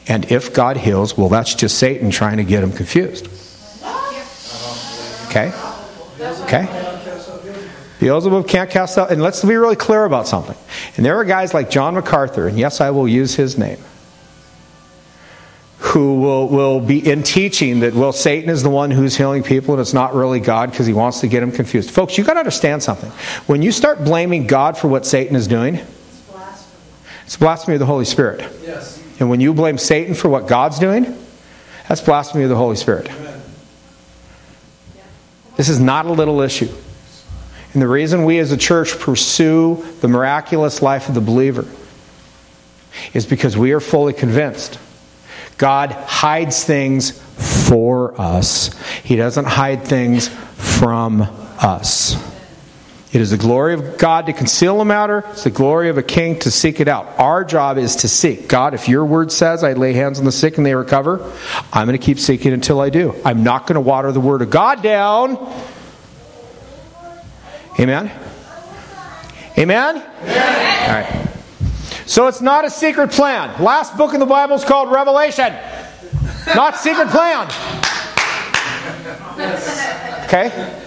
And 0.09 0.31
if 0.31 0.53
God 0.53 0.77
heals, 0.77 1.17
well, 1.17 1.29
that's 1.29 1.55
just 1.55 1.79
Satan 1.79 2.11
trying 2.11 2.39
to 2.39 2.45
get 2.45 2.61
them 2.61 2.73
confused. 2.73 3.29
Okay? 5.29 5.53
Okay? 6.45 6.87
Beelzebub 8.01 8.47
can't 8.47 8.71
cast 8.71 8.99
out. 8.99 9.11
And 9.11 9.23
let's 9.23 9.45
be 9.45 9.55
really 9.55 9.77
clear 9.77 10.05
about 10.05 10.29
something. 10.29 10.57
And 10.97 11.05
there 11.05 11.17
are 11.17 11.25
guys 11.25 11.55
like 11.55 11.71
John 11.71 11.95
MacArthur, 11.95 12.47
and 12.47 12.59
yes, 12.59 12.81
I 12.81 12.91
will 12.91 13.09
use 13.09 13.35
his 13.35 13.57
name, 13.57 13.79
who 15.79 16.21
will, 16.21 16.49
will 16.49 16.81
be 16.81 17.11
in 17.11 17.23
teaching 17.23 17.81
that, 17.81 17.95
well, 17.95 18.13
Satan 18.13 18.51
is 18.51 18.63
the 18.63 18.71
one 18.71 18.91
who's 18.91 19.17
healing 19.17 19.43
people 19.43 19.75
and 19.75 19.81
it's 19.81 19.95
not 19.95 20.15
really 20.15 20.41
God 20.41 20.71
because 20.71 20.87
he 20.87 20.93
wants 20.93 21.21
to 21.21 21.29
get 21.29 21.41
them 21.41 21.53
confused. 21.53 21.91
Folks, 21.91 22.19
you've 22.19 22.27
got 22.27 22.35
to 22.35 22.41
understand 22.41 22.83
something. 22.83 23.11
When 23.47 23.63
you 23.63 23.73
start 23.73 24.05
blaming 24.05 24.47
God 24.47 24.77
for 24.77 24.89
what 24.89 25.07
Satan 25.07 25.37
is 25.37 25.47
doing, 25.47 25.81
it's 27.27 27.37
blasphemy 27.37 27.75
of 27.75 27.81
the 27.81 27.87
Holy 27.87 28.05
Spirit. 28.05 28.41
Yes. 28.63 29.03
And 29.19 29.29
when 29.29 29.41
you 29.41 29.53
blame 29.53 29.79
Satan 29.79 30.15
for 30.15 30.29
what 30.29 30.47
God's 30.47 30.79
doing, 30.79 31.05
that's 31.89 32.01
blasphemy 32.01 32.45
of 32.45 32.51
the 32.51 32.57
Holy 32.57 32.77
Spirit. 32.77 33.11
Amen. 33.11 33.43
This 35.57 35.69
is 35.69 35.81
not 35.81 36.07
a 36.07 36.13
little 36.13 36.41
issue. 36.41 36.69
And 37.73 37.83
the 37.83 37.89
reason 37.89 38.25
we 38.25 38.39
as 38.39 38.53
a 38.53 38.57
church 38.57 38.99
pursue 38.99 39.85
the 40.01 40.09
miraculous 40.09 40.83
life 40.83 41.09
of 41.09 41.15
the 41.15 41.21
believer 41.21 41.67
is 43.13 43.27
because 43.27 43.57
we 43.57 43.73
are 43.73 43.81
fully 43.81 44.13
convinced 44.13 44.79
God 45.59 45.91
hides 45.93 46.65
things 46.65 47.19
for 47.19 48.19
us. 48.21 48.71
He 49.03 49.17
doesn't 49.17 49.47
hide 49.47 49.85
things 49.85 50.29
from 50.29 51.23
us. 51.23 52.36
It 53.17 53.23
is 53.23 53.31
the 53.31 53.39
glory 53.39 53.73
of 53.73 53.97
God 53.97 54.27
to 54.27 54.35
conceal 54.35 54.79
a 54.79 54.85
matter. 54.85 55.25
It's 55.31 55.45
the 55.45 55.51
glory 55.51 55.89
of 55.89 55.97
a 55.97 56.03
king 56.03 56.39
to 56.41 56.51
seek 56.51 56.81
it 56.81 56.87
out. 56.87 57.19
Our 57.19 57.47
job 57.47 57.79
is 57.79 57.97
to 57.97 58.09
seek. 58.09 58.47
God, 58.47 58.75
if 58.75 58.91
your 58.91 59.07
word 59.07 59.33
says 59.33 59.65
I 59.65 59.73
lay 59.73 59.95
hands 59.95 60.19
on 60.19 60.27
the 60.27 60.33
sick 60.33 60.59
and 60.59 60.67
they 60.67 60.75
recover, 60.75 61.33
I'm 61.73 61.87
going 61.87 61.99
to 61.99 62.05
keep 62.05 62.19
seeking 62.19 62.53
until 62.53 62.79
I 62.79 62.91
do. 62.91 63.19
I'm 63.25 63.43
not 63.43 63.67
going 63.67 63.77
to 63.77 63.81
water 63.81 64.13
the 64.13 64.21
word 64.21 64.43
of 64.43 64.51
God 64.51 64.83
down. 64.83 65.39
Amen? 67.81 68.13
Amen? 69.57 69.57
Amen? 69.57 69.97
All 69.97 70.95
right. 70.95 71.29
So 72.05 72.27
it's 72.27 72.43
not 72.43 72.67
a 72.67 72.71
secret 72.71 73.13
plan. 73.13 73.65
Last 73.65 73.97
book 73.97 74.13
in 74.13 74.21
the 74.21 74.27
Bible 74.27 74.57
is 74.57 74.65
called 74.67 74.93
Revelation. 74.93 75.57
Not 76.55 76.77
secret 76.77 77.09
plan. 77.09 77.49
Okay? 80.27 80.83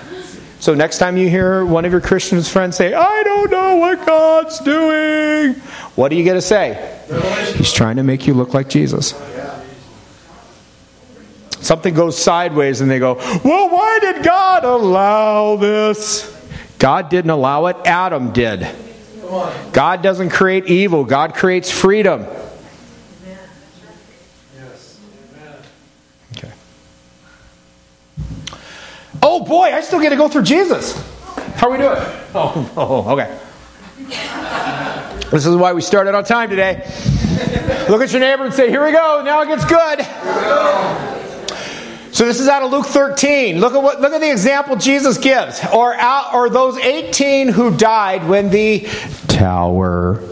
So 0.60 0.74
next 0.74 0.97
time 0.97 1.16
you 1.16 1.30
hear 1.30 1.64
one 1.64 1.86
of 1.86 1.91
your 1.91 2.01
Christian 2.01 2.41
friends 2.41 2.76
say, 2.76 2.93
I 2.93 3.24
don't 3.24 3.49
know 3.49 3.78
what 3.78 4.05
God's 4.05 4.60
doing, 4.60 5.53
what 5.95 6.10
do 6.10 6.18
you 6.18 6.24
get 6.24 6.34
to 6.34 6.41
say? 6.41 6.97
He's 7.55 7.72
trying 7.72 7.95
to 7.95 8.03
make 8.03 8.28
you 8.28 8.34
look 8.34 8.53
like 8.53 8.70
Jesus. 8.70 9.14
Something 11.62 11.93
goes 11.93 12.18
sideways 12.18 12.82
and 12.82 12.89
they 12.89 12.99
go, 12.99 13.16
Well, 13.43 13.70
why 13.70 13.99
did 14.01 14.24
God 14.24 14.64
allow 14.64 15.55
this? 15.55 16.36
God 16.78 17.10
didn't 17.10 17.32
allow 17.32 17.66
it, 17.68 17.78
Adam 17.86 18.32
did. 18.32 18.68
God 19.72 20.01
doesn't 20.01 20.30
create 20.30 20.66
evil, 20.66 21.03
God 21.05 21.36
creates 21.36 21.70
freedom. 21.70 22.26
Oh 29.32 29.46
boy, 29.46 29.66
I 29.66 29.82
still 29.82 30.00
get 30.00 30.10
to 30.10 30.16
go 30.16 30.28
through 30.28 30.42
Jesus. 30.42 30.94
How 31.54 31.70
are 31.70 31.72
we 31.72 31.78
doing? 31.78 32.00
Oh, 32.34 32.74
oh, 32.76 33.06
oh 33.06 33.14
okay. 33.14 33.40
This 35.30 35.46
is 35.46 35.56
why 35.56 35.72
we 35.74 35.82
started 35.82 36.16
on 36.16 36.24
time 36.24 36.50
today. 36.50 36.78
Look 37.88 38.02
at 38.02 38.12
your 38.12 38.22
neighbor 38.22 38.46
and 38.46 38.54
say, 38.56 38.72
Here 38.72 38.84
we 38.84 38.92
go, 38.92 39.22
now 39.24 39.44
it 39.44 39.48
gets 39.48 39.66
good. 39.66 40.00
So 42.12 42.26
this 42.26 42.40
is 42.40 42.48
out 42.48 42.64
of 42.64 42.72
Luke 42.72 42.88
13. 42.88 43.60
Look 43.60 43.76
at 43.76 43.84
what 43.84 44.02
look 44.02 44.14
at 44.14 44.20
the 44.20 44.32
example 44.32 44.78
Jesus 44.78 45.20
gives. 45.20 45.64
Or 45.72 45.94
out 45.94 46.34
or 46.34 46.50
those 46.50 46.78
18 46.78 47.50
who 47.50 47.78
died 47.78 48.28
when 48.28 48.50
the 48.50 48.88
tower 49.28 50.24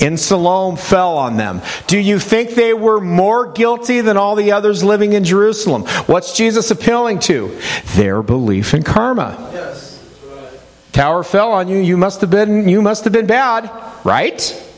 in 0.00 0.16
Siloam 0.16 0.76
fell 0.76 1.16
on 1.16 1.36
them. 1.36 1.60
Do 1.86 1.98
you 1.98 2.18
think 2.18 2.50
they 2.50 2.72
were 2.72 3.00
more 3.00 3.52
guilty 3.52 4.00
than 4.00 4.16
all 4.16 4.34
the 4.34 4.52
others 4.52 4.82
living 4.82 5.12
in 5.12 5.24
Jerusalem? 5.24 5.82
What's 6.06 6.36
Jesus 6.36 6.70
appealing 6.70 7.18
to? 7.20 7.58
Their 7.94 8.22
belief 8.22 8.74
in 8.74 8.82
karma. 8.82 9.50
Yes. 9.52 9.90
Tower 10.92 11.24
fell 11.24 11.52
on 11.52 11.68
you, 11.68 11.78
you 11.78 11.96
must 11.96 12.20
have 12.20 12.30
been 12.30 12.68
you 12.68 12.82
must 12.82 13.04
have 13.04 13.12
been 13.12 13.26
bad, 13.26 13.70
right? 14.04 14.68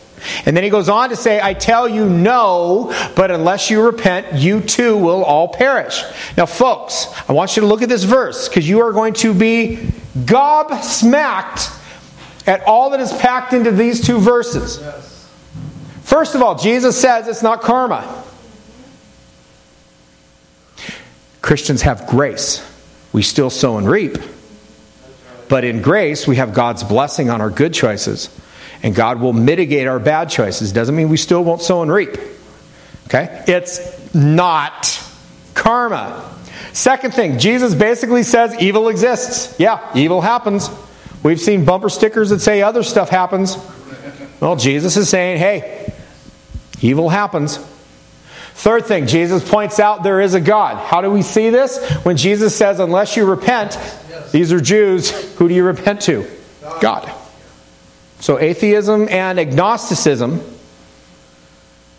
And 0.46 0.56
then 0.56 0.64
he 0.64 0.70
goes 0.70 0.88
on 0.88 1.10
to 1.10 1.16
say, 1.16 1.40
I 1.40 1.54
tell 1.54 1.88
you 1.88 2.08
no, 2.08 2.94
but 3.14 3.30
unless 3.30 3.70
you 3.70 3.82
repent, 3.82 4.34
you 4.34 4.60
too 4.60 4.96
will 4.96 5.22
all 5.22 5.48
perish. 5.48 6.02
Now, 6.36 6.46
folks, 6.46 7.08
I 7.28 7.32
want 7.32 7.56
you 7.56 7.60
to 7.60 7.66
look 7.66 7.82
at 7.82 7.88
this 7.88 8.04
verse 8.04 8.48
because 8.48 8.66
you 8.66 8.80
are 8.80 8.92
going 8.92 9.14
to 9.14 9.34
be 9.34 9.90
gobsmacked 10.16 11.73
at 12.46 12.62
all 12.64 12.90
that 12.90 13.00
is 13.00 13.12
packed 13.12 13.52
into 13.52 13.70
these 13.70 14.04
two 14.04 14.18
verses. 14.18 14.78
First 16.02 16.34
of 16.34 16.42
all, 16.42 16.56
Jesus 16.56 17.00
says 17.00 17.28
it's 17.28 17.42
not 17.42 17.62
karma. 17.62 18.22
Christians 21.40 21.82
have 21.82 22.06
grace. 22.06 22.68
We 23.12 23.22
still 23.22 23.50
sow 23.50 23.78
and 23.78 23.88
reap. 23.88 24.16
But 25.48 25.64
in 25.64 25.82
grace, 25.82 26.26
we 26.26 26.36
have 26.36 26.54
God's 26.54 26.82
blessing 26.82 27.30
on 27.30 27.40
our 27.40 27.50
good 27.50 27.74
choices 27.74 28.28
and 28.84 28.94
God 28.94 29.18
will 29.18 29.32
mitigate 29.32 29.86
our 29.86 29.98
bad 29.98 30.28
choices. 30.28 30.70
Doesn't 30.70 30.94
mean 30.94 31.08
we 31.08 31.16
still 31.16 31.42
won't 31.42 31.62
sow 31.62 31.80
and 31.80 31.90
reap. 31.90 32.18
Okay? 33.06 33.42
It's 33.48 34.14
not 34.14 35.02
karma. 35.54 36.30
Second 36.74 37.14
thing, 37.14 37.38
Jesus 37.38 37.74
basically 37.74 38.22
says 38.24 38.54
evil 38.60 38.90
exists. 38.90 39.58
Yeah, 39.58 39.90
evil 39.94 40.20
happens. 40.20 40.68
We've 41.24 41.40
seen 41.40 41.64
bumper 41.64 41.88
stickers 41.88 42.30
that 42.30 42.40
say 42.40 42.62
other 42.62 42.84
stuff 42.84 43.08
happens. 43.08 43.56
Well, 44.40 44.56
Jesus 44.56 44.96
is 44.96 45.08
saying, 45.08 45.38
hey, 45.38 45.92
evil 46.80 47.08
happens. 47.08 47.56
Third 48.56 48.86
thing, 48.86 49.06
Jesus 49.06 49.48
points 49.48 49.80
out 49.80 50.02
there 50.02 50.20
is 50.20 50.34
a 50.34 50.40
God. 50.40 50.76
How 50.76 51.00
do 51.00 51.10
we 51.10 51.22
see 51.22 51.50
this? 51.50 51.82
When 52.04 52.16
Jesus 52.16 52.54
says, 52.54 52.78
unless 52.78 53.16
you 53.16 53.24
repent, 53.24 53.78
these 54.30 54.52
are 54.52 54.60
Jews, 54.60 55.10
who 55.36 55.48
do 55.48 55.54
you 55.54 55.64
repent 55.64 56.02
to? 56.02 56.30
God. 56.80 57.10
So 58.20 58.38
atheism 58.38 59.08
and 59.08 59.40
agnosticism 59.40 60.40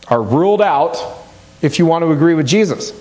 are 0.07 0.21
ruled 0.21 0.61
out 0.61 0.97
if 1.63 1.80
you 1.80 1.88
want 1.88 2.03
to 2.03 2.11
agree 2.11 2.36
with 2.36 2.47
Jesus. 2.47 2.93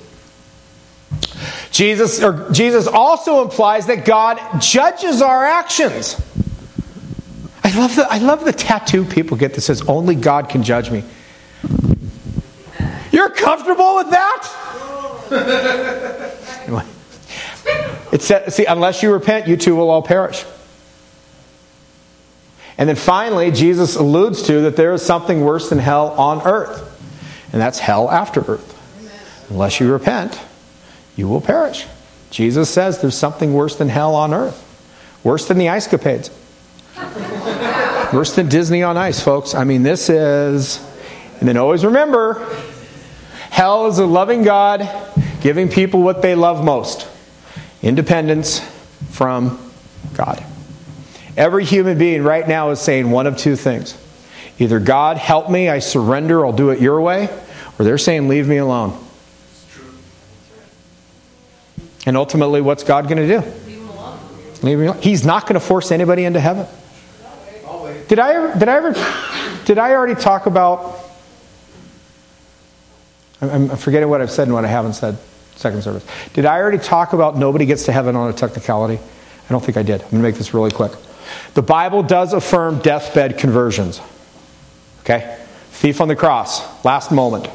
Jesus, 1.74 2.22
or 2.22 2.52
Jesus 2.52 2.86
also 2.86 3.42
implies 3.42 3.86
that 3.86 4.04
God 4.04 4.38
judges 4.60 5.20
our 5.20 5.44
actions. 5.44 6.14
I 7.64 7.76
love 7.76 7.96
the, 7.96 8.06
I 8.08 8.18
love 8.18 8.44
the 8.44 8.52
tattoo 8.52 9.04
people 9.04 9.36
get 9.36 9.54
that 9.54 9.62
says, 9.62 9.82
only 9.88 10.14
God 10.14 10.48
can 10.48 10.62
judge 10.62 10.92
me. 10.92 11.02
You're 13.10 13.28
comfortable 13.28 13.96
with 13.96 14.10
that? 14.10 14.48
it 18.12 18.22
said, 18.22 18.52
see, 18.52 18.66
unless 18.66 19.02
you 19.02 19.12
repent, 19.12 19.48
you 19.48 19.56
too 19.56 19.74
will 19.74 19.90
all 19.90 20.02
perish. 20.02 20.44
And 22.78 22.88
then 22.88 22.94
finally, 22.94 23.50
Jesus 23.50 23.96
alludes 23.96 24.42
to 24.42 24.60
that 24.60 24.76
there 24.76 24.92
is 24.92 25.04
something 25.04 25.40
worse 25.40 25.70
than 25.70 25.80
hell 25.80 26.10
on 26.10 26.40
earth, 26.46 26.78
and 27.52 27.60
that's 27.60 27.80
hell 27.80 28.08
after 28.08 28.42
earth. 28.42 29.50
Unless 29.50 29.80
you 29.80 29.90
repent, 29.92 30.40
you 31.16 31.28
will 31.28 31.40
perish. 31.40 31.86
Jesus 32.30 32.68
says 32.68 33.00
there's 33.00 33.16
something 33.16 33.52
worse 33.54 33.76
than 33.76 33.88
hell 33.88 34.14
on 34.14 34.34
earth, 34.34 34.60
worse 35.22 35.46
than 35.46 35.58
the 35.58 35.68
ice 35.68 35.86
capades, 35.86 36.30
worse 38.12 38.34
than 38.34 38.48
Disney 38.48 38.82
on 38.82 38.96
ice, 38.96 39.20
folks. 39.20 39.54
I 39.54 39.64
mean, 39.64 39.82
this 39.82 40.08
is, 40.08 40.84
and 41.38 41.48
then 41.48 41.56
always 41.56 41.84
remember 41.84 42.44
hell 43.50 43.86
is 43.86 43.98
a 43.98 44.06
loving 44.06 44.42
God 44.42 44.88
giving 45.40 45.68
people 45.68 46.02
what 46.02 46.22
they 46.22 46.34
love 46.34 46.64
most 46.64 47.08
independence 47.82 48.60
from 49.10 49.60
God. 50.14 50.42
Every 51.36 51.64
human 51.64 51.98
being 51.98 52.22
right 52.22 52.48
now 52.48 52.70
is 52.70 52.80
saying 52.80 53.10
one 53.10 53.26
of 53.26 53.36
two 53.36 53.54
things 53.54 53.96
either 54.58 54.80
God, 54.80 55.18
help 55.18 55.50
me, 55.50 55.68
I 55.68 55.80
surrender, 55.80 56.46
I'll 56.46 56.52
do 56.52 56.70
it 56.70 56.80
your 56.80 57.00
way, 57.00 57.28
or 57.78 57.84
they're 57.84 57.98
saying, 57.98 58.28
leave 58.28 58.48
me 58.48 58.56
alone. 58.56 59.03
And 62.06 62.16
ultimately, 62.16 62.60
what's 62.60 62.84
God 62.84 63.08
going 63.08 63.26
to 63.26 63.26
do? 63.26 63.46
Leave 64.62 64.78
him 64.78 64.88
alone. 64.88 65.02
He's 65.02 65.24
not 65.24 65.42
going 65.42 65.54
to 65.54 65.60
force 65.60 65.90
anybody 65.90 66.24
into 66.24 66.40
heaven. 66.40 66.66
Did 68.08 68.18
I, 68.18 68.58
did 68.58 68.68
I 68.68 68.76
ever, 68.76 68.92
did 69.64 69.78
I 69.78 69.92
already 69.92 70.14
talk 70.14 70.46
about, 70.46 71.00
I'm 73.40 73.76
forgetting 73.76 74.08
what 74.08 74.20
I've 74.20 74.30
said 74.30 74.44
and 74.44 74.54
what 74.54 74.64
I 74.64 74.68
haven't 74.68 74.92
said, 74.92 75.16
second 75.56 75.82
service. 75.82 76.04
Did 76.34 76.44
I 76.44 76.58
already 76.58 76.78
talk 76.78 77.14
about 77.14 77.36
nobody 77.36 77.64
gets 77.64 77.86
to 77.86 77.92
heaven 77.92 78.14
on 78.16 78.28
a 78.28 78.32
technicality? 78.32 78.98
I 79.02 79.48
don't 79.48 79.64
think 79.64 79.78
I 79.78 79.82
did. 79.82 80.02
I'm 80.02 80.10
going 80.10 80.22
to 80.22 80.28
make 80.28 80.34
this 80.34 80.52
really 80.52 80.70
quick. 80.70 80.92
The 81.54 81.62
Bible 81.62 82.02
does 82.02 82.34
affirm 82.34 82.80
deathbed 82.80 83.38
conversions. 83.38 84.00
Okay? 85.00 85.38
Thief 85.70 86.00
on 86.00 86.08
the 86.08 86.16
cross, 86.16 86.84
last 86.84 87.10
moment. 87.10 87.48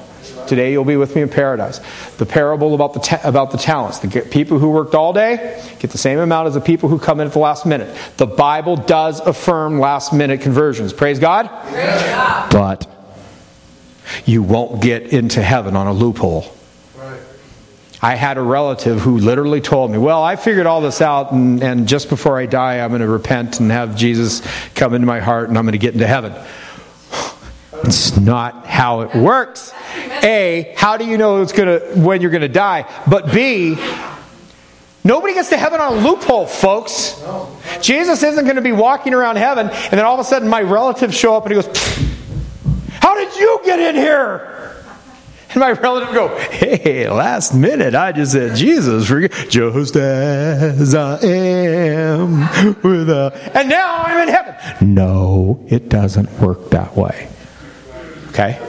Today 0.48 0.72
you'll 0.72 0.86
be 0.86 0.98
with 0.98 1.16
me 1.16 1.22
in 1.22 1.30
paradise. 1.30 1.80
The 2.18 2.26
parable 2.26 2.76
about 2.76 2.94
the, 2.94 3.00
ta- 3.00 3.22
about 3.24 3.52
the 3.52 3.58
talents. 3.58 4.00
The 4.00 4.22
people 4.22 4.60
who 4.60 4.70
worked 4.70 4.96
all 4.96 5.14
day 5.14 5.62
get 5.80 5.92
the 5.92 5.98
same 5.98 6.20
amount 6.20 6.48
as 6.48 6.54
the 6.54 6.62
people 6.62 6.90
who 6.90 7.00
come 7.00 7.20
in 7.20 7.28
at 7.28 7.34
the 7.34 7.40
last 7.40 7.66
minute. 7.66 7.96
The 8.18 8.28
Bible 8.28 8.76
does 8.76 9.20
affirm 9.20 9.80
last 9.80 10.14
minute 10.14 10.42
conversions. 10.42 10.94
Praise 10.94 11.20
God. 11.20 11.46
Yeah. 11.72 12.48
But 12.52 12.88
you 14.26 14.44
won't 14.44 14.82
get 14.82 15.14
into 15.14 15.42
heaven 15.42 15.76
on 15.76 15.88
a 15.88 15.94
loophole. 15.94 16.56
I 18.02 18.16
had 18.16 18.38
a 18.38 18.42
relative 18.42 19.02
who 19.02 19.18
literally 19.18 19.60
told 19.60 19.92
me, 19.92 19.98
Well, 19.98 20.24
I 20.24 20.38
figured 20.38 20.66
all 20.66 20.80
this 20.80 21.02
out, 21.02 21.34
and, 21.34 21.62
and 21.62 21.88
just 21.88 22.08
before 22.08 22.40
I 22.40 22.46
die, 22.46 22.80
I'm 22.80 22.92
going 22.92 23.02
to 23.02 23.08
repent 23.08 23.60
and 23.60 23.72
have 23.72 23.96
Jesus 23.96 24.42
come 24.74 24.94
into 24.94 25.06
my 25.06 25.20
heart, 25.20 25.50
and 25.50 25.58
I'm 25.58 25.66
going 25.66 25.74
to 25.74 25.80
get 25.80 25.94
into 25.94 26.08
heaven. 26.08 26.34
It's 27.84 28.18
not 28.18 28.66
how 28.68 29.02
it 29.02 29.16
works. 29.16 29.74
A, 30.24 30.74
how 30.78 30.98
do 30.98 31.06
you 31.06 31.18
know 31.18 31.42
it's 31.42 31.52
gonna, 31.52 31.80
when 31.96 32.22
you're 32.22 32.32
to 32.42 32.48
die? 32.48 32.86
But 33.08 33.32
B, 33.32 33.76
nobody 35.04 35.34
gets 35.34 35.50
to 35.50 35.58
heaven 35.58 35.80
on 35.80 35.98
a 35.98 36.02
loophole, 36.02 36.46
folks. 36.46 37.24
Jesus 37.82 38.24
isn't 38.24 38.46
to 38.58 38.62
be 38.62 38.72
walking 38.72 39.14
around 39.14 39.38
heaven, 39.38 39.70
and 39.70 39.92
then 39.92 40.06
all 40.06 40.14
of 40.14 40.20
a 40.20 40.24
sudden 40.24 40.48
my 40.48 40.62
relatives 40.62 41.16
show 41.16 41.36
up 41.36 41.46
and 41.46 41.56
he 41.56 41.62
goes, 41.62 41.78
How 43.02 43.16
did 43.16 43.36
you 43.38 43.62
get 43.64 43.80
in 43.80 43.96
here? 43.96 44.60
And 45.52 45.62
my 45.62 45.72
relative 45.72 46.14
go, 46.14 46.28
hey, 46.52 47.10
last 47.10 47.56
minute 47.56 47.96
I 47.96 48.12
just 48.12 48.34
said 48.34 48.56
Jesus, 48.56 49.08
just 49.50 49.96
as 49.96 50.94
I 50.94 51.20
am, 51.26 52.42
with 52.84 53.10
a, 53.10 53.52
and 53.56 53.68
now 53.68 54.04
I'm 54.04 54.28
in 54.28 54.34
heaven. 54.34 54.94
No, 54.94 55.66
it 55.68 55.90
doesn't 55.90 56.32
work 56.40 56.70
that 56.70 56.96
way. 56.96 57.30
Okay? 58.30 58.60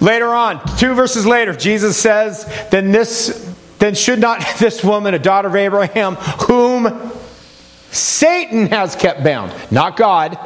Later 0.00 0.28
on, 0.28 0.60
two 0.76 0.94
verses 0.94 1.26
later, 1.26 1.54
Jesus 1.54 1.96
says, 1.96 2.44
then 2.70 2.92
this 2.92 3.52
then 3.78 3.94
should 3.94 4.18
not 4.18 4.44
this 4.58 4.82
woman, 4.82 5.14
a 5.14 5.18
daughter 5.18 5.48
of 5.48 5.56
Abraham, 5.56 6.14
whom 6.14 7.12
Satan 7.90 8.66
has 8.68 8.96
kept 8.96 9.22
bound, 9.22 9.52
not 9.70 9.96
God, 9.96 10.38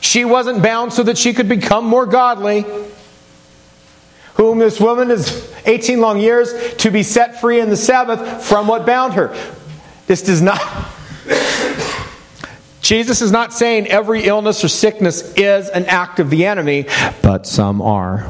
she 0.00 0.24
wasn't 0.24 0.62
bound 0.62 0.92
so 0.92 1.02
that 1.02 1.18
she 1.18 1.34
could 1.34 1.48
become 1.48 1.84
more 1.84 2.06
godly. 2.06 2.64
Whom 4.34 4.58
this 4.58 4.80
woman 4.80 5.10
is 5.10 5.52
18 5.66 6.00
long 6.00 6.20
years 6.20 6.76
to 6.76 6.90
be 6.90 7.02
set 7.02 7.40
free 7.40 7.60
in 7.60 7.70
the 7.70 7.76
Sabbath 7.76 8.44
from 8.44 8.68
what 8.68 8.86
bound 8.86 9.14
her. 9.14 9.36
This 10.06 10.22
does 10.22 10.40
not. 10.40 10.60
Jesus 12.88 13.20
is 13.20 13.30
not 13.30 13.52
saying 13.52 13.86
every 13.88 14.24
illness 14.24 14.64
or 14.64 14.68
sickness 14.68 15.34
is 15.34 15.68
an 15.68 15.84
act 15.84 16.20
of 16.20 16.30
the 16.30 16.46
enemy, 16.46 16.86
but 17.20 17.46
some 17.46 17.82
are. 17.82 18.26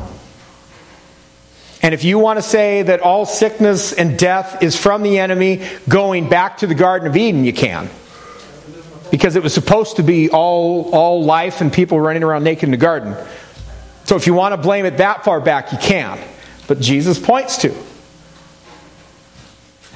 And 1.81 1.95
if 1.95 2.03
you 2.03 2.19
want 2.19 2.41
to 2.41 2.43
say 2.43 2.83
that 2.83 2.99
all 2.99 3.25
sickness 3.25 3.93
and 3.93 4.19
death 4.19 4.61
is 4.61 4.77
from 4.77 5.05
the 5.05 5.21
enemy 5.21 5.65
going 5.89 6.29
back 6.29 6.57
to 6.57 6.67
the 6.67 6.75
Garden 6.75 7.07
of 7.07 7.17
Eden, 7.17 7.45
you 7.45 7.53
can 7.53 7.89
because 9.13 9.37
it 9.37 9.45
was 9.45 9.55
supposed 9.55 9.95
to 9.95 10.03
be 10.03 10.29
all, 10.29 10.91
all 10.93 11.23
life 11.23 11.61
and 11.61 11.73
people 11.73 12.01
running 12.01 12.25
around 12.25 12.43
naked 12.43 12.65
in 12.65 12.73
the 12.73 12.77
garden. 12.77 13.15
So 14.07 14.17
if 14.17 14.27
you 14.27 14.35
want 14.35 14.55
to 14.55 14.57
blame 14.57 14.87
it 14.87 14.97
that 14.97 15.23
far 15.23 15.41
back, 15.41 15.71
you 15.71 15.79
can. 15.79 16.19
But 16.67 16.81
Jesus 16.81 17.17
points 17.17 17.59
to. 17.59 17.73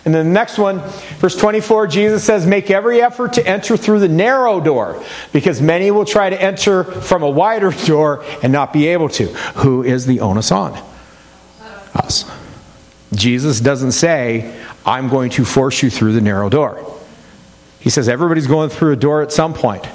And 0.04 0.12
then 0.12 0.26
the 0.26 0.32
next 0.32 0.58
one, 0.58 0.80
verse 1.18 1.36
24, 1.36 1.86
Jesus 1.86 2.24
says, 2.24 2.44
Make 2.44 2.70
every 2.70 3.00
effort 3.00 3.34
to 3.34 3.46
enter 3.46 3.76
through 3.76 4.00
the 4.00 4.08
narrow 4.08 4.60
door, 4.60 5.02
because 5.32 5.62
many 5.62 5.90
will 5.92 6.04
try 6.04 6.28
to 6.28 6.40
enter 6.40 6.82
from 6.82 7.22
a 7.22 7.30
wider 7.30 7.70
door 7.86 8.24
and 8.42 8.52
not 8.52 8.72
be 8.72 8.88
able 8.88 9.08
to. 9.10 9.26
Who 9.26 9.84
is 9.84 10.06
the 10.06 10.20
onus 10.20 10.50
on? 10.50 10.72
Us. 11.94 12.30
Jesus 13.14 13.60
doesn't 13.60 13.92
say, 13.92 14.58
I'm 14.84 15.08
going 15.08 15.30
to 15.30 15.44
force 15.44 15.82
you 15.82 15.90
through 15.90 16.14
the 16.14 16.20
narrow 16.20 16.48
door. 16.48 16.84
He 17.78 17.90
says 17.90 18.08
everybody's 18.08 18.46
going 18.46 18.70
through 18.70 18.92
a 18.92 18.96
door 18.96 19.22
at 19.22 19.32
some 19.32 19.54
point. 19.54 19.86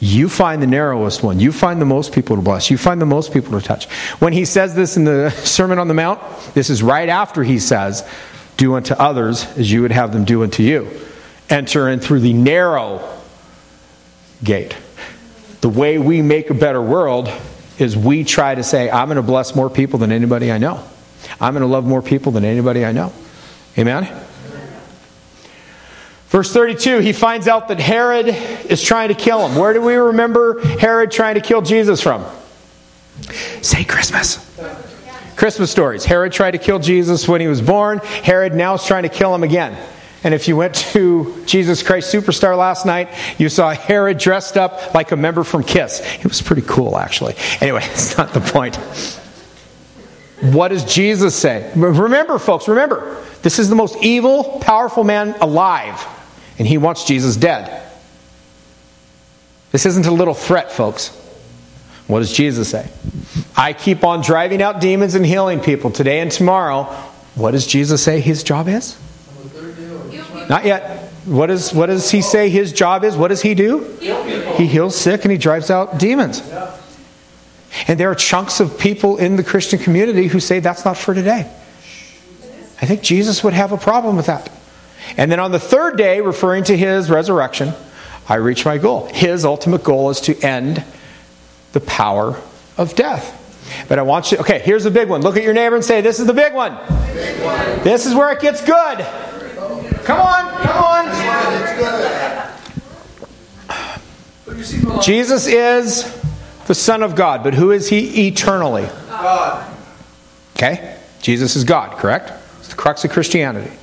You 0.00 0.28
find 0.28 0.62
the 0.62 0.66
narrowest 0.66 1.22
one. 1.22 1.40
You 1.40 1.50
find 1.52 1.80
the 1.80 1.86
most 1.86 2.12
people 2.12 2.36
to 2.36 2.42
bless. 2.42 2.70
You 2.70 2.76
find 2.76 3.00
the 3.00 3.06
most 3.06 3.32
people 3.32 3.58
to 3.58 3.66
touch. 3.66 3.86
When 4.20 4.32
he 4.32 4.44
says 4.44 4.74
this 4.74 4.96
in 4.96 5.04
the 5.04 5.30
Sermon 5.44 5.78
on 5.78 5.88
the 5.88 5.94
Mount, 5.94 6.20
this 6.54 6.70
is 6.70 6.82
right 6.82 7.08
after 7.08 7.42
he 7.42 7.58
says, 7.58 8.06
Do 8.56 8.74
unto 8.74 8.94
others 8.94 9.44
as 9.58 9.70
you 9.70 9.82
would 9.82 9.92
have 9.92 10.12
them 10.12 10.24
do 10.24 10.42
unto 10.42 10.62
you. 10.62 10.88
Enter 11.50 11.88
in 11.88 12.00
through 12.00 12.20
the 12.20 12.32
narrow 12.32 13.06
gate. 14.42 14.76
The 15.60 15.68
way 15.68 15.98
we 15.98 16.22
make 16.22 16.50
a 16.50 16.54
better 16.54 16.80
world 16.80 17.30
is 17.78 17.96
we 17.96 18.24
try 18.24 18.54
to 18.54 18.62
say, 18.62 18.90
I'm 18.90 19.08
going 19.08 19.16
to 19.16 19.22
bless 19.22 19.54
more 19.54 19.68
people 19.68 19.98
than 19.98 20.12
anybody 20.12 20.52
I 20.52 20.58
know. 20.58 20.84
I'm 21.40 21.54
going 21.54 21.62
to 21.62 21.66
love 21.66 21.84
more 21.84 22.02
people 22.02 22.32
than 22.32 22.44
anybody 22.44 22.84
I 22.84 22.92
know. 22.92 23.12
Amen? 23.76 24.04
Verse 26.28 26.52
32, 26.52 26.98
he 26.98 27.12
finds 27.12 27.46
out 27.46 27.68
that 27.68 27.78
Herod 27.78 28.28
is 28.28 28.82
trying 28.82 29.08
to 29.08 29.14
kill 29.14 29.46
him. 29.46 29.56
Where 29.56 29.72
do 29.72 29.80
we 29.80 29.94
remember 29.94 30.60
Herod 30.78 31.10
trying 31.10 31.36
to 31.36 31.40
kill 31.40 31.62
Jesus 31.62 32.00
from? 32.00 32.24
Say 33.62 33.84
Christmas. 33.84 34.38
Christmas 35.36 35.70
stories. 35.70 36.04
Herod 36.04 36.32
tried 36.32 36.52
to 36.52 36.58
kill 36.58 36.78
Jesus 36.78 37.28
when 37.28 37.40
he 37.40 37.46
was 37.46 37.60
born. 37.60 37.98
Herod 37.98 38.54
now 38.54 38.74
is 38.74 38.84
trying 38.84 39.02
to 39.04 39.08
kill 39.08 39.34
him 39.34 39.42
again. 39.42 39.76
And 40.22 40.32
if 40.32 40.48
you 40.48 40.56
went 40.56 40.74
to 40.76 41.44
Jesus 41.44 41.82
Christ 41.82 42.12
Superstar 42.12 42.56
last 42.56 42.86
night, 42.86 43.08
you 43.38 43.48
saw 43.48 43.74
Herod 43.74 44.18
dressed 44.18 44.56
up 44.56 44.94
like 44.94 45.12
a 45.12 45.16
member 45.16 45.44
from 45.44 45.64
Kiss. 45.64 46.00
It 46.16 46.24
was 46.24 46.40
pretty 46.40 46.62
cool, 46.62 46.96
actually. 46.96 47.34
Anyway, 47.60 47.82
it's 47.84 48.16
not 48.16 48.32
the 48.32 48.40
point. 48.40 48.76
What 50.40 50.68
does 50.68 50.84
Jesus 50.84 51.34
say? 51.34 51.70
Remember, 51.74 52.38
folks, 52.38 52.68
remember, 52.68 53.22
this 53.42 53.58
is 53.58 53.68
the 53.68 53.74
most 53.74 53.96
evil, 54.02 54.58
powerful 54.60 55.04
man 55.04 55.34
alive 55.40 56.06
and 56.58 56.66
he 56.68 56.78
wants 56.78 57.04
Jesus 57.04 57.36
dead. 57.36 57.82
This 59.72 59.86
isn't 59.86 60.06
a 60.06 60.12
little 60.12 60.34
threat, 60.34 60.70
folks. 60.70 61.20
What 62.06 62.18
does 62.18 62.32
Jesus 62.32 62.68
say? 62.68 62.90
I 63.56 63.72
keep 63.72 64.04
on 64.04 64.20
driving 64.20 64.60
out 64.60 64.80
demons 64.80 65.14
and 65.14 65.24
healing 65.24 65.60
people 65.60 65.90
today 65.90 66.20
and 66.20 66.30
tomorrow. 66.30 66.84
What 67.34 67.52
does 67.52 67.66
Jesus 67.66 68.02
say 68.02 68.20
his 68.20 68.42
job 68.42 68.68
is? 68.68 68.98
Not 70.48 70.64
yet. 70.64 71.10
What, 71.24 71.50
is, 71.50 71.72
what 71.72 71.86
does 71.86 72.10
he 72.10 72.20
say 72.20 72.50
his 72.50 72.72
job 72.72 73.02
is? 73.02 73.16
What 73.16 73.28
does 73.28 73.40
he 73.40 73.54
do? 73.54 73.84
He 74.56 74.66
heals 74.66 74.96
sick 74.96 75.24
and 75.24 75.32
he 75.32 75.38
drives 75.38 75.70
out 75.70 75.98
demons. 75.98 76.42
And 77.88 77.98
there 77.98 78.10
are 78.10 78.14
chunks 78.14 78.60
of 78.60 78.78
people 78.78 79.16
in 79.16 79.36
the 79.36 79.44
Christian 79.44 79.78
community 79.78 80.26
who 80.26 80.40
say 80.40 80.60
that's 80.60 80.84
not 80.84 80.96
for 80.96 81.14
today. 81.14 81.50
I 82.82 82.86
think 82.86 83.02
Jesus 83.02 83.42
would 83.42 83.54
have 83.54 83.72
a 83.72 83.78
problem 83.78 84.16
with 84.16 84.26
that. 84.26 84.50
And 85.16 85.32
then 85.32 85.40
on 85.40 85.52
the 85.52 85.58
third 85.58 85.96
day, 85.96 86.20
referring 86.20 86.64
to 86.64 86.76
his 86.76 87.10
resurrection, 87.10 87.72
I 88.28 88.36
reach 88.36 88.64
my 88.64 88.78
goal. 88.78 89.06
His 89.06 89.44
ultimate 89.44 89.82
goal 89.82 90.10
is 90.10 90.20
to 90.22 90.38
end 90.40 90.84
the 91.74 91.80
power 91.80 92.40
of 92.78 92.94
death. 92.94 93.42
But 93.88 93.98
I 93.98 94.02
want 94.02 94.32
you, 94.32 94.38
okay, 94.38 94.60
here's 94.60 94.84
the 94.84 94.90
big 94.90 95.08
one. 95.08 95.20
Look 95.20 95.36
at 95.36 95.42
your 95.42 95.52
neighbor 95.52 95.74
and 95.74 95.84
say, 95.84 96.00
This 96.00 96.20
is 96.20 96.26
the 96.26 96.32
big 96.32 96.54
one. 96.54 96.72
Big 97.12 97.42
one. 97.44 97.82
This 97.82 98.06
is 98.06 98.14
where 98.14 98.32
it 98.32 98.40
gets 98.40 98.60
good. 98.60 98.98
Come 100.04 100.20
on, 100.20 100.50
come 100.62 100.84
on. 100.84 101.04
Jesus 105.02 105.46
is 105.46 106.04
the 106.66 106.74
Son 106.74 107.02
of 107.02 107.14
God, 107.16 107.42
but 107.42 107.54
who 107.54 107.70
is 107.70 107.88
he 107.88 108.28
eternally? 108.28 108.86
God. 109.08 109.76
Okay? 110.56 110.98
Jesus 111.20 111.56
is 111.56 111.64
God, 111.64 111.98
correct? 111.98 112.32
It's 112.58 112.68
the 112.68 112.76
crux 112.76 113.04
of 113.04 113.10
Christianity. 113.10 113.74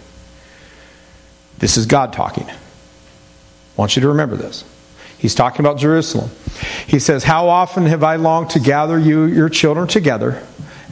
This 1.57 1.77
is 1.77 1.85
God 1.85 2.13
talking. 2.13 2.49
I 2.49 2.55
want 3.75 3.95
you 3.95 4.01
to 4.03 4.07
remember 4.09 4.35
this. 4.35 4.63
He's 5.21 5.35
talking 5.35 5.59
about 5.59 5.77
Jerusalem. 5.77 6.31
He 6.87 6.97
says, 6.97 7.23
How 7.23 7.47
often 7.47 7.85
have 7.85 8.03
I 8.03 8.15
longed 8.15 8.49
to 8.51 8.59
gather 8.59 8.97
you, 8.97 9.25
your 9.25 9.49
children, 9.49 9.87
together 9.87 10.41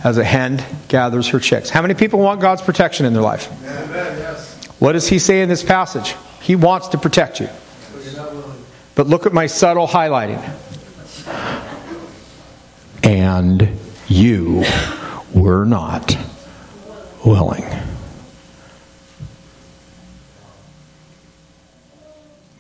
as 0.04 0.20
a 0.20 0.24
hen 0.24 0.64
gathers 0.88 1.30
her 1.30 1.40
chicks? 1.40 1.72
How 1.72 1.82
many 1.82 1.96
people 1.96 2.20
want 2.20 2.40
God's 2.40 2.62
protection 2.62 3.08
in 3.08 3.14
their 3.14 3.24
life? 3.24 3.52
Amen. 3.64 4.36
What 4.78 4.94
does 4.94 5.08
he 5.08 5.18
say 5.18 5.42
in 5.42 5.50
this 5.50 5.64
passage? 5.64 6.16
He 6.44 6.56
wants 6.56 6.90
to 6.90 7.00
protect 7.00 7.40
you. 7.40 7.50
But 8.94 9.08
look 9.08 9.26
at 9.26 9.34
my 9.34 9.48
subtle 9.48 9.88
highlighting. 9.88 10.44
And 13.02 13.80
you 14.08 14.64
were 15.34 15.66
not 15.66 16.16
willing. 17.26 17.66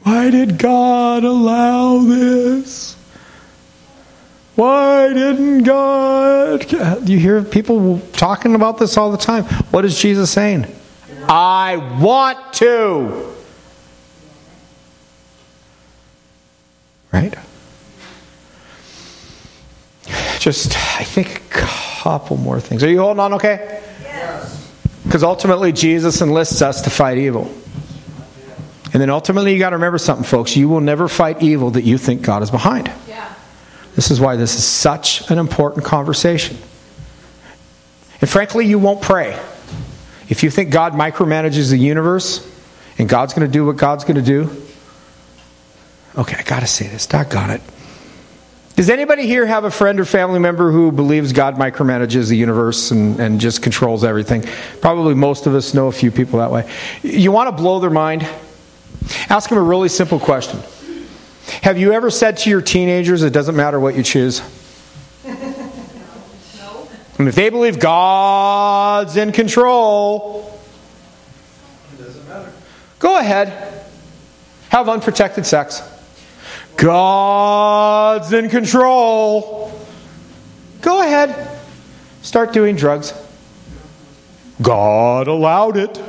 Why 0.03 0.29
did 0.29 0.57
God 0.57 1.23
allow 1.23 1.99
this? 1.99 2.95
Why 4.55 5.13
didn't 5.13 5.63
God? 5.63 7.07
You 7.07 7.17
hear 7.17 7.43
people 7.43 8.01
talking 8.11 8.55
about 8.55 8.77
this 8.77 8.97
all 8.97 9.11
the 9.11 9.17
time. 9.17 9.45
What 9.71 9.85
is 9.85 9.97
Jesus 9.97 10.31
saying? 10.31 10.65
I 11.29 11.77
want 12.01 12.53
to. 12.53 13.33
Right? 17.13 17.33
Just, 20.39 20.75
I 20.99 21.03
think, 21.03 21.37
a 21.37 21.39
couple 21.49 22.37
more 22.37 22.59
things. 22.59 22.83
Are 22.83 22.89
you 22.89 22.99
holding 22.99 23.19
on 23.19 23.33
okay? 23.35 23.81
Yes. 24.01 24.73
Because 25.03 25.23
ultimately, 25.23 25.71
Jesus 25.71 26.21
enlists 26.21 26.61
us 26.61 26.81
to 26.81 26.89
fight 26.89 27.17
evil. 27.17 27.53
And 28.91 29.01
then 29.01 29.09
ultimately, 29.09 29.53
you 29.53 29.59
got 29.59 29.69
to 29.69 29.75
remember 29.75 29.97
something, 29.97 30.25
folks. 30.25 30.57
You 30.57 30.67
will 30.67 30.81
never 30.81 31.07
fight 31.07 31.43
evil 31.43 31.71
that 31.71 31.83
you 31.83 31.97
think 31.97 32.21
God 32.23 32.41
is 32.41 32.49
behind. 32.49 32.91
Yeah. 33.07 33.33
This 33.95 34.09
is 34.11 34.19
why 34.19 34.35
this 34.35 34.55
is 34.55 34.63
such 34.63 35.29
an 35.29 35.37
important 35.37 35.85
conversation. 35.85 36.57
And 38.21 38.29
frankly, 38.29 38.65
you 38.65 38.79
won't 38.79 39.01
pray. 39.01 39.39
If 40.27 40.43
you 40.43 40.49
think 40.49 40.71
God 40.71 40.93
micromanages 40.93 41.69
the 41.69 41.77
universe 41.77 42.45
and 42.97 43.07
God's 43.07 43.33
going 43.33 43.47
to 43.47 43.51
do 43.51 43.65
what 43.65 43.77
God's 43.77 44.03
going 44.03 44.15
to 44.15 44.21
do, 44.21 44.49
okay, 46.17 46.37
I 46.37 46.43
got 46.43 46.61
to 46.61 46.67
say 46.67 46.87
this. 46.87 47.07
Doggone 47.07 47.51
it. 47.51 47.61
Does 48.75 48.89
anybody 48.89 49.27
here 49.27 49.45
have 49.45 49.65
a 49.65 49.71
friend 49.71 49.99
or 49.99 50.05
family 50.05 50.39
member 50.39 50.71
who 50.71 50.91
believes 50.91 51.33
God 51.33 51.55
micromanages 51.55 52.29
the 52.29 52.37
universe 52.37 52.91
and, 52.91 53.19
and 53.19 53.41
just 53.41 53.61
controls 53.61 54.03
everything? 54.05 54.45
Probably 54.79 55.15
most 55.15 55.47
of 55.47 55.55
us 55.55 55.73
know 55.73 55.87
a 55.87 55.91
few 55.91 56.11
people 56.11 56.39
that 56.39 56.49
way. 56.49 56.71
You 57.03 57.31
want 57.31 57.49
to 57.49 57.61
blow 57.61 57.79
their 57.79 57.89
mind? 57.89 58.25
Ask 59.29 59.49
them 59.49 59.57
a 59.57 59.61
really 59.61 59.89
simple 59.89 60.19
question 60.19 60.59
Have 61.63 61.77
you 61.77 61.93
ever 61.93 62.09
said 62.09 62.37
to 62.37 62.49
your 62.49 62.61
teenagers, 62.61 63.23
it 63.23 63.33
doesn't 63.33 63.55
matter 63.55 63.79
what 63.79 63.95
you 63.95 64.03
choose? 64.03 64.41
And 67.19 67.27
if 67.27 67.35
they 67.35 67.49
believe 67.49 67.81
God's 67.81 69.17
in 69.17 69.33
control, 69.33 70.57
go 72.97 73.19
ahead. 73.19 73.83
Have 74.69 74.87
unprotected 74.87 75.45
sex. 75.45 75.81
God's 76.77 78.31
in 78.31 78.49
control. 78.49 79.77
Go 80.79 81.01
ahead. 81.01 81.59
Start 82.21 82.53
doing 82.53 82.77
drugs. 82.77 83.13
God 84.61 85.27
allowed 85.27 85.75
it. 85.75 86.01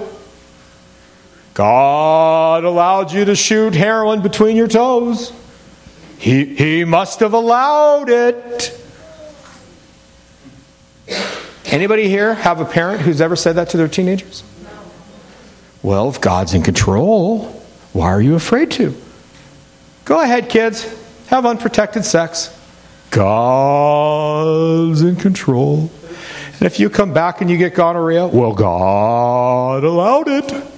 God 1.60 2.64
allowed 2.64 3.12
you 3.12 3.26
to 3.26 3.36
shoot 3.36 3.74
heroin 3.74 4.22
between 4.22 4.56
your 4.56 4.66
toes. 4.66 5.30
He, 6.16 6.54
he 6.54 6.86
must 6.86 7.20
have 7.20 7.34
allowed 7.34 8.08
it. 8.08 8.82
Anybody 11.66 12.08
here 12.08 12.32
have 12.32 12.62
a 12.62 12.64
parent 12.64 13.02
who's 13.02 13.20
ever 13.20 13.36
said 13.36 13.56
that 13.56 13.68
to 13.68 13.76
their 13.76 13.88
teenagers? 13.88 14.42
Well, 15.82 16.08
if 16.08 16.18
God's 16.22 16.54
in 16.54 16.62
control, 16.62 17.40
why 17.92 18.06
are 18.06 18.22
you 18.22 18.36
afraid 18.36 18.70
to? 18.70 18.98
Go 20.06 20.18
ahead, 20.18 20.48
kids. 20.48 20.86
Have 21.26 21.44
unprotected 21.44 22.06
sex. 22.06 22.58
God's 23.10 25.02
in 25.02 25.16
control. 25.16 25.90
And 26.54 26.62
if 26.62 26.80
you 26.80 26.88
come 26.88 27.12
back 27.12 27.42
and 27.42 27.50
you 27.50 27.58
get 27.58 27.74
gonorrhea, 27.74 28.28
well, 28.28 28.54
God 28.54 29.84
allowed 29.84 30.28
it. 30.28 30.69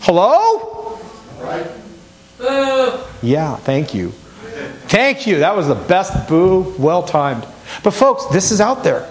Hello? 0.00 0.98
Right. 1.40 1.66
Boo. 2.38 2.98
Yeah, 3.22 3.56
thank 3.56 3.94
you. 3.94 4.10
Thank 4.88 5.26
you. 5.26 5.40
That 5.40 5.56
was 5.56 5.68
the 5.68 5.74
best 5.74 6.28
boo, 6.28 6.74
well 6.78 7.02
timed. 7.02 7.46
But, 7.82 7.90
folks, 7.92 8.26
this 8.26 8.50
is 8.50 8.60
out 8.60 8.84
there. 8.84 9.08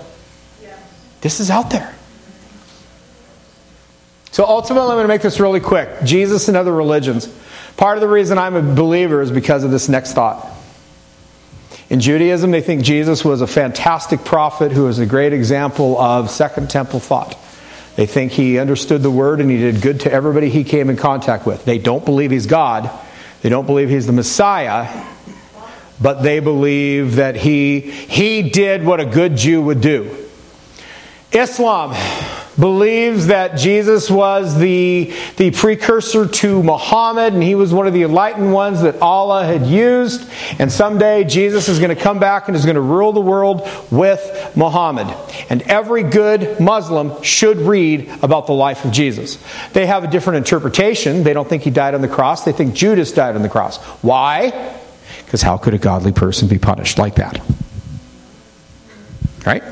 This 1.22 1.40
is 1.40 1.50
out 1.50 1.70
there. 1.70 1.94
So, 4.32 4.46
ultimately, 4.46 4.90
I'm 4.90 4.96
going 4.96 5.04
to 5.04 5.08
make 5.08 5.22
this 5.22 5.40
really 5.40 5.60
quick 5.60 5.90
Jesus 6.04 6.48
and 6.48 6.56
other 6.56 6.74
religions. 6.74 7.28
Part 7.76 7.98
of 7.98 8.02
the 8.02 8.08
reason 8.08 8.38
I'm 8.38 8.56
a 8.56 8.62
believer 8.62 9.22
is 9.22 9.32
because 9.32 9.64
of 9.64 9.72
this 9.72 9.90
next 9.90 10.14
thought. 10.14 10.48
In 11.90 12.00
Judaism, 12.00 12.52
they 12.52 12.62
think 12.62 12.84
Jesus 12.84 13.24
was 13.24 13.42
a 13.42 13.48
fantastic 13.48 14.26
prophet 14.26 14.72
who 14.72 14.84
was 14.86 15.00
a 15.00 15.06
great 15.06 15.32
example 15.32 16.00
of 16.00 16.30
Second 16.30 16.70
Temple 16.70 17.00
thought. 17.00 17.38
They 17.98 18.06
think 18.06 18.32
he 18.32 18.60
understood 18.60 19.02
the 19.02 19.10
word 19.10 19.42
and 19.42 19.50
he 19.50 19.58
did 19.58 19.82
good 19.82 20.02
to 20.02 20.12
everybody 20.12 20.50
he 20.50 20.64
came 20.64 20.92
in 20.92 20.98
contact 20.98 21.48
with. 21.48 21.66
They 21.66 21.80
don't 21.80 22.06
believe 22.06 22.30
he's 22.30 22.46
God. 22.46 22.92
They 23.42 23.50
don't 23.50 23.66
believe 23.66 23.90
he's 23.90 24.06
the 24.06 24.14
Messiah, 24.14 25.04
but 26.00 26.22
they 26.22 26.40
believe 26.40 27.16
that 27.16 27.36
he, 27.36 27.80
he 27.80 28.52
did 28.52 28.86
what 28.86 29.00
a 29.00 29.06
good 29.06 29.36
Jew 29.36 29.64
would 29.64 29.82
do. 29.82 30.16
Islam 31.32 31.94
believes 32.60 33.28
that 33.28 33.58
Jesus 33.58 34.10
was 34.10 34.58
the, 34.58 35.14
the 35.38 35.52
precursor 35.52 36.28
to 36.28 36.64
Muhammad 36.64 37.34
and 37.34 37.44
he 37.44 37.56
was 37.56 37.74
one 37.74 37.88
of 37.88 37.94
the 37.94 38.04
enlightened 38.04 38.52
ones 38.52 38.82
that 38.82 39.02
Allah 39.02 39.46
had 39.46 39.66
used. 39.66 40.30
And 40.60 40.72
someday 40.72 41.24
Jesus 41.24 41.70
is 41.70 41.80
going 41.80 41.96
to 41.96 42.02
come 42.02 42.20
back 42.20 42.48
and 42.48 42.56
is 42.56 42.66
going 42.66 42.76
to 42.76 42.82
rule 42.82 43.14
the 43.14 43.22
world 43.22 43.68
with 43.92 44.54
Muhammad. 44.56 45.08
And 45.50 45.62
every 45.64 46.04
good 46.04 46.60
Muslim 46.60 47.22
should 47.22 47.58
read 47.58 48.10
about 48.22 48.48
the 48.48 48.54
life 48.54 48.86
of 48.86 48.92
Jesus. 48.92 49.38
They 49.74 49.86
have 49.86 50.04
a 50.04 50.08
different 50.08 50.38
interpretation. 50.38 51.24
They 51.24 51.34
don't 51.34 51.48
think 51.48 51.64
he 51.64 51.70
died 51.70 51.94
on 51.94 52.02
the 52.02 52.08
cross, 52.08 52.44
they 52.44 52.52
think 52.52 52.74
Judas 52.74 53.12
died 53.12 53.36
on 53.36 53.44
the 53.44 53.50
cross. 53.50 53.78
Why? 54.02 54.76
Because 55.26 55.42
how 55.42 55.58
could 55.58 55.74
a 55.74 55.78
godly 55.78 56.12
person 56.12 56.48
be 56.48 56.58
punished 56.58 56.98
like 56.98 57.16
that? 57.16 57.40
Right? 59.46 59.64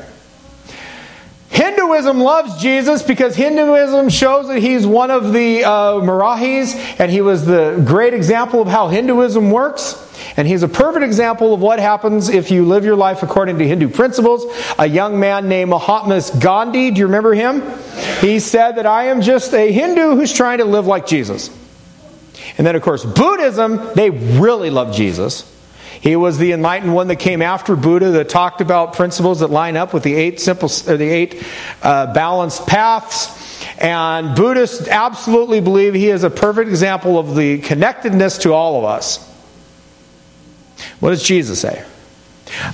Hinduism 1.56 2.20
loves 2.20 2.60
Jesus 2.60 3.02
because 3.02 3.34
Hinduism 3.34 4.10
shows 4.10 4.46
that 4.48 4.58
he's 4.58 4.86
one 4.86 5.10
of 5.10 5.32
the 5.32 5.64
uh, 5.64 5.92
Marahis 6.02 6.74
and 7.00 7.10
he 7.10 7.22
was 7.22 7.46
the 7.46 7.82
great 7.86 8.12
example 8.12 8.60
of 8.60 8.68
how 8.68 8.88
Hinduism 8.88 9.50
works. 9.50 10.02
And 10.36 10.46
he's 10.46 10.62
a 10.62 10.68
perfect 10.68 11.02
example 11.02 11.54
of 11.54 11.60
what 11.60 11.78
happens 11.78 12.28
if 12.28 12.50
you 12.50 12.66
live 12.66 12.84
your 12.84 12.94
life 12.94 13.22
according 13.22 13.56
to 13.58 13.66
Hindu 13.66 13.88
principles. 13.88 14.44
A 14.78 14.86
young 14.86 15.18
man 15.18 15.48
named 15.48 15.70
Mahatma 15.70 16.20
Gandhi, 16.38 16.90
do 16.90 16.98
you 16.98 17.06
remember 17.06 17.32
him? 17.32 17.62
He 18.20 18.38
said 18.38 18.72
that 18.72 18.84
I 18.84 19.04
am 19.04 19.22
just 19.22 19.54
a 19.54 19.72
Hindu 19.72 20.14
who's 20.14 20.34
trying 20.34 20.58
to 20.58 20.66
live 20.66 20.86
like 20.86 21.06
Jesus. 21.06 21.48
And 22.58 22.66
then, 22.66 22.76
of 22.76 22.82
course, 22.82 23.02
Buddhism, 23.02 23.80
they 23.94 24.10
really 24.10 24.68
love 24.68 24.94
Jesus. 24.94 25.50
He 26.00 26.16
was 26.16 26.38
the 26.38 26.52
enlightened 26.52 26.94
one 26.94 27.08
that 27.08 27.16
came 27.16 27.42
after 27.42 27.76
Buddha 27.76 28.10
that 28.12 28.28
talked 28.28 28.60
about 28.60 28.94
principles 28.94 29.40
that 29.40 29.50
line 29.50 29.76
up 29.76 29.92
with 29.94 30.02
the 30.02 30.14
eight 30.14 30.40
simple, 30.40 30.70
or 30.88 30.96
the 30.96 31.08
eight 31.08 31.42
uh, 31.82 32.12
balanced 32.12 32.66
paths. 32.66 33.34
And 33.78 34.36
Buddhists 34.36 34.88
absolutely 34.88 35.60
believe 35.60 35.94
he 35.94 36.08
is 36.08 36.24
a 36.24 36.30
perfect 36.30 36.68
example 36.68 37.18
of 37.18 37.34
the 37.34 37.58
connectedness 37.58 38.38
to 38.38 38.52
all 38.52 38.78
of 38.78 38.84
us. 38.84 39.22
What 41.00 41.10
does 41.10 41.22
Jesus 41.22 41.60
say? 41.60 41.84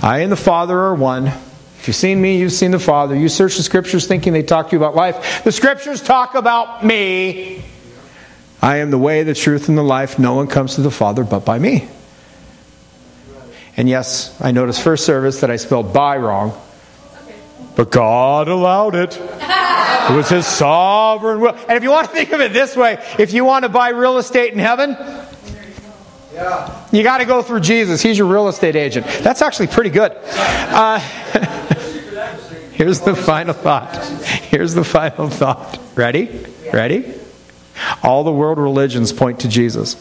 I 0.03 0.19
and 0.19 0.31
the 0.31 0.37
Father 0.37 0.79
are 0.79 0.95
one. 0.95 1.27
If 1.27 1.89
you've 1.89 1.97
seen 1.97 2.21
me, 2.23 2.39
you've 2.39 2.53
seen 2.53 2.71
the 2.71 2.79
Father. 2.79 3.17
You 3.17 3.29
search 3.29 3.57
the 3.57 3.63
scriptures 3.63 4.07
thinking 4.07 4.33
they 4.33 4.43
talk 4.43 4.71
to 4.71 4.77
you 4.77 4.79
about 4.79 4.95
life. 4.95 5.43
The 5.43 5.51
scriptures 5.51 6.01
talk 6.01 6.35
about 6.35 6.85
me. 6.85 7.65
I 8.61 8.77
am 8.77 8.93
the 8.93 8.99
way, 8.99 9.25
the 9.25 9.35
truth, 9.35 9.69
and 9.69 9.77
the 9.77 9.83
life. 9.83 10.19
No 10.19 10.35
one 10.35 10.47
comes 10.47 10.77
to 10.77 10.83
the 10.83 10.91
Father 10.93 11.25
but 11.25 11.45
by 11.45 11.59
me. 11.59 11.89
And 13.77 13.89
yes, 13.89 14.39
I 14.41 14.51
noticed 14.51 14.83
first 14.83 15.07
service 15.07 15.41
that 15.41 15.51
I 15.51 15.57
spelled 15.57 15.93
by 15.93 16.17
wrong. 16.19 16.61
But 17.75 17.91
God 17.91 18.49
allowed 18.49 18.95
it. 18.95 19.21
It 20.03 20.17
was 20.17 20.29
His 20.29 20.47
sovereign 20.49 21.41
will. 21.41 21.55
And 21.55 21.77
if 21.77 21.85
you 21.85 21.91
want 21.91 22.09
to 22.09 22.13
think 22.13 22.33
of 22.33 22.41
it 22.41 22.53
this 22.53 22.75
way, 22.75 23.01
if 23.21 23.33
you 23.33 23.45
want 23.45 23.63
to 23.63 23.69
buy 23.69 23.91
real 23.91 24.19
estate 24.19 24.53
in 24.53 24.59
heaven, 24.59 24.97
you 26.91 27.05
got 27.05 27.19
to 27.19 27.25
go 27.25 27.41
through 27.41 27.61
Jesus. 27.61 28.03
He's 28.03 28.19
your 28.19 28.27
real 28.27 28.49
estate 28.49 28.75
agent. 28.75 29.07
That's 29.21 29.43
actually 29.43 29.69
pretty 29.69 29.91
good. 29.91 30.11
Uh, 30.13 30.99
here's 32.73 32.99
the 32.99 33.15
final 33.15 33.55
thought. 33.55 34.05
Here's 34.05 34.75
the 34.75 34.83
final 34.83 35.29
thought. 35.29 35.79
Ready? 35.95 36.47
Ready? 36.73 37.15
All 38.03 38.25
the 38.25 38.33
world 38.33 38.59
religions 38.59 39.13
point 39.13 39.41
to 39.41 39.49
Jesus. 39.49 39.95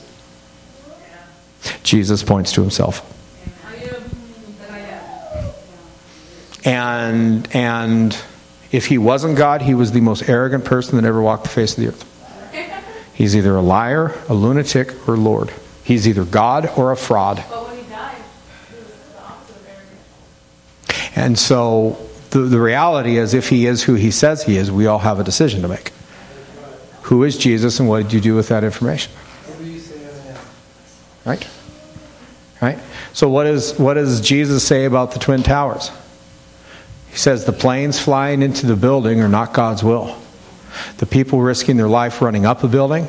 Jesus 1.83 2.23
points 2.23 2.53
to 2.53 2.61
himself. 2.61 3.07
And, 6.63 7.47
and 7.55 8.17
if 8.71 8.85
he 8.87 8.97
wasn't 8.97 9.37
God, 9.37 9.61
he 9.61 9.73
was 9.73 9.91
the 9.91 10.01
most 10.01 10.29
arrogant 10.29 10.65
person 10.65 10.95
that 10.95 11.05
ever 11.07 11.21
walked 11.21 11.43
the 11.43 11.49
face 11.49 11.77
of 11.77 11.83
the 11.83 11.89
earth. 11.89 12.07
He's 13.13 13.35
either 13.35 13.55
a 13.55 13.61
liar, 13.61 14.19
a 14.29 14.33
lunatic, 14.33 15.07
or 15.07 15.17
Lord. 15.17 15.51
He's 15.83 16.07
either 16.07 16.23
God 16.23 16.71
or 16.77 16.91
a 16.91 16.97
fraud. 16.97 17.43
And 21.15 21.37
so 21.37 21.97
the, 22.31 22.39
the 22.39 22.59
reality 22.59 23.17
is, 23.17 23.33
if 23.33 23.49
he 23.49 23.65
is 23.65 23.83
who 23.83 23.95
he 23.95 24.09
says 24.09 24.43
he 24.43 24.57
is, 24.57 24.71
we 24.71 24.87
all 24.87 24.99
have 24.99 25.19
a 25.19 25.23
decision 25.23 25.61
to 25.61 25.67
make. 25.67 25.91
Who 27.03 27.23
is 27.23 27.37
Jesus 27.37 27.79
and 27.79 27.89
what 27.89 28.03
did 28.03 28.13
you 28.13 28.21
do 28.21 28.35
with 28.35 28.47
that 28.47 28.63
information? 28.63 29.11
Right? 31.25 31.47
Right? 32.61 32.79
So 33.13 33.29
what, 33.29 33.45
is, 33.45 33.77
what 33.77 33.95
does 33.95 34.21
Jesus 34.21 34.65
say 34.65 34.85
about 34.85 35.11
the 35.11 35.19
Twin 35.19 35.43
Towers? 35.43 35.91
He 37.11 37.17
says 37.17 37.43
the 37.43 37.51
planes 37.51 37.99
flying 37.99 38.41
into 38.41 38.65
the 38.65 38.77
building 38.77 39.21
are 39.21 39.29
not 39.29 39.53
God's 39.53 39.83
will. 39.83 40.17
The 40.97 41.05
people 41.05 41.41
risking 41.41 41.75
their 41.75 41.89
life 41.89 42.21
running 42.21 42.45
up 42.45 42.63
a 42.63 42.67
building 42.69 43.07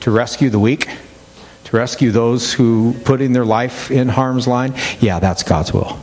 to 0.00 0.10
rescue 0.10 0.50
the 0.50 0.58
weak, 0.58 0.88
to 1.64 1.76
rescue 1.76 2.10
those 2.10 2.52
who 2.52 2.94
putting 3.04 3.32
their 3.32 3.46
life 3.46 3.90
in 3.90 4.08
harm's 4.08 4.46
line, 4.46 4.74
yeah, 5.00 5.18
that's 5.18 5.42
God's 5.42 5.72
will. 5.72 5.98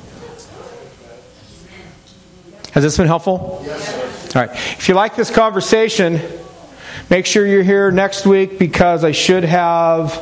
Has 2.72 2.84
this 2.84 2.98
been 2.98 3.08
helpful? 3.08 3.62
Yes. 3.64 4.36
All 4.36 4.46
right. 4.46 4.52
If 4.54 4.90
you 4.90 4.96
like 4.96 5.16
this 5.16 5.30
conversation, 5.30 6.20
make 7.10 7.26
sure 7.26 7.46
you're 7.46 7.64
here 7.64 7.90
next 7.92 8.26
week 8.26 8.60
because 8.60 9.04
I 9.04 9.12
should 9.12 9.44
have 9.44 10.22